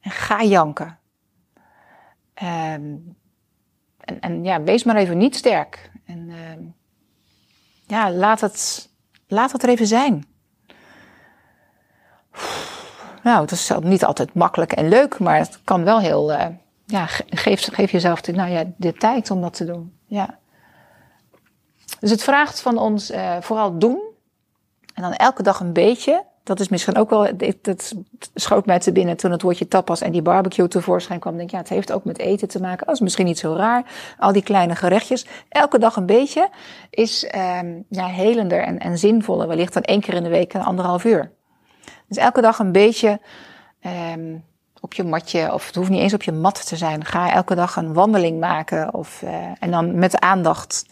En 0.00 0.10
ga 0.10 0.42
janken. 0.42 0.98
Um, 2.42 3.16
en, 3.98 4.20
en 4.20 4.44
ja, 4.44 4.62
wees 4.62 4.84
maar 4.84 4.96
even 4.96 5.18
niet 5.18 5.36
sterk. 5.36 5.90
En 6.06 6.28
uh, 6.28 6.36
ja, 7.86 8.10
laat 8.10 8.40
het, 8.40 8.88
laat 9.26 9.52
het 9.52 9.62
er 9.62 9.68
even 9.68 9.86
zijn. 9.86 10.24
Nou, 13.22 13.40
het 13.40 13.50
is 13.50 13.72
niet 13.80 14.04
altijd 14.04 14.34
makkelijk 14.34 14.72
en 14.72 14.88
leuk, 14.88 15.18
maar 15.18 15.38
het 15.38 15.60
kan 15.64 15.84
wel 15.84 16.00
heel. 16.00 16.32
Uh, 16.32 16.46
ja, 16.84 17.06
geef, 17.06 17.72
geef 17.72 17.90
jezelf 17.90 18.20
de, 18.20 18.32
nou 18.32 18.50
ja, 18.50 18.64
de 18.76 18.92
tijd 18.92 19.30
om 19.30 19.40
dat 19.40 19.54
te 19.54 19.64
doen. 19.64 19.98
Ja. 20.06 20.38
Dus 22.00 22.10
het 22.10 22.22
vraagt 22.22 22.60
van 22.60 22.78
ons 22.78 23.10
uh, 23.10 23.36
vooral 23.40 23.78
doen. 23.78 24.00
En 24.94 25.02
dan 25.02 25.12
elke 25.12 25.42
dag 25.42 25.60
een 25.60 25.72
beetje. 25.72 26.24
Dat 26.42 26.60
is 26.60 26.68
misschien 26.68 26.96
ook 26.96 27.10
wel, 27.10 27.28
dat 27.62 27.94
schoot 28.34 28.66
mij 28.66 28.78
te 28.78 28.92
binnen 28.92 29.16
toen 29.16 29.30
het 29.30 29.42
woordje 29.42 29.68
tapas 29.68 30.00
en 30.00 30.12
die 30.12 30.22
barbecue 30.22 30.68
tevoorschijn 30.68 31.20
kwam. 31.20 31.36
Denk, 31.36 31.50
ja, 31.50 31.58
het 31.58 31.68
heeft 31.68 31.92
ook 31.92 32.04
met 32.04 32.18
eten 32.18 32.48
te 32.48 32.60
maken. 32.60 32.86
Dat 32.86 32.94
is 32.94 33.00
misschien 33.00 33.26
niet 33.26 33.38
zo 33.38 33.54
raar. 33.54 33.84
Al 34.18 34.32
die 34.32 34.42
kleine 34.42 34.76
gerechtjes. 34.76 35.26
Elke 35.48 35.78
dag 35.78 35.96
een 35.96 36.06
beetje 36.06 36.48
is 36.90 37.24
ehm, 37.24 37.80
ja, 37.88 38.06
helender 38.06 38.62
en, 38.62 38.78
en 38.78 38.98
zinvoller. 38.98 39.48
Wellicht 39.48 39.72
dan 39.72 39.82
één 39.82 40.00
keer 40.00 40.14
in 40.14 40.22
de 40.22 40.28
week 40.28 40.54
een 40.54 40.64
anderhalf 40.64 41.04
uur. 41.04 41.30
Dus 42.06 42.16
elke 42.16 42.40
dag 42.40 42.58
een 42.58 42.72
beetje 42.72 43.20
ehm, 43.80 44.36
op 44.80 44.92
je 44.92 45.04
matje, 45.04 45.52
of 45.52 45.66
het 45.66 45.74
hoeft 45.74 45.90
niet 45.90 46.00
eens 46.00 46.14
op 46.14 46.22
je 46.22 46.32
mat 46.32 46.66
te 46.66 46.76
zijn. 46.76 47.04
Ga 47.04 47.32
elke 47.32 47.54
dag 47.54 47.76
een 47.76 47.92
wandeling 47.92 48.40
maken. 48.40 48.94
Of, 48.94 49.22
eh, 49.22 49.34
en 49.58 49.70
dan 49.70 49.98
met 49.98 50.20
aandacht. 50.20 50.86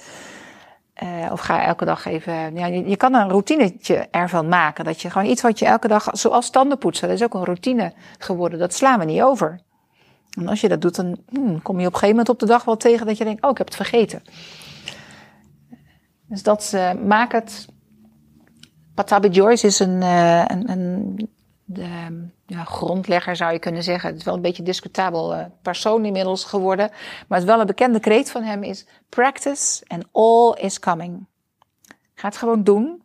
Eh, 0.96 1.28
of 1.32 1.40
ga 1.40 1.64
elke 1.64 1.84
dag 1.84 2.04
even. 2.04 2.54
Ja, 2.54 2.66
je, 2.66 2.96
kan 2.96 3.14
een 3.14 3.28
routinetje 3.28 4.08
ervan 4.10 4.48
maken. 4.48 4.84
Dat 4.84 5.02
je 5.02 5.10
gewoon 5.10 5.28
iets 5.28 5.42
wat 5.42 5.58
je 5.58 5.66
elke 5.66 5.88
dag. 5.88 6.08
Zoals 6.12 6.50
tanden 6.50 6.78
poetsen. 6.78 7.08
Dat 7.08 7.16
is 7.16 7.24
ook 7.24 7.34
een 7.34 7.44
routine 7.44 7.92
geworden. 8.18 8.58
Dat 8.58 8.74
slaan 8.74 8.98
we 8.98 9.04
niet 9.04 9.22
over. 9.22 9.60
En 10.38 10.48
als 10.48 10.60
je 10.60 10.68
dat 10.68 10.80
doet, 10.80 10.94
dan 10.96 11.16
hmm, 11.28 11.62
kom 11.62 11.80
je 11.80 11.86
op 11.86 11.92
een 11.92 11.98
gegeven 11.98 12.08
moment 12.08 12.28
op 12.28 12.38
de 12.38 12.46
dag 12.46 12.64
wel 12.64 12.76
tegen 12.76 13.06
dat 13.06 13.18
je 13.18 13.24
denkt: 13.24 13.44
Oh, 13.44 13.50
ik 13.50 13.58
heb 13.58 13.66
het 13.66 13.76
vergeten. 13.76 14.22
Dus 16.28 16.42
dat 16.42 16.70
eh 16.74 16.92
maak 16.92 17.32
het. 17.32 17.66
Patabi 18.94 19.28
Joyce 19.28 19.66
is 19.66 19.78
een, 19.78 20.02
eh, 20.02 20.44
een, 20.46 20.70
een 20.70 21.28
de, 21.68 22.28
ja, 22.46 22.64
grondlegger, 22.64 23.36
zou 23.36 23.52
je 23.52 23.58
kunnen 23.58 23.82
zeggen. 23.82 24.08
Het 24.08 24.18
is 24.18 24.24
wel 24.24 24.34
een 24.34 24.40
beetje 24.40 24.58
een 24.58 24.68
discutabel 24.68 25.34
eh, 25.34 25.44
persoon 25.62 26.04
inmiddels 26.04 26.44
geworden. 26.44 26.90
Maar 27.28 27.38
het 27.38 27.46
wel 27.46 27.60
een 27.60 27.66
bekende 27.66 28.00
kreet 28.00 28.30
van 28.30 28.42
hem 28.42 28.62
is: 28.62 28.86
Practice 29.08 29.84
and 29.86 30.04
all 30.12 30.52
is 30.52 30.78
coming. 30.78 31.26
Ga 32.14 32.28
het 32.28 32.36
gewoon 32.36 32.64
doen. 32.64 33.02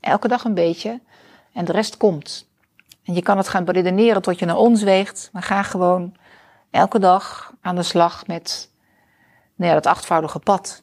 Elke 0.00 0.28
dag 0.28 0.44
een 0.44 0.54
beetje. 0.54 1.00
En 1.52 1.64
de 1.64 1.72
rest 1.72 1.96
komt. 1.96 2.48
En 3.04 3.14
je 3.14 3.22
kan 3.22 3.36
het 3.36 3.48
gaan 3.48 3.64
beredeneren 3.64 4.22
tot 4.22 4.38
je 4.38 4.46
naar 4.46 4.56
ons 4.56 4.82
weegt. 4.82 5.28
Maar 5.32 5.42
ga 5.42 5.62
gewoon 5.62 6.14
elke 6.70 6.98
dag 6.98 7.54
aan 7.60 7.76
de 7.76 7.82
slag 7.82 8.26
met 8.26 8.70
nou 9.54 9.70
ja, 9.70 9.74
dat 9.74 9.86
achtvoudige 9.86 10.38
pad. 10.38 10.82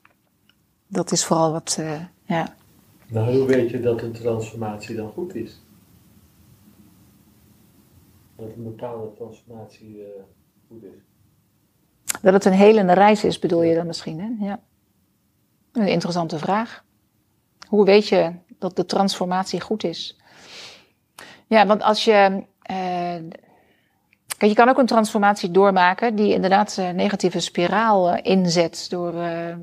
Dat 0.88 1.12
is 1.12 1.26
vooral 1.26 1.52
wat, 1.52 1.78
eh, 1.80 2.02
ja. 2.24 2.56
Nou, 3.08 3.38
hoe 3.38 3.48
weet 3.48 3.70
je 3.70 3.80
dat 3.80 4.02
een 4.02 4.12
transformatie 4.12 4.96
dan 4.96 5.12
goed 5.12 5.36
is? 5.36 5.60
Dat 8.38 8.48
een 8.56 8.64
bepaalde 8.64 9.12
transformatie 9.16 10.04
eh, 10.04 10.24
goed 10.68 10.84
is. 10.84 11.04
Dat 12.22 12.34
het 12.34 12.46
een 12.46 12.54
helende 12.54 12.94
reis 12.94 13.24
is, 13.24 13.40
bedoel 13.40 13.62
je 13.62 13.76
dan 13.76 13.88
misschien, 13.88 14.20
hè? 14.20 14.46
Ja. 14.46 14.60
Een 15.72 15.88
interessante 15.88 16.38
vraag. 16.40 16.84
Hoe 17.68 17.86
weet 17.86 18.08
je 18.08 18.32
dat 18.60 18.76
de 18.76 18.86
transformatie 18.86 19.62
goed 19.62 19.84
is? 19.84 20.18
Ja, 21.48 21.66
want 21.66 21.82
als 21.84 22.06
je. 22.06 22.44
eh, 22.62 22.76
kijk, 24.38 24.52
je 24.52 24.54
kan 24.54 24.70
ook 24.70 24.78
een 24.78 24.86
transformatie 24.86 25.52
doormaken 25.52 26.16
die 26.16 26.34
inderdaad 26.34 26.78
een 26.78 26.96
negatieve 26.96 27.40
spiraal 27.40 28.12
eh, 28.12 28.32
inzet 28.38 28.90
door 28.90 29.22
eh, 29.22 29.56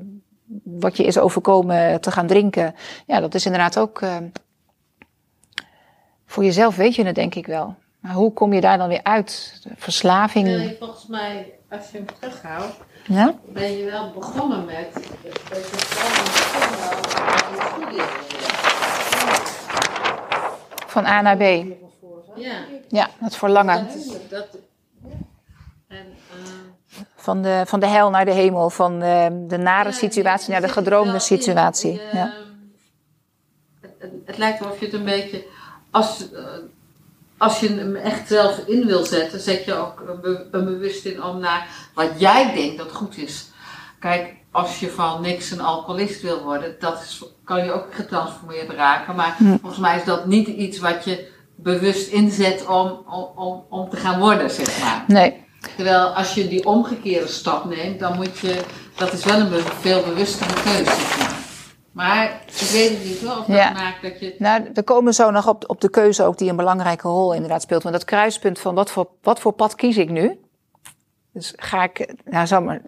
wat 0.63 0.97
je 0.97 1.03
is 1.05 1.17
overkomen 1.17 2.01
te 2.01 2.11
gaan 2.11 2.27
drinken. 2.27 2.75
Ja, 3.07 3.19
dat 3.19 3.33
is 3.35 3.45
inderdaad 3.45 3.79
ook. 3.79 4.01
eh, 4.01 4.17
voor 6.25 6.43
jezelf 6.43 6.75
weet 6.75 6.95
je 6.95 7.05
het 7.05 7.15
denk 7.15 7.35
ik 7.35 7.45
wel. 7.45 7.75
Maar 8.03 8.13
hoe 8.13 8.33
kom 8.33 8.53
je 8.53 8.61
daar 8.61 8.77
dan 8.77 8.87
weer 8.87 9.03
uit? 9.03 9.59
De 9.63 9.69
verslaving. 9.77 10.45
Nee, 10.47 10.75
volgens 10.79 11.07
mij, 11.07 11.53
als 11.69 11.89
je 11.91 11.97
hem 11.97 12.05
terughoudt, 12.19 12.75
Ja? 13.07 13.35
ben 13.45 13.77
je 13.77 13.85
wel 13.85 14.11
begonnen 14.11 14.65
met 14.65 14.93
dat 14.93 15.03
je 15.69 15.77
gewoon. 15.77 17.33
Van 20.87 21.05
A 21.05 21.21
naar 21.21 21.37
B. 21.37 21.41
Ja, 22.35 22.65
Ja, 22.87 23.09
het 23.17 23.35
verlangen. 23.35 23.85
dat 23.87 23.95
is 23.95 24.07
dat. 24.29 24.47
En, 25.87 25.97
eh, 25.97 26.35
Van 27.15 27.41
de, 27.41 27.63
van 27.65 27.79
de 27.79 27.87
hel 27.87 28.09
naar 28.09 28.25
de 28.25 28.31
hemel, 28.33 28.69
van 28.69 28.99
de, 28.99 29.45
de 29.47 29.57
nare 29.57 29.89
ja, 29.89 29.95
situatie 29.95 30.51
naar 30.51 30.61
de 30.61 30.69
gedroomde 30.69 31.19
situatie. 31.19 31.91
Je, 31.93 32.09
Ja. 32.13 32.33
het, 33.81 33.91
het- 33.99 34.11
het 34.25 34.37
lijkt 34.37 34.59
wel 34.59 34.69
of 34.71 34.79
je 34.79 34.85
het 34.85 34.93
een 34.93 35.03
beetje, 35.03 35.45
als, 35.91 36.31
eh, 36.31 36.43
als 37.43 37.59
je 37.59 37.67
hem 37.69 37.95
echt 37.95 38.27
zelf 38.27 38.57
in 38.65 38.85
wil 38.85 39.05
zetten, 39.05 39.39
zet 39.39 39.65
je 39.65 39.73
ook 39.73 40.03
een, 40.07 40.21
be- 40.21 40.47
een 40.51 40.65
bewust 40.65 41.05
in 41.05 41.23
om 41.23 41.39
naar 41.39 41.67
wat 41.93 42.09
jij 42.17 42.53
denkt 42.53 42.77
dat 42.77 42.91
goed 42.91 43.17
is. 43.17 43.47
Kijk, 43.99 44.33
als 44.51 44.79
je 44.79 44.89
van 44.89 45.21
niks 45.21 45.51
een 45.51 45.61
alcoholist 45.61 46.21
wil 46.21 46.43
worden, 46.43 46.75
dat 46.79 47.01
is, 47.01 47.23
kan 47.45 47.65
je 47.65 47.71
ook 47.71 47.87
getransformeerd 47.93 48.69
raken. 48.69 49.15
Maar 49.15 49.35
volgens 49.39 49.77
mij 49.81 49.97
is 49.97 50.03
dat 50.03 50.25
niet 50.25 50.47
iets 50.47 50.79
wat 50.79 51.03
je 51.05 51.27
bewust 51.55 52.07
inzet 52.11 52.65
om, 52.67 53.03
om, 53.09 53.29
om, 53.35 53.63
om 53.69 53.89
te 53.89 53.97
gaan 53.97 54.19
worden, 54.19 54.49
zeg 54.51 54.79
maar. 54.79 55.03
Nee, 55.07 55.41
Terwijl 55.75 56.05
als 56.07 56.33
je 56.33 56.47
die 56.47 56.65
omgekeerde 56.65 57.27
stap 57.27 57.65
neemt, 57.65 57.99
dan 57.99 58.15
moet 58.15 58.37
je, 58.37 58.61
dat 58.95 59.13
is 59.13 59.23
wel 59.23 59.39
een 59.39 59.51
veel 59.81 60.03
bewustere 60.03 60.53
keuze. 60.63 60.91
Maar. 61.93 62.41
Ik 62.47 62.67
weet 62.71 62.89
het 62.89 63.03
niet 63.03 63.21
hoor, 63.21 63.37
of 63.37 63.45
dat 63.45 63.55
Ja. 63.55 63.71
maakt 63.71 64.01
dat 64.01 64.19
je... 64.19 64.35
nou, 64.37 64.69
we 64.73 64.83
komen 64.83 65.13
zo 65.13 65.31
nog 65.31 65.47
op, 65.47 65.69
op 65.69 65.81
de 65.81 65.89
keuze 65.89 66.23
ook 66.23 66.37
die 66.37 66.49
een 66.49 66.55
belangrijke 66.55 67.07
rol 67.07 67.33
inderdaad 67.33 67.61
speelt. 67.61 67.83
Want 67.83 67.95
dat 67.95 68.05
kruispunt 68.05 68.59
van 68.59 68.75
wat 68.75 68.91
voor, 68.91 69.07
wat 69.21 69.39
voor 69.39 69.51
pad 69.53 69.75
kies 69.75 69.97
ik 69.97 70.09
nu? 70.09 70.39
Dus 71.31 71.53
ga 71.55 71.83
ik, 71.83 72.13
nou 72.25 72.47
zou 72.47 72.63
maar, 72.63 72.81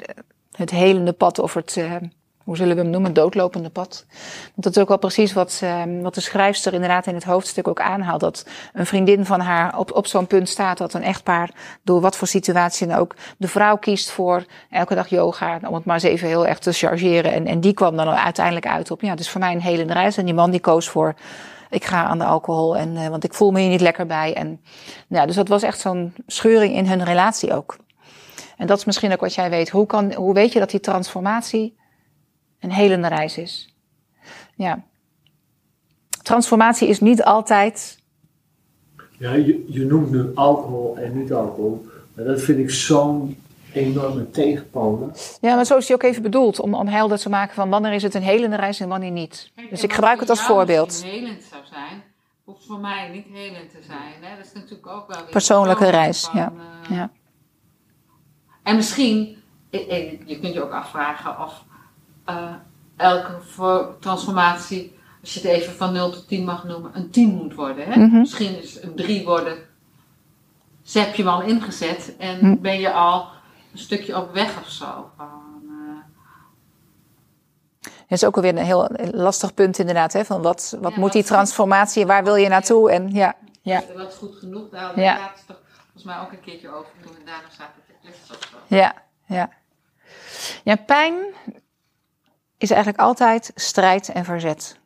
het 0.51 0.69
helende 0.69 1.13
pad 1.13 1.39
of 1.39 1.53
het, 1.53 1.77
eh, 1.77 1.95
hoe 2.45 2.57
zullen 2.57 2.75
we 2.75 2.81
hem 2.81 2.91
noemen, 2.91 3.13
doodlopende 3.13 3.69
pad. 3.69 4.05
Want 4.41 4.53
dat 4.63 4.75
is 4.75 4.81
ook 4.81 4.87
wel 4.87 4.97
precies 4.97 5.33
wat, 5.33 5.59
eh, 5.63 5.81
wat 6.01 6.15
de 6.15 6.21
schrijfster 6.21 6.73
inderdaad 6.73 7.07
in 7.07 7.13
het 7.13 7.23
hoofdstuk 7.23 7.67
ook 7.67 7.79
aanhaalt. 7.79 8.19
Dat 8.19 8.45
een 8.73 8.85
vriendin 8.85 9.25
van 9.25 9.39
haar 9.39 9.77
op, 9.77 9.91
op 9.91 10.07
zo'n 10.07 10.27
punt 10.27 10.49
staat 10.49 10.77
dat 10.77 10.93
een 10.93 11.03
echtpaar, 11.03 11.49
door 11.83 12.01
wat 12.01 12.15
voor 12.15 12.27
situatie 12.27 12.87
dan 12.87 12.97
ook, 12.97 13.15
de 13.37 13.47
vrouw 13.47 13.77
kiest 13.77 14.11
voor 14.11 14.45
elke 14.69 14.95
dag 14.95 15.07
yoga, 15.07 15.59
om 15.67 15.73
het 15.73 15.85
maar 15.85 15.95
eens 15.95 16.03
even 16.03 16.27
heel 16.27 16.47
erg 16.47 16.59
te 16.59 16.71
chargeren. 16.71 17.33
En, 17.33 17.45
en 17.45 17.59
die 17.59 17.73
kwam 17.73 17.95
dan 17.95 18.07
uiteindelijk 18.07 18.67
uit 18.67 18.91
op, 18.91 19.01
ja, 19.01 19.15
dus 19.15 19.29
voor 19.29 19.41
mij 19.41 19.53
een 19.53 19.61
helende 19.61 19.93
reis. 19.93 20.17
En 20.17 20.25
die 20.25 20.33
man 20.33 20.51
die 20.51 20.59
koos 20.59 20.89
voor, 20.89 21.15
ik 21.69 21.85
ga 21.85 22.03
aan 22.03 22.17
de 22.17 22.25
alcohol, 22.25 22.77
en, 22.77 22.97
eh, 22.97 23.07
want 23.07 23.23
ik 23.23 23.33
voel 23.33 23.51
me 23.51 23.59
hier 23.59 23.69
niet 23.69 23.81
lekker 23.81 24.05
bij. 24.05 24.33
En, 24.33 24.61
nou, 25.07 25.27
dus 25.27 25.35
dat 25.35 25.47
was 25.47 25.61
echt 25.61 25.79
zo'n 25.79 26.13
scheuring 26.27 26.75
in 26.75 26.87
hun 26.87 27.03
relatie 27.03 27.53
ook. 27.53 27.77
En 28.57 28.67
dat 28.67 28.77
is 28.77 28.85
misschien 28.85 29.11
ook 29.11 29.19
wat 29.19 29.35
jij 29.35 29.49
weet. 29.49 29.69
Hoe, 29.69 29.85
kan, 29.85 30.13
hoe 30.13 30.33
weet 30.33 30.53
je 30.53 30.59
dat 30.59 30.69
die 30.69 30.79
transformatie 30.79 31.75
een 32.65 32.71
helende 32.71 33.07
reis 33.07 33.37
is? 33.37 33.73
Ja. 34.55 34.83
Transformatie 36.23 36.87
is 36.87 36.99
niet 36.99 37.23
altijd. 37.23 37.99
Ja, 39.17 39.33
je, 39.33 39.65
je 39.67 39.85
noemt 39.85 40.11
nu 40.11 40.31
alcohol 40.35 40.97
en 40.97 41.17
niet 41.17 41.33
alcohol. 41.33 41.85
Maar 42.13 42.25
dat 42.25 42.41
vind 42.41 42.59
ik 42.59 42.69
zo'n 42.71 43.37
enorme 43.73 44.31
tegenpolen. 44.31 45.13
Ja, 45.41 45.55
maar 45.55 45.65
zo 45.65 45.77
is 45.77 45.85
die 45.85 45.95
ook 45.95 46.03
even 46.03 46.21
bedoeld. 46.21 46.59
Om, 46.59 46.73
om 46.73 46.87
helder 46.87 47.17
te 47.17 47.29
maken 47.29 47.55
van 47.55 47.69
wanneer 47.69 47.93
is 47.93 48.03
het 48.03 48.13
een 48.13 48.21
helende 48.21 48.55
reis 48.55 48.79
en 48.79 48.87
wanneer 48.87 49.11
niet. 49.11 49.51
Kijk, 49.55 49.69
Dus 49.69 49.83
ik 49.83 49.93
gebruik 49.93 50.19
het 50.19 50.29
als 50.29 50.41
voorbeeld. 50.45 51.03
helend 51.03 51.43
zou 51.43 51.61
zijn, 51.71 52.03
hoeft 52.43 52.65
voor 52.65 52.79
mij 52.79 53.09
niet 53.09 53.25
helend 53.31 53.71
te 53.71 53.77
zijn. 53.87 54.13
Hè? 54.21 54.37
Dat 54.37 54.45
is 54.45 54.53
natuurlijk 54.53 54.87
ook 54.87 55.07
wel 55.07 55.17
weer 55.21 55.29
Persoonlijke 55.31 55.77
persoonlijk 55.83 56.05
reis, 56.05 56.25
van, 56.25 56.39
ja. 56.39 56.53
eh, 56.89 56.97
Ja. 56.97 57.09
En 58.63 58.75
misschien, 58.75 59.37
je 60.25 60.37
kunt 60.41 60.53
je 60.53 60.63
ook 60.63 60.71
afvragen 60.71 61.39
of 61.45 61.63
eh, 62.25 62.53
elke 62.97 63.31
transformatie, 63.99 64.99
als 65.21 65.33
je 65.33 65.39
het 65.39 65.49
even 65.49 65.73
van 65.73 65.93
0 65.93 66.11
tot 66.11 66.27
10 66.27 66.43
mag 66.45 66.63
noemen, 66.63 66.91
een 66.93 67.09
10 67.11 67.33
moet 67.35 67.53
worden. 67.53 67.85
Hè? 67.91 67.99
Mhm. 67.99 68.19
Misschien 68.19 68.61
is 68.61 68.81
een 68.83 68.95
3 68.95 69.25
worden, 69.25 69.57
ze 70.83 70.99
heb 70.99 71.15
je 71.15 71.23
hem 71.23 71.31
al 71.31 71.41
ingezet 71.41 72.15
en 72.17 72.39
Hm. 72.39 72.61
ben 72.61 72.79
je 72.79 72.91
al 72.93 73.27
een 73.71 73.79
stukje 73.79 74.17
op 74.21 74.33
weg 74.33 74.59
of 74.61 74.69
zo. 74.69 75.11
Eh, 75.17 75.23
Dat 77.81 78.17
is 78.21 78.23
ook 78.25 78.35
alweer 78.35 78.57
een 78.57 78.63
heel 78.65 78.89
lastig 79.11 79.53
punt 79.53 79.77
inderdaad. 79.79 80.13
Hè? 80.13 80.25
Van 80.25 80.41
wat 80.41 80.77
wat 80.81 80.93
Ja, 80.93 80.99
moet 80.99 81.11
die 81.11 81.23
transformatie, 81.23 82.05
waar 82.05 82.23
wil 82.23 82.35
je 82.35 82.47
naartoe? 82.47 82.91
En 82.91 83.11
ja, 83.11 83.33
ja, 83.61 83.83
Wat 83.95 84.15
goed 84.15 84.35
genoeg, 84.35 84.69
daar 84.69 84.83
hadden 84.83 85.03
Ja. 85.03 85.31
toch 85.47 85.57
volgens 85.83 86.03
mij 86.03 86.19
ook 86.19 86.31
een 86.31 86.39
keertje 86.41 86.69
over 86.69 86.89
toen 87.03 87.11
we 87.13 87.17
daarna 87.25 87.49
zaten 87.57 87.81
te 87.87 87.93
kletsen 88.01 88.35
of 88.35 88.49
zo. 88.51 88.75
ja, 88.75 88.93
ja. 89.25 89.49
Ja, 90.63 90.75
pijn 90.75 91.13
is 92.65 92.71
eigenlijk 92.71 93.03
altijd 93.03 93.51
strijd 93.55 94.09
en 94.09 94.25
verzet. 94.25 94.79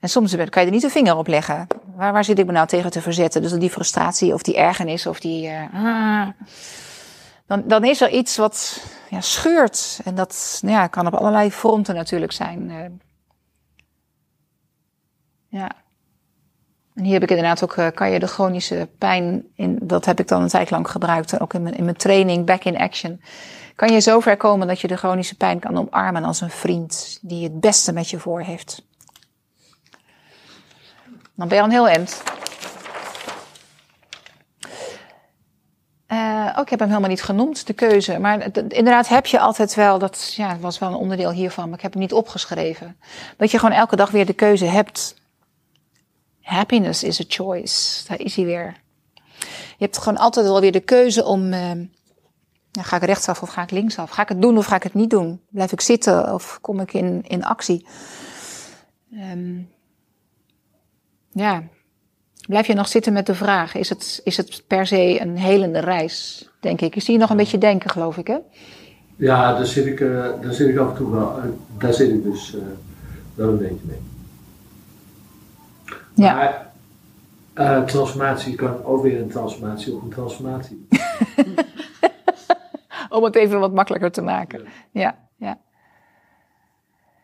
En 0.00 0.08
soms 0.08 0.34
kan 0.36 0.62
je 0.62 0.68
er 0.68 0.70
niet 0.70 0.82
de 0.82 0.90
vinger 0.90 1.16
op 1.16 1.26
leggen. 1.26 1.66
Waar, 1.94 2.12
waar 2.12 2.24
zit 2.24 2.38
ik 2.38 2.46
me 2.46 2.52
nou 2.52 2.66
tegen 2.66 2.90
te 2.90 3.00
verzetten? 3.02 3.42
Dus 3.42 3.52
die 3.52 3.70
frustratie 3.70 4.34
of 4.34 4.42
die 4.42 4.56
ergernis 4.56 5.06
of 5.06 5.20
die... 5.20 5.48
eh, 5.48 5.74
ah. 5.74 6.28
dan, 7.46 7.62
dan 7.66 7.84
is 7.84 8.00
er 8.00 8.10
iets 8.10 8.36
wat 8.36 8.84
ja, 9.10 9.20
scheurt. 9.20 10.00
En 10.04 10.14
dat 10.14 10.58
nou 10.62 10.74
ja, 10.74 10.86
kan 10.86 11.06
op 11.06 11.14
allerlei 11.14 11.50
fronten 11.50 11.94
natuurlijk 11.94 12.32
zijn. 12.32 12.70
eh. 12.70 12.90
ja. 15.48 15.70
En 16.94 17.04
hier 17.04 17.12
heb 17.12 17.22
ik 17.22 17.30
inderdaad 17.30 17.62
ook, 17.64 17.76
eh, 17.76 17.86
kan 17.94 18.10
je 18.10 18.18
de 18.18 18.26
chronische 18.26 18.88
pijn, 18.98 19.44
in, 19.54 19.78
dat 19.82 20.04
heb 20.04 20.20
ik 20.20 20.28
dan 20.28 20.42
een 20.42 20.48
tijd 20.48 20.70
lang 20.70 20.90
gebruikt, 20.90 21.40
ook 21.40 21.54
in 21.54 21.62
mijn, 21.62 21.76
in 21.76 21.84
mijn 21.84 21.96
training, 21.96 22.46
back 22.46 22.64
in 22.64 22.78
action. 22.78 23.20
Kan 23.76 23.92
je 23.92 24.00
zo 24.00 24.20
ver 24.20 24.36
komen 24.36 24.66
dat 24.66 24.80
je 24.80 24.88
de 24.88 24.96
chronische 24.96 25.36
pijn 25.36 25.58
kan 25.58 25.76
omarmen 25.76 26.24
als 26.24 26.40
een 26.40 26.50
vriend 26.50 27.18
die 27.22 27.44
het 27.44 27.60
beste 27.60 27.92
met 27.92 28.10
je 28.10 28.18
voor 28.18 28.40
heeft. 28.40 28.82
Dan 31.34 31.48
ben 31.48 31.56
je 31.56 31.62
al 31.62 31.64
een 31.64 31.72
heel 31.72 31.88
eind. 31.88 32.22
Oh, 36.56 36.62
ik 36.62 36.68
heb 36.68 36.78
hem 36.78 36.88
helemaal 36.88 37.10
niet 37.10 37.22
genoemd, 37.22 37.66
de 37.66 37.72
keuze. 37.72 38.18
Maar 38.18 38.42
inderdaad 38.54 39.08
heb 39.08 39.26
je 39.26 39.38
altijd 39.40 39.74
wel, 39.74 39.98
dat 39.98 40.34
ja, 40.36 40.58
was 40.58 40.78
wel 40.78 40.88
een 40.88 40.94
onderdeel 40.94 41.30
hiervan, 41.30 41.64
maar 41.64 41.76
ik 41.76 41.82
heb 41.82 41.92
hem 41.92 42.02
niet 42.02 42.12
opgeschreven. 42.12 42.96
Dat 43.36 43.50
je 43.50 43.58
gewoon 43.58 43.76
elke 43.76 43.96
dag 43.96 44.10
weer 44.10 44.26
de 44.26 44.32
keuze 44.32 44.64
hebt. 44.64 45.14
Happiness 46.40 47.02
is 47.02 47.20
a 47.20 47.24
choice. 47.28 48.08
Daar 48.08 48.20
is 48.20 48.36
hij 48.36 48.44
weer. 48.44 48.76
Je 49.48 49.84
hebt 49.84 49.98
gewoon 49.98 50.18
altijd 50.18 50.46
wel 50.46 50.60
weer 50.60 50.72
de 50.72 50.80
keuze 50.80 51.24
om, 51.24 51.52
eh, 51.52 51.70
ja, 52.76 52.82
ga 52.82 52.96
ik 52.96 53.02
rechtsaf 53.02 53.42
of 53.42 53.48
ga 53.48 53.62
ik 53.62 53.70
linksaf? 53.70 54.10
Ga 54.10 54.22
ik 54.22 54.28
het 54.28 54.42
doen 54.42 54.58
of 54.58 54.66
ga 54.66 54.76
ik 54.76 54.82
het 54.82 54.94
niet 54.94 55.10
doen? 55.10 55.40
Blijf 55.50 55.72
ik 55.72 55.80
zitten 55.80 56.34
of 56.34 56.58
kom 56.60 56.80
ik 56.80 56.92
in, 56.92 57.24
in 57.28 57.44
actie? 57.44 57.86
Ehm, 59.12 59.58
ja, 61.30 61.62
Blijf 62.46 62.66
je 62.66 62.74
nog 62.74 62.88
zitten 62.88 63.12
met 63.12 63.26
de 63.26 63.34
vraag: 63.34 63.74
is 63.74 63.88
het, 63.88 64.20
is 64.24 64.36
het 64.36 64.62
per 64.66 64.86
se 64.86 65.20
een 65.20 65.36
helende 65.36 65.78
reis? 65.78 66.48
Denk 66.60 66.80
ik. 66.80 66.94
Je 66.94 67.00
zie 67.00 67.12
je 67.12 67.20
nog 67.20 67.30
een 67.30 67.36
beetje 67.36 67.58
denken, 67.58 67.90
geloof 67.90 68.16
ik, 68.16 68.26
hè? 68.26 68.36
Ja, 69.16 69.52
daar 69.52 69.66
zit 69.66 69.86
ik, 69.86 70.00
eh, 70.00 70.08
daar 70.42 70.52
zit 70.52 70.68
ik 70.68 70.76
af 70.76 70.88
en 70.88 70.96
toe 70.96 71.10
wel, 71.10 71.38
eh, 71.38 71.44
daar 71.78 71.94
zit 71.94 72.10
ik 72.10 72.22
dus 72.22 72.54
eh, 72.54 72.60
wel 73.34 73.48
een 73.48 73.58
beetje 73.58 73.86
mee. 73.86 74.00
Ja. 76.14 76.34
Maar 76.34 76.64
transformatie 77.86 78.54
kan 78.54 78.84
ook 78.84 79.02
weer 79.02 79.20
een 79.20 79.28
transformatie 79.28 79.94
op 79.94 80.02
een 80.02 80.08
transformatie. 80.08 80.86
Om 83.16 83.24
het 83.24 83.36
even 83.36 83.60
wat 83.60 83.74
makkelijker 83.74 84.12
te 84.12 84.22
maken. 84.22 84.66
Ja, 84.90 85.18
ja. 85.36 85.58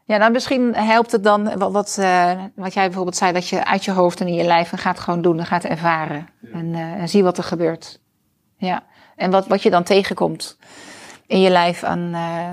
Ja, 0.05 0.17
nou 0.17 0.33
misschien 0.33 0.75
helpt 0.75 1.13
het 1.13 1.25
dan 1.25 1.59
wat, 1.59 1.73
wat, 1.73 1.97
eh, 2.01 2.43
wat 2.55 2.75
jij 2.75 2.85
bijvoorbeeld 2.85 3.17
zei, 3.17 3.33
dat 3.33 3.49
je 3.49 3.65
uit 3.65 3.85
je 3.85 3.91
hoofd 3.91 4.21
en 4.21 4.27
in 4.27 4.35
je 4.35 4.45
lijf 4.45 4.73
en 4.73 4.79
gaat 4.79 5.01
gewoon 5.01 5.23
doen 5.23 5.39
en 5.39 5.47
gaat 5.47 5.65
ervaren. 5.65 6.29
En, 6.53 6.75
eh, 6.75 6.81
en 6.81 7.09
zie 7.09 7.23
wat 7.23 7.39
er 7.39 7.45
gebeurt. 7.45 8.01
Ja, 8.57 8.83
en 9.17 9.31
wat, 9.31 9.47
wat 9.47 9.63
je 9.63 9.71
dan 9.71 9.83
tegenkomt 9.83 10.59
in 11.27 11.41
je 11.41 11.51
lijf 11.51 11.83
aan 11.83 12.15
eh, 12.15 12.51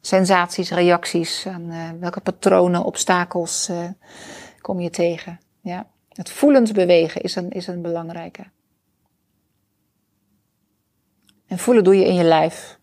sensaties, 0.00 0.70
reacties, 0.70 1.46
aan 1.46 1.70
eh, 1.70 1.90
welke 2.00 2.20
patronen, 2.20 2.84
obstakels 2.84 3.68
eh, 3.68 3.88
kom 4.60 4.80
je 4.80 4.90
tegen. 4.90 5.40
Ja. 5.60 5.86
Het 6.08 6.30
voelend 6.30 6.72
bewegen 6.72 7.22
is 7.22 7.36
een, 7.36 7.50
is 7.50 7.66
een 7.66 7.82
belangrijke. 7.82 8.44
En 11.46 11.58
voelen 11.58 11.84
doe 11.84 11.96
je 11.96 12.06
in 12.06 12.14
je 12.14 12.24
lijf. 12.24 12.78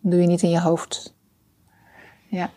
doe 0.00 0.20
je 0.20 0.26
niet 0.26 0.42
in 0.42 0.50
je 0.50 0.60
hoofd. 0.60 1.14
Ja. 2.28 2.50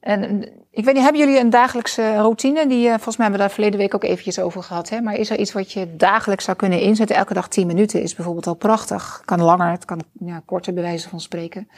En 0.00 0.42
ik 0.70 0.84
weet 0.84 0.94
niet, 0.94 1.02
hebben 1.02 1.20
jullie 1.20 1.38
een 1.38 1.50
dagelijkse 1.50 2.14
routine? 2.14 2.66
Die, 2.66 2.84
eh, 2.86 2.92
volgens 2.92 3.16
mij 3.16 3.26
hebben 3.26 3.32
we 3.32 3.46
daar 3.46 3.54
verleden 3.54 3.78
week 3.78 3.94
ook 3.94 4.04
eventjes 4.04 4.38
over 4.38 4.62
gehad. 4.62 4.88
Hè? 4.88 5.00
Maar 5.00 5.14
is 5.14 5.30
er 5.30 5.38
iets 5.38 5.52
wat 5.52 5.72
je 5.72 5.96
dagelijks 5.96 6.44
zou 6.44 6.56
kunnen 6.56 6.80
inzetten? 6.80 7.16
Elke 7.16 7.34
dag 7.34 7.48
10 7.48 7.66
minuten 7.66 8.02
is 8.02 8.14
bijvoorbeeld 8.14 8.46
al 8.46 8.54
prachtig. 8.54 9.22
Kan 9.24 9.42
langer, 9.42 9.70
het 9.70 9.84
kan 9.84 10.02
ja, 10.24 10.42
korter 10.44 10.74
bij 10.74 10.98
van 10.98 11.20
spreken. 11.20 11.68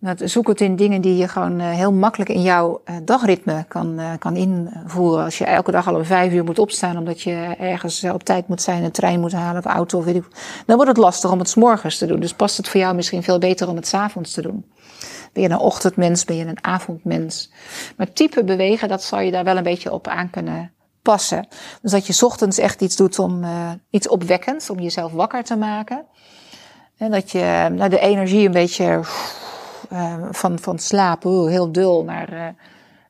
Zoek 0.00 0.48
het 0.48 0.60
in 0.60 0.76
dingen 0.76 1.00
die 1.00 1.16
je 1.16 1.28
gewoon 1.28 1.60
eh, 1.60 1.70
heel 1.70 1.92
makkelijk 1.92 2.30
in 2.30 2.42
jouw 2.42 2.80
eh, 2.84 2.96
dagritme 3.04 3.64
kan, 3.68 3.98
eh, 3.98 4.12
kan 4.18 4.36
invoeren. 4.36 5.24
Als 5.24 5.38
je 5.38 5.44
elke 5.44 5.70
dag 5.70 5.88
al 5.88 5.94
om 5.94 6.04
vijf 6.04 6.32
uur 6.32 6.44
moet 6.44 6.58
opstaan 6.58 6.96
omdat 6.96 7.22
je 7.22 7.54
ergens 7.58 8.04
op 8.04 8.22
tijd 8.22 8.48
moet 8.48 8.62
zijn, 8.62 8.84
een 8.84 8.90
trein 8.90 9.20
moet 9.20 9.32
halen 9.32 9.64
of 9.64 9.72
auto 9.72 9.98
of 9.98 10.04
weet 10.04 10.14
ik. 10.14 10.24
Dan 10.66 10.76
wordt 10.76 10.90
het 10.90 11.00
lastig 11.00 11.32
om 11.32 11.38
het 11.38 11.48
's 11.48 11.54
morgens 11.54 11.98
te 11.98 12.06
doen. 12.06 12.20
Dus 12.20 12.34
past 12.34 12.56
het 12.56 12.68
voor 12.68 12.80
jou 12.80 12.94
misschien 12.94 13.22
veel 13.22 13.38
beter 13.38 13.68
om 13.68 13.76
het 13.76 13.86
's 13.86 13.94
avonds 13.94 14.32
te 14.32 14.42
doen. 14.42 14.64
Ben 15.32 15.42
je 15.42 15.48
een 15.48 15.58
ochtendmens, 15.58 16.24
ben 16.24 16.36
je 16.36 16.44
een 16.44 16.64
avondmens. 16.64 17.52
Maar 17.96 18.12
type 18.12 18.44
bewegen, 18.44 18.88
dat 18.88 19.02
zal 19.02 19.20
je 19.20 19.30
daar 19.30 19.44
wel 19.44 19.56
een 19.56 19.62
beetje 19.62 19.92
op 19.92 20.08
aan 20.08 20.30
kunnen 20.30 20.72
passen. 21.02 21.46
Dus 21.82 21.90
dat 21.90 22.06
je 22.06 22.26
ochtends 22.26 22.58
echt 22.58 22.80
iets 22.80 22.96
doet 22.96 23.18
om 23.18 23.44
iets 23.90 24.08
opwekkends, 24.08 24.70
om 24.70 24.78
jezelf 24.78 25.12
wakker 25.12 25.44
te 25.44 25.56
maken. 25.56 26.04
En 26.96 27.10
dat 27.10 27.30
je 27.30 27.68
nou, 27.72 27.90
de 27.90 28.00
energie 28.00 28.46
een 28.46 28.52
beetje 28.52 29.00
van, 30.30 30.58
van 30.58 30.78
slaap, 30.78 31.24
uh, 31.24 31.46
heel 31.46 31.72
dul, 31.72 32.04
naar 32.04 32.32
uh, 32.32 32.46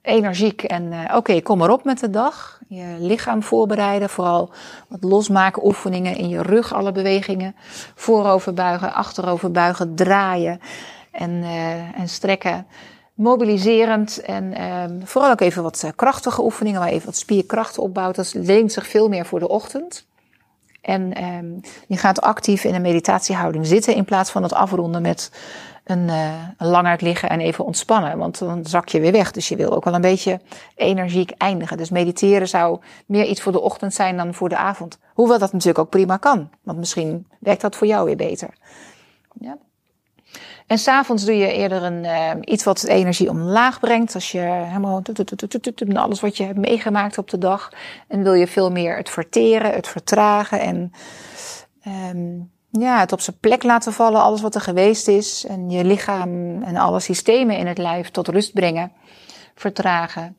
energiek. 0.03 0.63
En 0.63 0.93
oké, 0.93 1.17
okay, 1.17 1.41
kom 1.41 1.63
erop 1.63 1.85
met 1.85 2.01
de 2.01 2.11
dag. 2.11 2.61
Je 2.69 2.97
lichaam 2.99 3.43
voorbereiden, 3.43 4.11
vooral 4.11 4.51
wat 4.89 5.03
losmaken 5.03 5.67
oefeningen 5.67 6.17
in 6.17 6.29
je 6.29 6.43
rug, 6.43 6.75
alle 6.75 6.93
bewegingen. 6.93 7.55
Voorover 7.95 8.55
buigen, 8.55 8.95
achterover 8.95 9.51
buigen, 9.51 9.95
draaien 9.95 10.61
en, 11.11 11.45
en 11.97 12.09
strekken. 12.09 12.67
Mobiliserend 13.15 14.21
en 14.21 14.45
uh, 14.45 14.85
vooral 15.05 15.31
ook 15.31 15.41
even 15.41 15.63
wat 15.63 15.93
krachtige 15.97 16.43
oefeningen, 16.43 16.81
waar 16.81 16.89
je 16.89 16.95
even 16.95 17.07
wat 17.07 17.17
spierkracht 17.17 17.79
opbouwt. 17.79 18.15
Dat 18.15 18.35
leent 18.35 18.73
zich 18.73 18.87
veel 18.87 19.09
meer 19.09 19.27
voor 19.27 19.39
de 19.39 19.49
ochtend. 19.49 20.07
En 20.81 21.25
um, 21.25 21.61
je 21.87 21.97
gaat 21.97 22.21
actief 22.21 22.65
in 22.65 22.75
een 22.75 22.83
meditatiehouding 22.83 23.67
zitten 23.67 23.95
in 23.95 24.05
plaats 24.05 24.31
van 24.31 24.43
het 24.43 24.53
afronden 24.53 25.03
met 25.03 25.31
een, 25.91 26.09
uh, 26.09 26.33
een 26.57 26.97
liggen 27.01 27.29
en 27.29 27.41
even 27.41 27.65
ontspannen. 27.65 28.19
Want 28.19 28.39
dan 28.39 28.67
zak 28.67 28.89
je 28.89 29.01
weer 29.01 29.13
weg. 29.13 29.31
Dus 29.31 29.49
je 29.49 29.57
wil 29.57 29.71
ook 29.71 29.85
wel 29.85 29.95
een 29.95 30.01
beetje 30.01 30.41
energiek 30.75 31.31
eindigen. 31.31 31.77
Dus 31.77 31.91
mediteren 31.91 32.49
zou 32.49 32.81
meer 33.07 33.27
iets 33.27 33.41
voor 33.41 33.53
de 33.53 33.61
ochtend 33.61 33.95
zijn 33.95 34.17
dan 34.17 34.35
voor 34.35 34.49
de 34.49 34.57
avond. 34.57 34.99
Hoewel 35.15 35.39
dat 35.39 35.53
natuurlijk 35.53 35.79
ook 35.79 35.91
prima 35.91 36.17
kan. 36.17 36.51
Want 36.63 36.79
misschien 36.79 37.27
werkt 37.41 37.61
dat 37.61 37.77
voor 37.77 37.87
jou 37.87 38.05
weer 38.05 38.17
beter. 38.17 38.49
Ja. 39.41 39.59
En 40.67 40.79
s'avonds 40.79 41.25
doe 41.25 41.37
je 41.37 41.53
eerder 41.53 41.83
een, 41.83 42.05
uh, 42.05 42.31
iets 42.41 42.65
wat 42.65 42.79
de 42.79 42.89
energie 42.93 43.29
omlaag 43.29 43.81
brengt. 43.81 44.15
Als 44.15 44.33
je 44.33 44.39
helemaal 44.39 45.03
alles 45.97 46.21
wat 46.21 46.37
je 46.37 46.45
hebt 46.45 46.59
meegemaakt 46.59 47.19
op 47.19 47.31
de 47.31 47.39
dag. 47.39 47.73
En 48.09 48.23
wil 48.23 48.35
je 48.35 48.47
veel 48.47 48.71
meer 48.71 48.97
het 48.97 49.11
verteren, 49.11 49.73
het 49.73 49.89
vertragen 49.89 50.61
en 50.61 50.93
um, 51.87 52.51
ja, 52.71 52.99
het 52.99 53.13
op 53.13 53.21
zijn 53.21 53.39
plek 53.41 53.63
laten 53.63 53.93
vallen. 53.93 54.23
Alles 54.23 54.41
wat 54.41 54.55
er 54.55 54.61
geweest 54.61 55.09
is. 55.09 55.47
En 55.47 55.71
je 55.71 55.85
lichaam 55.85 56.63
en 56.63 56.77
alle 56.77 57.01
systemen 57.01 57.57
in 57.57 57.67
het 57.67 57.79
lijf 57.79 58.11
tot 58.11 58.29
rust 58.29 58.53
brengen. 58.53 58.93
Vertragen. 59.55 60.37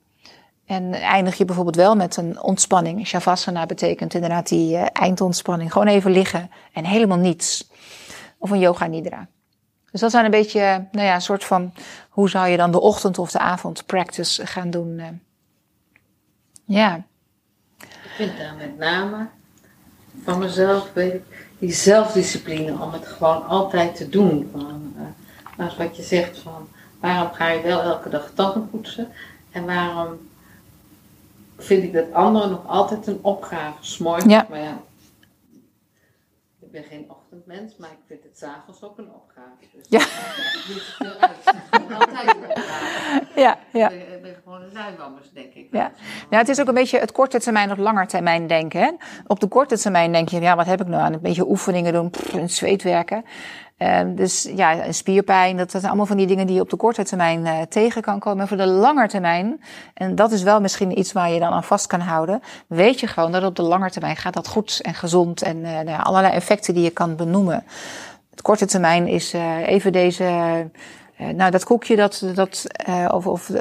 En 0.66 0.94
eindig 0.94 1.38
je 1.38 1.46
bijvoorbeeld 1.46 1.76
wel 1.76 1.96
met 1.96 2.18
een 2.18 2.42
ontspanning. 2.42 3.08
Shavasana 3.08 3.66
betekent 3.66 4.14
inderdaad 4.14 4.48
die 4.48 4.76
uh, 4.76 4.86
eindontspanning. 4.94 5.72
Gewoon 5.72 5.88
even 5.88 6.12
liggen 6.12 6.52
en 6.74 6.86
helemaal 6.86 7.18
niets. 7.18 7.70
Of 8.38 8.50
een 8.50 8.60
yoga 8.60 8.86
nidra. 8.86 9.28
Dus 9.92 10.02
dat 10.02 10.12
zijn 10.12 10.26
een 10.26 10.32
beetje, 10.32 10.88
nou 10.92 11.06
ja, 11.06 11.16
een 11.16 11.22
soort 11.22 11.44
van, 11.44 11.74
hoe 12.10 12.30
zou 12.30 12.48
je 12.48 12.58
dan 12.58 12.72
de 12.72 12.80
ochtend 12.80 13.20
of 13.20 13.32
de 13.32 13.40
avond 13.40 13.86
practice 13.86 14.48
gaan 14.48 14.70
doen? 14.70 15.00
Uh, 15.00 15.08
ja. 16.66 17.04
Ik 17.78 18.12
vind 18.16 18.38
daar 18.38 18.56
met 18.56 18.78
name 18.78 19.28
van 20.24 20.40
mezelf, 20.40 20.94
weet 20.94 21.14
ik, 21.14 21.51
die 21.62 21.74
zelfdiscipline 21.74 22.72
om 22.80 22.92
het 22.92 23.08
gewoon 23.08 23.48
altijd 23.48 23.96
te 23.96 24.10
doen. 24.10 24.50
Van, 24.52 24.94
uh, 24.96 25.02
nou, 25.58 25.72
wat 25.78 25.96
je 25.96 26.04
zegt 26.04 26.38
van, 26.38 26.68
waarom 27.00 27.32
ga 27.34 27.50
je 27.50 27.62
wel 27.62 27.82
elke 27.82 28.10
dag 28.10 28.32
tanden 28.34 28.70
poetsen? 28.70 29.08
En 29.52 29.66
waarom 29.66 30.08
vind 31.58 31.84
ik 31.84 31.94
dat 31.94 32.14
anderen 32.14 32.50
nog 32.50 32.68
altijd 32.68 33.08
een 33.08 33.20
opgave, 33.22 33.78
s'morgens? 33.80 34.34
Ja. 34.34 34.46
Maar 34.50 34.60
ja, 34.60 34.82
ik 36.72 36.82
ben 36.82 36.90
geen 36.90 37.06
ochtendmens, 37.10 37.78
maar 37.78 37.90
ik 37.90 37.98
vind 38.08 38.24
het 38.24 38.38
s'avonds 38.38 38.84
ook 38.84 38.98
een 38.98 39.10
opgave. 39.14 39.50
Dus 39.74 39.86
Ja. 39.90 40.00
uit. 41.20 41.46
Altijd 42.00 42.36
een 42.36 42.50
opgave. 42.50 43.26
Ja, 43.36 43.58
ja. 43.72 43.90
Ik 43.90 44.08
ben, 44.08 44.16
ik 44.16 44.22
ben 44.22 44.36
gewoon 44.44 44.62
een 44.62 44.74
luiwammers, 44.74 45.32
denk 45.32 45.54
ik. 45.54 45.68
Ja. 45.72 45.92
ja, 46.30 46.38
het 46.38 46.50
is 46.50 46.60
ook 46.62 46.68
een 46.68 46.74
beetje 46.74 47.00
het 47.00 47.12
korte 47.12 47.40
termijn 47.40 47.72
of 47.72 47.78
lange 47.78 48.06
termijn 48.06 48.48
denken. 48.48 48.82
Hè? 48.82 48.92
Op 49.28 49.40
de 49.40 49.48
korte 49.48 49.78
termijn 49.78 50.12
denk 50.12 50.30
je, 50.30 50.40
ja, 50.40 50.56
wat 50.56 50.66
heb 50.66 50.82
ik 50.82 50.88
nou 50.88 51.02
aan? 51.02 51.14
Een 51.14 51.22
beetje 51.22 51.50
oefeningen 51.50 51.94
doen, 51.94 52.10
pff, 52.10 52.32
het 52.32 52.52
zweet 52.52 52.84
werken. 52.84 53.26
Uh, 53.82 54.00
dus 54.16 54.50
ja, 54.56 54.92
spierpijn, 54.92 55.58
dat, 55.58 55.72
dat 55.72 55.72
zijn 55.72 55.86
allemaal 55.86 56.06
van 56.06 56.18
die 56.18 56.28
dingen 56.28 56.48
die 56.48 56.56
je 56.56 56.62
op 56.62 56.70
de 56.70 56.76
korte 56.76 57.04
termijn 57.04 57.46
uh, 57.46 57.62
tegen 57.70 58.02
kan 58.02 58.20
komen. 58.20 58.38
Maar 58.38 58.48
voor 58.48 58.58
de 58.58 58.68
lange 58.68 59.08
termijn, 59.08 59.62
en 59.94 60.16
dat 60.16 60.32
is 60.32 60.44
wel 60.44 60.62
misschien 60.62 61.00
iets 61.00 61.12
waar 61.12 61.30
je 61.30 61.40
dan 61.40 61.52
aan 61.52 61.64
vast 61.64 61.88
kan 61.88 62.00
houden, 62.00 62.42
weet 62.68 63.00
je 63.00 63.08
gewoon 63.08 63.32
dat 63.32 63.44
op 63.44 63.56
de 63.56 63.62
lange 63.62 63.90
termijn 63.90 64.16
gaat 64.16 64.34
dat 64.34 64.48
goed 64.48 64.80
en 64.82 64.94
gezond 64.94 65.42
en 65.42 65.58
uh, 65.58 65.80
nou 65.80 66.04
allerlei 66.04 66.34
effecten 66.34 66.74
die 66.74 66.84
je 66.84 66.90
kan 66.90 67.16
benoemen. 67.16 67.64
Het 68.30 68.42
korte 68.42 68.66
termijn 68.66 69.08
is 69.08 69.34
uh, 69.34 69.68
even 69.68 69.92
deze 69.92 70.26
nou, 71.30 71.52
dat 71.52 71.64
koekje, 71.64 71.96
dat, 71.96 72.24
dat, 72.34 72.66
uh, 72.90 73.10
of, 73.12 73.28
of 73.28 73.50
uh, 73.50 73.58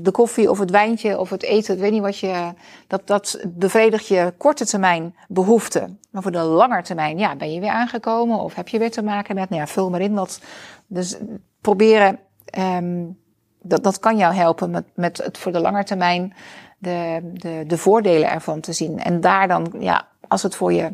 de 0.00 0.10
koffie, 0.10 0.50
of 0.50 0.58
het 0.58 0.70
wijntje, 0.70 1.18
of 1.18 1.30
het 1.30 1.42
eten, 1.42 1.74
ik 1.74 1.80
weet 1.80 1.92
niet 1.92 2.02
wat 2.02 2.18
je, 2.18 2.52
dat, 2.86 3.06
dat 3.06 3.40
bevredigt 3.48 4.06
je 4.06 4.32
korte 4.36 4.66
termijn 4.66 5.14
behoeften. 5.28 6.00
Maar 6.10 6.22
voor 6.22 6.32
de 6.32 6.38
lange 6.38 6.82
termijn, 6.82 7.18
ja, 7.18 7.36
ben 7.36 7.52
je 7.52 7.60
weer 7.60 7.70
aangekomen, 7.70 8.38
of 8.38 8.54
heb 8.54 8.68
je 8.68 8.78
weer 8.78 8.90
te 8.90 9.02
maken 9.02 9.34
met, 9.34 9.48
nou 9.48 9.60
ja, 9.60 9.68
vul 9.68 9.90
maar 9.90 10.00
in 10.00 10.14
wat. 10.14 10.40
Dus 10.86 11.16
proberen, 11.60 12.18
um, 12.58 13.18
dat, 13.62 13.82
dat 13.82 13.98
kan 13.98 14.16
jou 14.16 14.34
helpen 14.34 14.70
met, 14.70 14.84
met 14.94 15.18
het 15.18 15.38
voor 15.38 15.52
de 15.52 15.60
lange 15.60 15.84
termijn 15.84 16.34
de, 16.78 17.20
de, 17.32 17.64
de 17.66 17.78
voordelen 17.78 18.30
ervan 18.30 18.60
te 18.60 18.72
zien. 18.72 18.98
En 18.98 19.20
daar 19.20 19.48
dan, 19.48 19.74
ja, 19.78 20.08
als 20.28 20.42
het 20.42 20.54
voor 20.54 20.72
je 20.72 20.92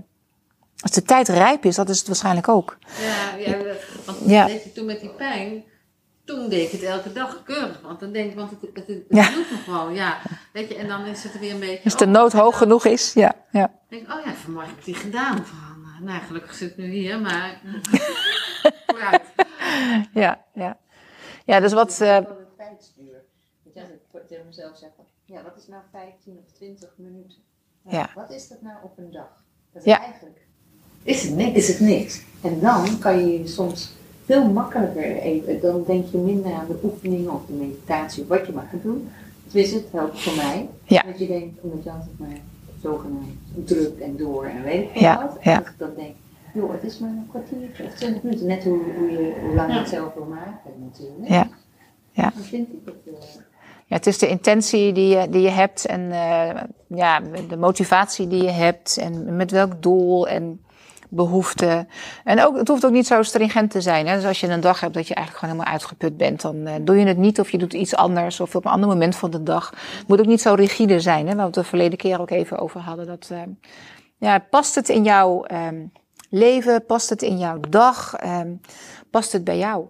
als 0.84 0.92
de 0.92 1.02
tijd 1.02 1.28
rijp 1.28 1.64
is, 1.64 1.76
dat 1.76 1.88
is 1.88 1.98
het 1.98 2.06
waarschijnlijk 2.06 2.48
ook. 2.48 2.78
Ja, 3.00 3.46
ja 3.46 3.58
want 4.04 4.18
Ja. 4.26 4.46
je, 4.46 4.72
toen 4.74 4.86
met 4.86 5.00
die 5.00 5.10
pijn, 5.10 5.64
toen 6.24 6.48
deed 6.48 6.66
ik 6.66 6.70
het 6.80 6.82
elke 6.82 7.12
dag 7.12 7.42
keurig. 7.42 7.80
Want 7.80 8.00
dan 8.00 8.12
denk 8.12 8.30
ik, 8.30 8.36
want 8.36 8.50
het, 8.50 8.60
het, 8.60 8.74
het, 8.74 8.86
het 8.86 9.04
Ja. 9.08 9.30
doet 9.30 9.50
nog 9.50 9.64
gewoon, 9.64 9.94
ja. 9.94 10.20
Weet 10.52 10.68
je, 10.68 10.74
en 10.76 10.88
dan 10.88 11.04
is 11.06 11.22
het 11.22 11.38
weer 11.38 11.52
een 11.52 11.60
beetje... 11.60 11.84
Als 11.84 11.96
de 11.96 12.04
oh, 12.04 12.10
nood 12.10 12.32
en 12.32 12.38
hoog 12.38 12.50
dan 12.50 12.58
genoeg 12.58 12.84
is, 12.84 13.12
ja. 13.12 13.34
ja. 13.50 13.72
denk 13.88 14.02
ik, 14.02 14.12
oh 14.12 14.24
ja, 14.24 14.32
vanmorgen 14.34 14.70
heb 14.70 14.78
ik 14.78 14.84
die 14.84 14.94
gedaan. 14.94 15.46
Van, 15.46 15.84
eh, 15.84 16.00
nou, 16.00 16.22
gelukkig 16.22 16.54
zit 16.54 16.70
ik 16.70 16.76
nu 16.76 16.90
hier, 16.90 17.20
maar... 17.20 17.60
Vooruit. 18.86 19.22
Ja, 20.14 20.44
ja. 20.54 20.78
Ja, 21.44 21.60
dus 21.60 21.72
wat... 21.72 22.00
eh, 22.00 22.18
tijdsduur. 22.56 23.22
Dat 23.64 23.74
jij 23.74 23.86
het 24.12 24.28
tegen 24.28 24.46
mezelf 24.46 24.78
zegt, 24.78 24.92
van, 24.96 25.04
ja, 25.24 25.42
wat 25.42 25.56
is 25.56 25.66
nou 25.66 25.82
15 25.92 26.38
of 26.46 26.52
20 26.52 26.88
minuten? 26.96 27.38
Nou, 27.82 27.96
Ja. 27.96 28.10
Wat 28.14 28.30
is 28.30 28.48
dat 28.48 28.62
nou 28.62 28.76
op 28.82 28.98
een 28.98 29.10
dag? 29.10 29.44
Dat 29.72 29.82
is 29.82 29.88
Ja. 29.92 30.00
eigenlijk 30.02 30.46
is 31.02 31.22
het, 31.22 31.34
niks. 31.34 31.56
is 31.56 31.68
het 31.68 31.80
niks. 31.80 32.22
En 32.42 32.60
dan 32.60 32.98
kan 32.98 33.26
je 33.28 33.46
soms 33.46 33.92
veel 34.24 34.44
makkelijker 34.52 35.02
even, 35.16 35.60
dan 35.60 35.84
denk 35.86 36.06
je 36.10 36.18
minder 36.18 36.52
aan 36.52 36.66
de 36.68 36.78
oefeningen 36.84 37.32
of 37.32 37.40
de 37.46 37.52
meditatie 37.52 38.22
of 38.22 38.28
wat 38.28 38.46
je 38.46 38.52
maar 38.52 38.68
gaat 38.70 38.82
doen. 38.82 39.08
Tenminste, 39.46 39.76
het 39.76 39.86
helpt 39.92 40.22
voor 40.22 40.36
mij. 40.36 40.68
Ja. 40.84 41.02
Dat 41.06 41.18
je 41.18 41.26
denkt, 41.26 41.60
omdat 41.60 41.84
je 41.84 41.90
altijd 41.90 42.18
maar 42.18 42.38
zogenaamd 42.82 43.38
druk 43.64 43.98
en 43.98 44.16
door 44.16 44.44
en 44.44 44.62
weet 44.62 44.82
ik 44.82 44.88
veel 44.92 45.00
Ja, 45.00 45.22
wat. 45.26 45.36
ja. 45.42 45.62
Dan 45.78 45.90
denk, 45.96 46.14
joh, 46.54 46.72
het 46.72 46.82
is 46.82 46.98
maar 46.98 47.10
een 47.10 47.26
kwartiertje 47.30 47.84
of 47.84 47.94
20 47.94 48.22
minuten. 48.22 48.46
Net 48.46 48.64
hoe, 48.64 48.78
hoe, 48.98 49.10
je, 49.10 49.32
hoe 49.46 49.54
lang 49.54 49.72
je 49.72 49.78
het 49.78 49.88
zelf 49.88 50.14
wil 50.14 50.24
maken 50.26 50.70
natuurlijk. 50.90 51.28
Ja. 51.28 51.48
Ja. 52.10 52.30
Dan 52.34 52.42
vind 52.42 52.68
ik 52.68 52.78
het... 52.84 52.94
eh, 53.14 53.20
Ja, 53.86 53.96
het 53.96 54.06
is 54.06 54.18
de 54.18 54.28
intentie 54.28 54.92
die 54.92 55.08
je, 55.16 55.28
die 55.28 55.42
je 55.42 55.50
hebt 55.50 55.86
en 55.86 56.12
eh, 56.12 56.62
ja, 56.86 57.20
de 57.48 57.56
motivatie 57.56 58.28
die 58.28 58.42
je 58.42 58.50
hebt 58.50 58.96
en 58.96 59.36
met 59.36 59.50
welk 59.50 59.82
doel 59.82 60.28
en 60.28 60.60
behoefte. 61.14 61.86
En 62.24 62.44
ook, 62.44 62.56
het 62.56 62.68
hoeft 62.68 62.84
ook 62.84 62.92
niet 62.92 63.06
zo 63.06 63.22
stringent 63.22 63.70
te 63.70 63.80
zijn. 63.80 64.06
Hè? 64.06 64.14
Dus 64.14 64.24
als 64.24 64.40
je 64.40 64.48
een 64.48 64.60
dag 64.60 64.80
hebt 64.80 64.94
dat 64.94 65.08
je 65.08 65.14
eigenlijk 65.14 65.44
gewoon 65.44 65.54
helemaal 65.54 65.78
uitgeput 65.78 66.16
bent, 66.16 66.40
dan 66.40 66.66
eh, 66.66 66.74
doe 66.80 66.98
je 66.98 67.06
het 67.06 67.16
niet 67.16 67.40
of 67.40 67.50
je 67.50 67.58
doet 67.58 67.72
iets 67.72 67.94
anders 67.94 68.40
of 68.40 68.54
op 68.54 68.64
een 68.64 68.70
ander 68.70 68.88
moment 68.88 69.16
van 69.16 69.30
de 69.30 69.42
dag. 69.42 69.70
Het 69.98 70.08
moet 70.08 70.20
ook 70.20 70.26
niet 70.26 70.40
zo 70.40 70.54
rigide 70.54 71.00
zijn, 71.00 71.26
hè? 71.26 71.34
waar 71.34 71.36
we 71.36 71.42
het 71.42 71.54
de 71.54 71.64
verleden 71.64 71.98
keer 71.98 72.20
ook 72.20 72.30
even 72.30 72.58
over 72.58 72.80
hadden. 72.80 73.06
Dat, 73.06 73.28
eh, 73.30 73.38
ja, 74.18 74.38
past 74.38 74.74
het 74.74 74.88
in 74.88 75.04
jouw 75.04 75.44
ehm, 75.44 75.86
leven? 76.30 76.86
Past 76.86 77.10
het 77.10 77.22
in 77.22 77.38
jouw 77.38 77.60
dag? 77.68 78.14
Ehm, 78.14 78.52
past 79.10 79.32
het 79.32 79.44
bij 79.44 79.58
jou? 79.58 79.86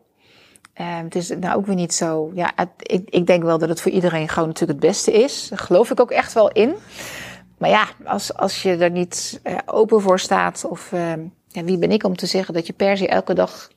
Eh, 0.74 0.98
het 0.98 1.14
is 1.14 1.28
nou 1.28 1.56
ook 1.56 1.66
weer 1.66 1.74
niet 1.74 1.94
zo. 1.94 2.30
Ja, 2.34 2.52
ik, 2.78 3.10
ik 3.10 3.26
denk 3.26 3.42
wel 3.42 3.58
dat 3.58 3.68
het 3.68 3.80
voor 3.80 3.92
iedereen 3.92 4.28
gewoon 4.28 4.48
natuurlijk 4.48 4.80
het 4.80 4.90
beste 4.90 5.12
is. 5.12 5.48
Daar 5.48 5.58
geloof 5.58 5.90
ik 5.90 6.00
ook 6.00 6.10
echt 6.10 6.32
wel 6.32 6.50
in. 6.50 6.74
Maar 7.64 7.72
ja, 7.72 7.88
als, 8.04 8.34
als 8.34 8.62
je 8.62 8.76
er 8.76 8.90
niet 8.90 9.40
eh, 9.42 9.56
open 9.66 10.00
voor 10.00 10.18
staat, 10.18 10.64
of 10.64 10.92
eh, 10.92 11.12
ja, 11.48 11.64
wie 11.64 11.78
ben 11.78 11.90
ik 11.90 12.04
om 12.04 12.16
te 12.16 12.26
zeggen 12.26 12.54
dat 12.54 12.66
je 12.66 12.72
per 12.72 12.96
se 12.96 13.08
elke 13.08 13.34
dag 13.34 13.70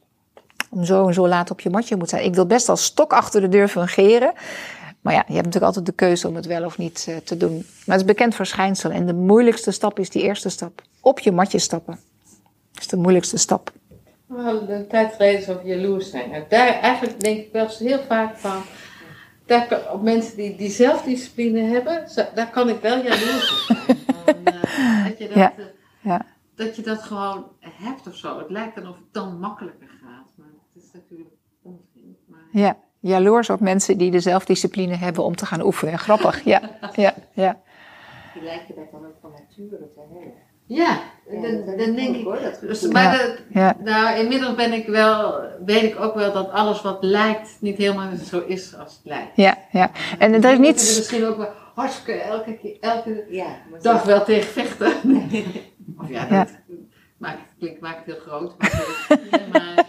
om 0.69 0.85
zo 0.85 1.07
en 1.07 1.13
zo 1.13 1.27
laat 1.27 1.51
op 1.51 1.59
je 1.59 1.69
matje 1.69 1.95
moet 1.95 2.09
zijn. 2.09 2.23
Ik 2.23 2.35
wil 2.35 2.45
best 2.45 2.69
als 2.69 2.83
stok 2.83 3.13
achter 3.13 3.41
de 3.41 3.47
deur 3.49 3.67
fungeren. 3.67 4.33
Maar 5.01 5.13
ja, 5.13 5.23
je 5.27 5.33
hebt 5.33 5.45
natuurlijk 5.45 5.65
altijd 5.65 5.85
de 5.85 5.91
keuze 5.91 6.27
om 6.27 6.35
het 6.35 6.45
wel 6.45 6.65
of 6.65 6.77
niet 6.77 7.05
eh, 7.09 7.15
te 7.15 7.37
doen. 7.37 7.55
Maar 7.55 7.97
het 7.97 8.05
is 8.05 8.13
bekend 8.13 8.35
verschijnsel. 8.35 8.91
En 8.91 9.05
de 9.05 9.13
moeilijkste 9.13 9.71
stap 9.71 9.99
is 9.99 10.09
die 10.09 10.21
eerste 10.21 10.49
stap. 10.49 10.81
Op 11.01 11.19
je 11.19 11.31
matje 11.31 11.59
stappen. 11.59 11.99
Dat 12.71 12.81
is 12.81 12.87
de 12.87 12.97
moeilijkste 12.97 13.37
stap. 13.37 13.71
We 14.25 14.41
hadden 14.41 14.69
een 14.69 14.87
tijd 14.87 15.13
geleden 15.13 15.55
over 15.55 15.67
jaloers 15.67 16.09
zijn. 16.09 16.29
Nou, 16.29 16.43
daar 16.49 16.79
eigenlijk 16.79 17.19
denk 17.19 17.37
ik 17.37 17.49
wel 17.51 17.67
heel 17.79 18.03
vaak 18.07 18.37
van. 18.37 18.61
Daar 19.47 19.91
op 19.93 20.01
mensen 20.01 20.35
die, 20.35 20.55
die 20.55 20.69
zelfdiscipline 20.69 21.59
hebben, 21.59 22.07
daar 22.35 22.49
kan 22.49 22.69
ik 22.69 22.81
wel 22.81 22.97
jaloers 23.03 23.51
op 23.51 23.75
zijn. 23.75 23.97
Eh, 24.77 25.05
dat, 25.05 25.17
je 25.17 25.27
dat, 25.27 25.35
Ja, 25.35 25.53
eh, 25.57 25.65
ja. 26.01 26.25
dat 26.55 26.75
je 26.75 26.81
dat 26.81 27.03
gewoon 27.03 27.45
hebt 27.61 28.07
of 28.07 28.15
zo. 28.15 28.37
Het 28.37 28.49
lijkt 28.49 28.75
dan 28.75 28.87
of 28.87 28.95
het 28.95 29.13
dan 29.13 29.39
makkelijker 29.39 29.87
gaat. 29.87 30.31
Maar 30.35 30.47
het 30.47 30.83
is 30.83 30.91
natuurlijk 30.93 31.29
onzin. 31.61 32.17
Maar... 32.25 32.39
Ja, 32.51 32.77
jaloers 32.99 33.49
op 33.49 33.59
mensen 33.59 33.97
die 33.97 34.11
de 34.11 34.19
zelfdiscipline 34.19 34.95
hebben 34.95 35.23
om 35.23 35.35
te 35.35 35.45
gaan 35.45 35.61
oefenen. 35.61 35.99
Grappig, 35.99 36.43
ja. 36.43 36.61
ja, 36.93 37.13
ja. 37.33 37.61
Die 38.33 38.43
lijken 38.43 38.75
dat 38.75 38.91
dan 38.91 39.05
ook 39.05 39.15
van 39.21 39.31
nature 39.31 39.89
te 39.89 39.99
hebben. 39.99 40.33
Ja, 40.67 40.99
Ja, 41.31 41.41
dan, 41.41 41.65
dat 41.65 41.95
denk 41.95 42.15
ik. 42.15 42.23
hoor, 42.23 42.39
dat 42.41 42.59
Dus, 42.61 42.81
maar 42.87 43.03
Ja. 43.03 43.11
dat, 43.17 43.37
Ja. 43.49 43.75
nou, 43.83 44.17
inmiddels 44.19 44.55
ben 44.55 44.73
ik 44.73 44.87
wel, 44.87 45.39
weet 45.65 45.83
ik 45.83 45.99
ook 45.99 46.15
wel 46.15 46.33
dat 46.33 46.49
alles 46.51 46.81
wat 46.81 46.97
lijkt 47.03 47.57
niet 47.59 47.77
helemaal 47.77 48.09
zo 48.25 48.39
is 48.47 48.75
als 48.75 48.93
het 48.93 49.01
lijkt. 49.03 49.35
Ja, 49.35 49.57
ja. 49.71 49.91
En 50.19 50.33
er 50.33 50.35
is 50.35 50.41
Dus 50.41 50.57
niets. 50.57 50.97
misschien 50.97 51.25
ook 51.25 51.37
wel 51.37 51.49
hartstikke 51.75 52.21
elke, 52.21 52.57
keer- 52.57 52.77
elke 52.79 53.25
dag 53.81 54.03
wel 54.03 54.23
tegen 54.23 54.51
vechten. 54.51 54.87
of 56.01 56.09
ja, 56.09 56.21
dat 56.21 56.29
Ja. 56.29 56.47
maakt, 57.17 57.39
klinkt, 57.59 57.81
maakt 57.81 57.97
het 57.97 58.15
heel 58.15 58.23
groot. 58.27 58.53
Maar, 58.57 59.49
maar 59.53 59.85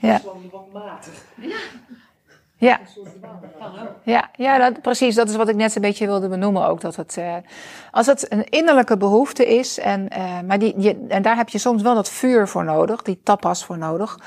Ja. 0.00 0.18
gewoon 0.18 0.42
dwangmatig. 0.48 1.24
Ja, 1.40 1.56
Ook. 2.70 3.88
ja, 4.04 4.28
ja 4.36 4.58
dat, 4.58 4.80
precies. 4.82 5.14
Dat 5.14 5.28
is 5.28 5.36
wat 5.36 5.48
ik 5.48 5.56
net 5.56 5.74
een 5.76 5.82
beetje 5.82 6.06
wilde 6.06 6.28
benoemen 6.28 6.66
ook. 6.66 6.80
Dat 6.80 6.96
het, 6.96 7.16
eh, 7.16 7.34
als 7.90 8.06
het 8.06 8.32
een 8.32 8.44
innerlijke 8.44 8.96
behoefte 8.96 9.46
is, 9.56 9.78
en, 9.78 10.08
eh, 10.08 10.40
maar 10.46 10.58
die, 10.58 10.74
je, 10.80 11.04
en 11.08 11.22
daar 11.22 11.36
heb 11.36 11.48
je 11.48 11.58
soms 11.58 11.82
wel 11.82 11.94
dat 11.94 12.08
vuur 12.10 12.48
voor 12.48 12.64
nodig, 12.64 13.02
die 13.02 13.20
tapas 13.22 13.64
voor 13.64 13.78
nodig. 13.78 14.18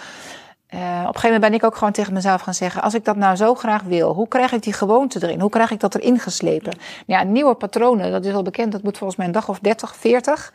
Eh, 0.67 0.79
op 0.79 0.83
een 0.85 1.03
gegeven 1.05 1.21
moment 1.23 1.41
ben 1.41 1.53
ik 1.53 1.63
ook 1.63 1.75
gewoon 1.75 1.93
tegen 1.93 2.13
mezelf 2.13 2.41
gaan 2.41 2.53
zeggen: 2.53 2.81
als 2.81 2.93
ik 2.93 3.05
dat 3.05 3.15
nou 3.15 3.35
zo 3.35 3.55
graag 3.55 3.81
wil, 3.81 4.13
hoe 4.13 4.27
krijg 4.27 4.51
ik 4.51 4.63
die 4.63 4.73
gewoonte 4.73 5.23
erin? 5.23 5.39
Hoe 5.41 5.49
krijg 5.49 5.71
ik 5.71 5.79
dat 5.79 5.95
erin 5.95 6.19
geslepen? 6.19 6.77
Ja, 7.05 7.23
nieuwe 7.23 7.55
patronen, 7.55 8.11
dat 8.11 8.25
is 8.25 8.31
wel 8.31 8.41
bekend, 8.43 8.71
dat 8.71 8.83
moet 8.83 8.97
volgens 8.97 9.17
mij 9.17 9.27
een 9.27 9.33
dag 9.33 9.49
of 9.49 9.59
30, 9.59 9.95
40. 9.95 10.53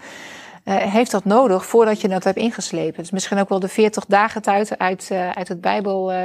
eh, 0.64 0.76
heeft 0.76 1.10
dat 1.10 1.24
nodig 1.24 1.66
voordat 1.66 2.00
je 2.00 2.08
dat 2.08 2.24
hebt 2.24 2.36
ingeslepen. 2.36 2.96
Het 2.96 3.04
is 3.04 3.10
misschien 3.10 3.38
ook 3.38 3.48
wel 3.48 3.60
de 3.60 3.68
40 3.68 4.04
dagen 4.06 4.46
uit, 4.46 4.78
uit, 4.78 5.10
uit 5.34 5.48
het 5.48 5.60
Bijbel. 5.60 6.12
eh, 6.12 6.24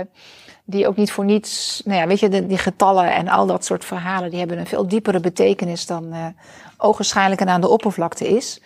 die 0.66 0.88
ook 0.88 0.96
niet 0.96 1.12
voor 1.12 1.26
niets, 1.26 1.82
nou 1.86 2.00
ja, 2.00 2.08
weet 2.08 2.20
je, 2.20 2.30
de, 2.30 2.46
die 2.46 2.58
getallen 2.58 3.14
en 3.14 3.28
al 3.28 3.46
dat 3.46 3.66
soort 3.66 3.86
verhalen, 3.86 4.30
die 4.30 4.40
hebben 4.40 4.58
een 4.58 4.68
veel 4.68 4.88
diepere 4.88 5.20
betekenis 5.20 5.86
dan 5.86 6.14
eh 6.14 6.26
ogenschijnlijk 6.78 7.42
en 7.42 7.50
aan 7.50 7.62
de 7.62 7.68
oppervlakte 7.68 8.28
is. 8.28 8.62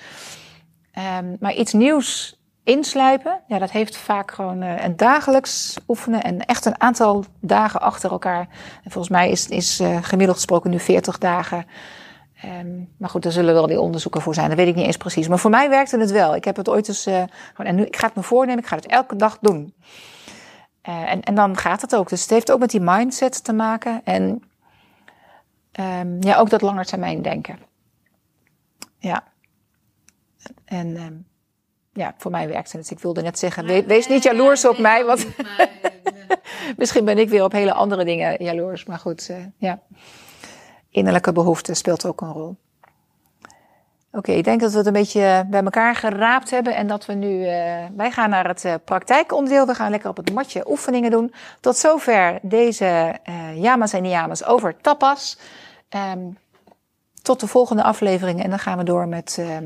Ehm, 0.92 1.36
maar 1.40 1.54
iets 1.54 1.74
nieuws 1.74 2.40
insluipen, 2.64 3.40
ja, 3.48 3.60
dat 3.60 3.72
heeft 3.72 3.98
vaak 3.98 4.32
gewoon 4.32 4.62
eh, 4.62 4.84
een 4.84 4.98
dagelijks 4.98 5.78
oefenen 5.88 6.24
en 6.24 6.46
echt 6.46 6.66
een 6.66 6.82
aantal 6.82 7.26
dagen 7.40 7.82
achter 7.82 8.12
elkaar. 8.12 8.48
En 8.84 8.92
volgens 8.92 9.10
mij 9.10 9.30
is, 9.30 9.48
is 9.48 9.80
eh, 9.80 9.98
gemiddeld 10.02 10.38
gesproken 10.38 10.70
nu 10.70 10.80
40 10.80 11.18
dagen. 11.18 11.66
Ehm, 12.42 12.68
maar 12.98 13.10
goed, 13.10 13.24
daar 13.24 13.32
zullen 13.32 13.54
wel 13.54 13.68
die 13.68 13.82
onderzoeken 13.82 14.22
voor 14.22 14.34
zijn. 14.34 14.48
Dat 14.48 14.58
weet 14.58 14.68
ik 14.68 14.76
niet 14.76 14.86
eens 14.86 14.98
precies. 14.98 15.28
Maar 15.28 15.40
voor 15.40 15.50
mij 15.52 15.70
werkte 15.70 16.00
het 16.00 16.12
wel. 16.12 16.36
Ik 16.36 16.44
heb 16.44 16.56
het 16.56 16.70
ooit 16.70 16.88
eens. 16.88 17.06
eh, 17.06 17.24
gewoon, 17.54 17.72
en 17.72 17.76
nu, 17.76 17.86
ik 17.86 17.98
ga 17.98 18.06
het 18.06 18.16
me 18.16 18.24
voornemen, 18.24 18.64
ik 18.64 18.70
ga 18.70 18.76
het 18.76 18.88
elke 18.88 19.16
dag 19.16 19.38
doen. 19.42 19.74
Eh, 20.90 21.12
en, 21.12 21.22
en 21.22 21.36
dan 21.36 21.58
gaat 21.58 21.82
het 21.82 21.96
ook. 21.96 22.10
Dus 22.10 22.22
het 22.22 22.30
heeft 22.30 22.52
ook 22.52 22.60
met 22.60 22.70
die 22.70 22.82
mindset 22.82 23.44
te 23.44 23.54
maken. 23.54 24.02
En 24.04 24.44
ehm, 25.72 26.22
ja, 26.22 26.38
ook 26.38 26.50
dat 26.50 26.62
langetermijn 26.62 27.22
denken. 27.22 27.60
Ja. 28.98 29.24
En 30.66 30.96
ehm, 30.98 31.14
ja, 31.94 32.14
voor 32.18 32.32
mij 32.32 32.48
werkte 32.48 32.78
het. 32.78 32.90
Ik 32.92 33.00
wilde 33.00 33.22
net 33.22 33.40
zeggen, 33.40 33.66
we- 33.66 33.84
wees 33.86 34.08
niet 34.08 34.24
jaloers 34.24 34.66
op 34.66 34.78
mij. 34.78 35.06
Want 35.06 35.28
misschien 36.78 37.06
ben 37.06 37.18
ik 37.18 37.30
weer 37.30 37.44
op 37.44 37.52
hele 37.52 37.74
andere 37.74 38.06
dingen 38.06 38.44
jaloers. 38.44 38.86
Maar 38.86 39.00
goed, 39.00 39.30
eh, 39.30 39.38
ja. 39.58 39.82
Innerlijke 40.90 41.32
behoefte 41.32 41.74
speelt 41.74 42.06
ook 42.06 42.22
een 42.22 42.32
rol. 42.32 42.58
Oké, 44.12 44.32
ik 44.32 44.44
denk 44.44 44.62
dat 44.62 44.72
we 44.72 44.78
het 44.78 44.88
een 44.88 44.94
beetje 44.94 45.46
bij 45.48 45.64
elkaar 45.64 45.96
geraapt 45.96 46.50
hebben 46.50 46.76
en 46.76 46.88
dat 46.88 47.06
we 47.06 47.14
nu, 47.14 47.46
eh, 47.46 47.86
wij 47.96 48.12
gaan 48.12 48.30
naar 48.30 48.48
het 48.48 48.66
eh, 48.66 48.74
praktijkonderdeel. 48.86 49.66
We 49.66 49.76
gaan 49.76 49.92
lekker 49.92 50.10
op 50.10 50.18
het 50.18 50.34
matje 50.34 50.70
oefeningen 50.70 51.12
doen. 51.12 51.34
Tot 51.60 51.78
zover 51.78 52.40
deze 52.42 53.16
eh 53.24 53.62
Yamas 53.62 53.94
en 53.94 54.02
Niyamas 54.02 54.46
over 54.46 54.78
tapas. 54.82 55.38
Ehm, 55.90 56.20
tot 57.22 57.40
de 57.40 57.48
volgende 57.48 57.84
aflevering 57.84 58.44
en 58.44 58.50
dan 58.50 58.60
gaan 58.60 58.78
we 58.78 58.84
door 58.84 59.08
met 59.08 59.38
ehm 59.40 59.66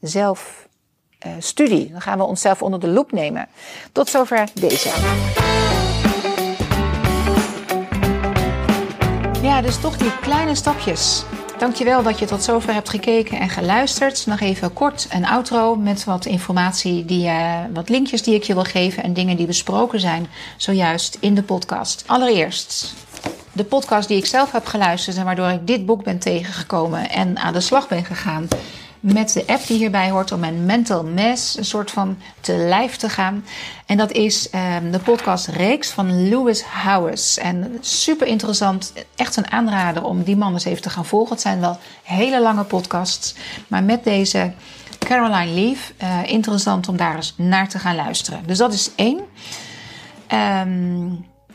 zelfstudie. 0.00 1.90
dan 1.90 2.00
gaan 2.00 2.18
we 2.18 2.24
onszelf 2.24 2.62
onder 2.62 2.80
de 2.80 2.88
loep 2.88 3.12
nemen. 3.12 3.48
Tot 3.92 4.08
zover 4.08 4.48
deze. 4.54 4.88
Ja, 9.42 9.60
dus 9.60 9.80
toch 9.80 9.96
die 9.96 10.18
kleine 10.20 10.54
stapjes. 10.54 11.24
Dankjewel 11.64 12.02
dat 12.02 12.18
je 12.18 12.26
tot 12.26 12.42
zover 12.42 12.74
hebt 12.74 12.88
gekeken 12.88 13.38
en 13.38 13.48
geluisterd. 13.48 14.26
Nog 14.26 14.40
even 14.40 14.72
kort 14.72 15.06
een 15.10 15.26
outro 15.26 15.76
met 15.76 16.04
wat 16.04 16.26
informatie, 16.26 17.04
die, 17.04 17.28
eh, 17.28 17.58
wat 17.72 17.88
linkjes 17.88 18.22
die 18.22 18.34
ik 18.34 18.42
je 18.42 18.54
wil 18.54 18.64
geven 18.64 19.02
en 19.02 19.12
dingen 19.12 19.36
die 19.36 19.46
besproken 19.46 20.00
zijn 20.00 20.26
zojuist 20.56 21.16
in 21.20 21.34
de 21.34 21.42
podcast. 21.42 22.04
Allereerst 22.06 22.94
de 23.52 23.64
podcast 23.64 24.08
die 24.08 24.16
ik 24.16 24.26
zelf 24.26 24.52
heb 24.52 24.66
geluisterd 24.66 25.16
en 25.16 25.24
waardoor 25.24 25.48
ik 25.48 25.66
dit 25.66 25.86
boek 25.86 26.04
ben 26.04 26.18
tegengekomen 26.18 27.10
en 27.10 27.38
aan 27.38 27.52
de 27.52 27.60
slag 27.60 27.88
ben 27.88 28.04
gegaan 28.04 28.48
met 29.12 29.32
de 29.32 29.46
app 29.46 29.66
die 29.66 29.76
hierbij 29.76 30.10
hoort 30.10 30.32
om 30.32 30.40
mijn 30.40 30.66
mental 30.66 31.04
mess 31.04 31.56
een 31.56 31.64
soort 31.64 31.90
van 31.90 32.18
te 32.40 32.56
lijf 32.56 32.96
te 32.96 33.08
gaan. 33.08 33.44
En 33.86 33.96
dat 33.96 34.12
is 34.12 34.50
ehm, 34.50 34.90
de 34.90 34.98
podcast 34.98 35.46
Reeks 35.46 35.90
van 35.90 36.28
Lewis 36.28 36.62
Howes. 36.62 37.38
En 37.38 37.78
super 37.80 38.26
interessant, 38.26 38.92
echt 39.16 39.36
een 39.36 39.50
aanrader 39.50 40.04
om 40.04 40.22
die 40.22 40.36
man 40.36 40.52
eens 40.52 40.64
even 40.64 40.82
te 40.82 40.90
gaan 40.90 41.06
volgen. 41.06 41.32
Het 41.32 41.40
zijn 41.40 41.60
wel 41.60 41.78
hele 42.02 42.40
lange 42.40 42.64
podcasts, 42.64 43.34
maar 43.68 43.82
met 43.82 44.04
deze 44.04 44.52
Caroline 44.98 45.60
Leaf 45.60 45.92
eh, 45.96 46.18
interessant 46.26 46.88
om 46.88 46.96
daar 46.96 47.16
eens 47.16 47.34
naar 47.36 47.68
te 47.68 47.78
gaan 47.78 47.96
luisteren. 47.96 48.42
Dus 48.46 48.58
dat 48.58 48.72
is 48.72 48.90
één. 48.94 49.20
Ehm, 50.26 51.06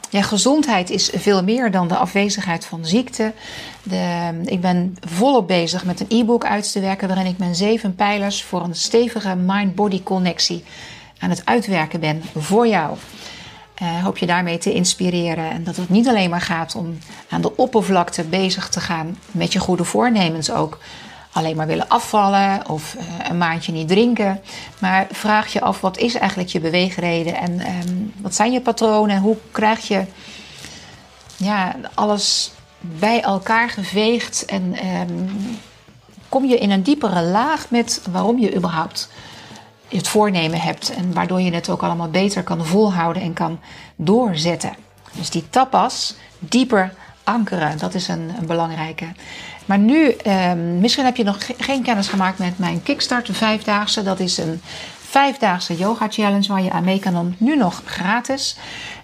Ja, 0.10 0.22
gezondheid 0.22 0.90
is 0.90 1.10
veel 1.14 1.44
meer 1.44 1.72
dan 1.72 1.88
de 1.88 1.96
afwezigheid 1.96 2.66
van 2.66 2.86
ziekte. 2.86 3.34
De, 3.84 4.32
ik 4.46 4.62
ben 4.62 4.98
volop 5.00 5.48
bezig 5.48 5.86
met 5.86 6.00
een 6.00 6.20
e-book 6.20 6.46
uit 6.46 6.72
te 6.72 6.80
werken 6.80 7.08
waarin 7.08 7.26
ik 7.26 7.38
mijn 7.38 7.56
zeven 7.56 7.96
pijlers 7.96 8.44
voor 8.44 8.64
een 8.64 8.76
stevige 8.76 9.36
mind-body 9.36 10.04
connectie 10.04 10.64
aan 11.20 11.30
het 11.30 11.42
uitwerken 11.46 12.00
ben 12.00 12.24
voor 12.36 12.68
jou. 12.68 12.98
Uh, 13.82 14.04
hoop 14.04 14.18
je 14.18 14.26
daarmee 14.26 14.58
te 14.58 14.74
inspireren. 14.74 15.52
En 15.52 15.64
dat 15.64 15.76
het 15.76 15.90
niet 15.90 16.08
alleen 16.08 16.30
maar 16.30 16.42
gaat 16.42 16.76
om 16.76 16.98
aan 17.30 17.42
de 17.42 17.56
oppervlakte 17.56 18.24
bezig 18.24 18.70
te 18.70 18.80
gaan 18.80 19.18
met 19.32 19.54
je 19.54 19.60
goede 19.60 19.84
voornemens 19.84 20.52
ook. 20.52 20.78
Alleen 21.32 21.56
maar 21.56 21.68
willen 21.68 21.88
afvallen 21.88 22.70
of 22.70 22.96
uh, 22.96 23.04
een 23.30 23.38
maandje 23.38 23.72
niet 23.72 23.88
drinken. 23.88 24.42
Maar 24.80 25.08
vraag 25.12 25.54
je 25.54 25.62
af 25.62 25.82
wat 25.82 25.98
is 25.98 26.16
eigenlijk 26.16 26.50
je 26.50 26.60
beweegreden 26.60 27.36
en 27.36 27.60
um, 27.60 28.14
wat 28.22 28.36
zijn 28.36 28.52
je 28.52 28.62
patronen? 28.62 29.22
Hoe 29.22 29.38
krijg 29.52 29.88
je 29.88 30.06
ja, 31.38 31.76
alles 31.94 32.52
bij 32.80 33.22
elkaar 33.22 33.70
geveegd 33.70 34.46
en 34.46 34.86
um, 34.86 35.60
kom 36.30 36.46
je 36.46 36.58
in 36.58 36.72
een 36.72 36.84
diepere 36.84 37.22
laag 37.22 37.70
met 37.70 38.02
waarom 38.12 38.40
je 38.40 38.56
überhaupt 38.56 39.10
het 39.88 40.08
voornemen 40.08 40.62
hebt. 40.62 40.90
En 40.90 41.14
waardoor 41.14 41.42
je 41.42 41.54
het 41.54 41.70
ook 41.70 41.84
allemaal 41.84 42.10
beter 42.10 42.44
kan 42.44 42.66
volhouden 42.66 43.22
en 43.22 43.34
kan 43.34 43.60
doorzetten. 43.96 44.76
Dus 45.12 45.30
die 45.30 45.50
tapas 45.50 46.16
dieper 46.40 46.94
ankeren, 47.30 47.78
dat 47.78 47.94
is 47.94 48.08
een, 48.08 48.32
een 48.40 48.46
belangrijke. 48.46 49.06
Maar 49.66 49.80
nu, 49.80 50.10
eh, 50.10 50.54
misschien 50.54 51.06
heb 51.06 51.16
je 51.16 51.24
nog 51.24 51.46
ge 51.46 51.56
geen 51.58 51.84
kennis 51.84 52.08
gemaakt 52.08 52.40
met 52.40 52.60
mijn 52.60 52.84
Kickstart, 52.84 53.26
de 53.26 53.34
vijfdaagse. 53.34 54.04
Dat 54.04 54.20
is 54.20 54.38
een 54.38 54.62
vijfdaagse 55.10 55.76
yoga 55.76 56.08
challenge 56.10 56.48
waar 56.48 56.62
je 56.62 56.72
aan 56.72 56.84
mee 56.84 57.00
kan 57.00 57.14
dan 57.14 57.36
nu 57.38 57.58
nog 57.58 57.82
gratis. 57.86 58.58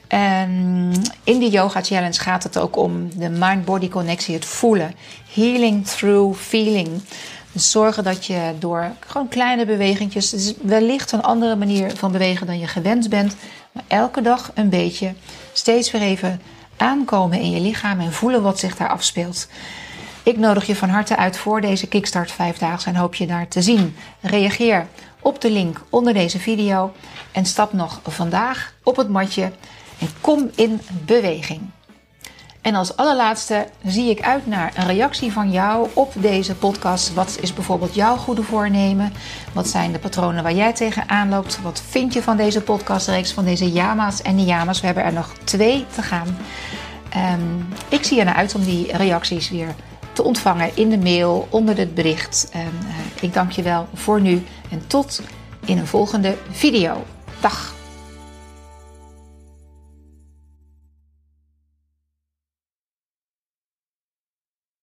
En 0.07 0.91
in 1.23 1.39
die 1.39 1.49
yoga 1.49 1.82
challenge 1.82 2.19
gaat 2.19 2.43
het 2.43 2.57
ook 2.57 2.78
om 2.78 3.09
de 3.17 3.30
mind-body 3.30 3.89
connectie, 3.89 4.36
het 4.36 4.45
voelen. 4.45 4.95
Healing 5.34 5.88
through 5.88 6.39
feeling. 6.39 6.89
Dus 7.51 7.71
zorgen 7.71 8.03
dat 8.03 8.26
je 8.26 8.53
door 8.59 8.91
gewoon 8.99 9.28
kleine 9.28 9.65
bewegingjes, 9.65 10.53
wellicht 10.61 11.11
een 11.11 11.21
andere 11.21 11.55
manier 11.55 11.95
van 11.95 12.11
bewegen 12.11 12.47
dan 12.47 12.59
je 12.59 12.67
gewend 12.67 13.09
bent, 13.09 13.36
maar 13.71 13.84
elke 13.88 14.21
dag 14.21 14.51
een 14.53 14.69
beetje, 14.69 15.13
steeds 15.53 15.91
weer 15.91 16.01
even 16.01 16.41
aankomen 16.78 17.39
in 17.39 17.49
je 17.49 17.59
lichaam 17.59 17.99
en 17.99 18.13
voelen 18.13 18.41
wat 18.41 18.59
zich 18.59 18.76
daar 18.76 18.89
afspeelt. 18.89 19.47
Ik 20.23 20.38
nodig 20.38 20.65
je 20.65 20.76
van 20.76 20.89
harte 20.89 21.15
uit 21.15 21.38
voor 21.38 21.61
deze 21.61 21.88
Kickstart 21.88 22.32
5 22.32 22.57
dagen 22.57 22.93
en 22.93 22.99
hoop 22.99 23.15
je 23.15 23.28
daar 23.28 23.47
te 23.47 23.61
zien. 23.61 23.95
Reageer 24.21 24.88
op 25.19 25.41
de 25.41 25.51
link 25.51 25.82
onder 25.89 26.13
deze 26.13 26.39
video 26.39 26.93
en 27.32 27.45
stap 27.45 27.73
nog 27.73 28.01
vandaag 28.03 28.73
op 28.84 28.95
het 28.95 29.09
matje 29.09 29.51
en 29.99 30.07
kom 30.21 30.49
in 30.55 30.82
beweging. 31.05 31.61
En 32.66 32.76
als 32.76 32.95
allerlaatste 32.95 33.68
zie 33.84 34.09
ik 34.09 34.22
uit 34.22 34.47
naar 34.47 34.74
een 34.76 34.86
reactie 34.86 35.32
van 35.32 35.51
jou 35.51 35.89
op 35.93 36.13
deze 36.16 36.55
podcast. 36.55 37.13
Wat 37.13 37.38
is 37.41 37.53
bijvoorbeeld 37.53 37.95
jouw 37.95 38.16
goede 38.16 38.43
voornemen? 38.43 39.13
Wat 39.53 39.68
zijn 39.68 39.91
de 39.91 39.99
patronen 39.99 40.43
waar 40.43 40.53
jij 40.53 40.74
tegenaan 40.74 41.30
loopt? 41.30 41.61
Wat 41.61 41.82
vind 41.89 42.13
je 42.13 42.22
van 42.22 42.38
deze 42.38 42.61
podcastreeks, 42.61 43.32
van 43.32 43.45
deze 43.45 43.72
Yama's 43.72 44.22
en 44.22 44.36
Niyamas? 44.36 44.80
We 44.80 44.86
hebben 44.86 45.03
er 45.03 45.13
nog 45.13 45.34
twee 45.43 45.86
te 45.95 46.01
gaan. 46.01 46.38
Um, 47.39 47.68
ik 47.89 48.03
zie 48.03 48.20
er 48.20 48.26
naar 48.26 48.36
uit 48.36 48.55
om 48.55 48.63
die 48.63 48.97
reacties 48.97 49.49
weer 49.49 49.76
te 50.13 50.24
ontvangen 50.24 50.72
in 50.76 50.89
de 50.89 50.97
mail 50.97 51.47
onder 51.49 51.78
het 51.78 51.93
bericht. 51.93 52.49
En, 52.51 52.72
uh, 52.84 52.93
ik 53.22 53.34
dank 53.34 53.51
je 53.51 53.61
wel 53.61 53.88
voor 53.93 54.22
nu 54.22 54.45
en 54.72 54.88
tot 54.88 55.22
in 55.66 55.78
een 55.78 55.88
volgende 55.88 56.38
video. 56.51 57.03
Dag! 57.39 57.85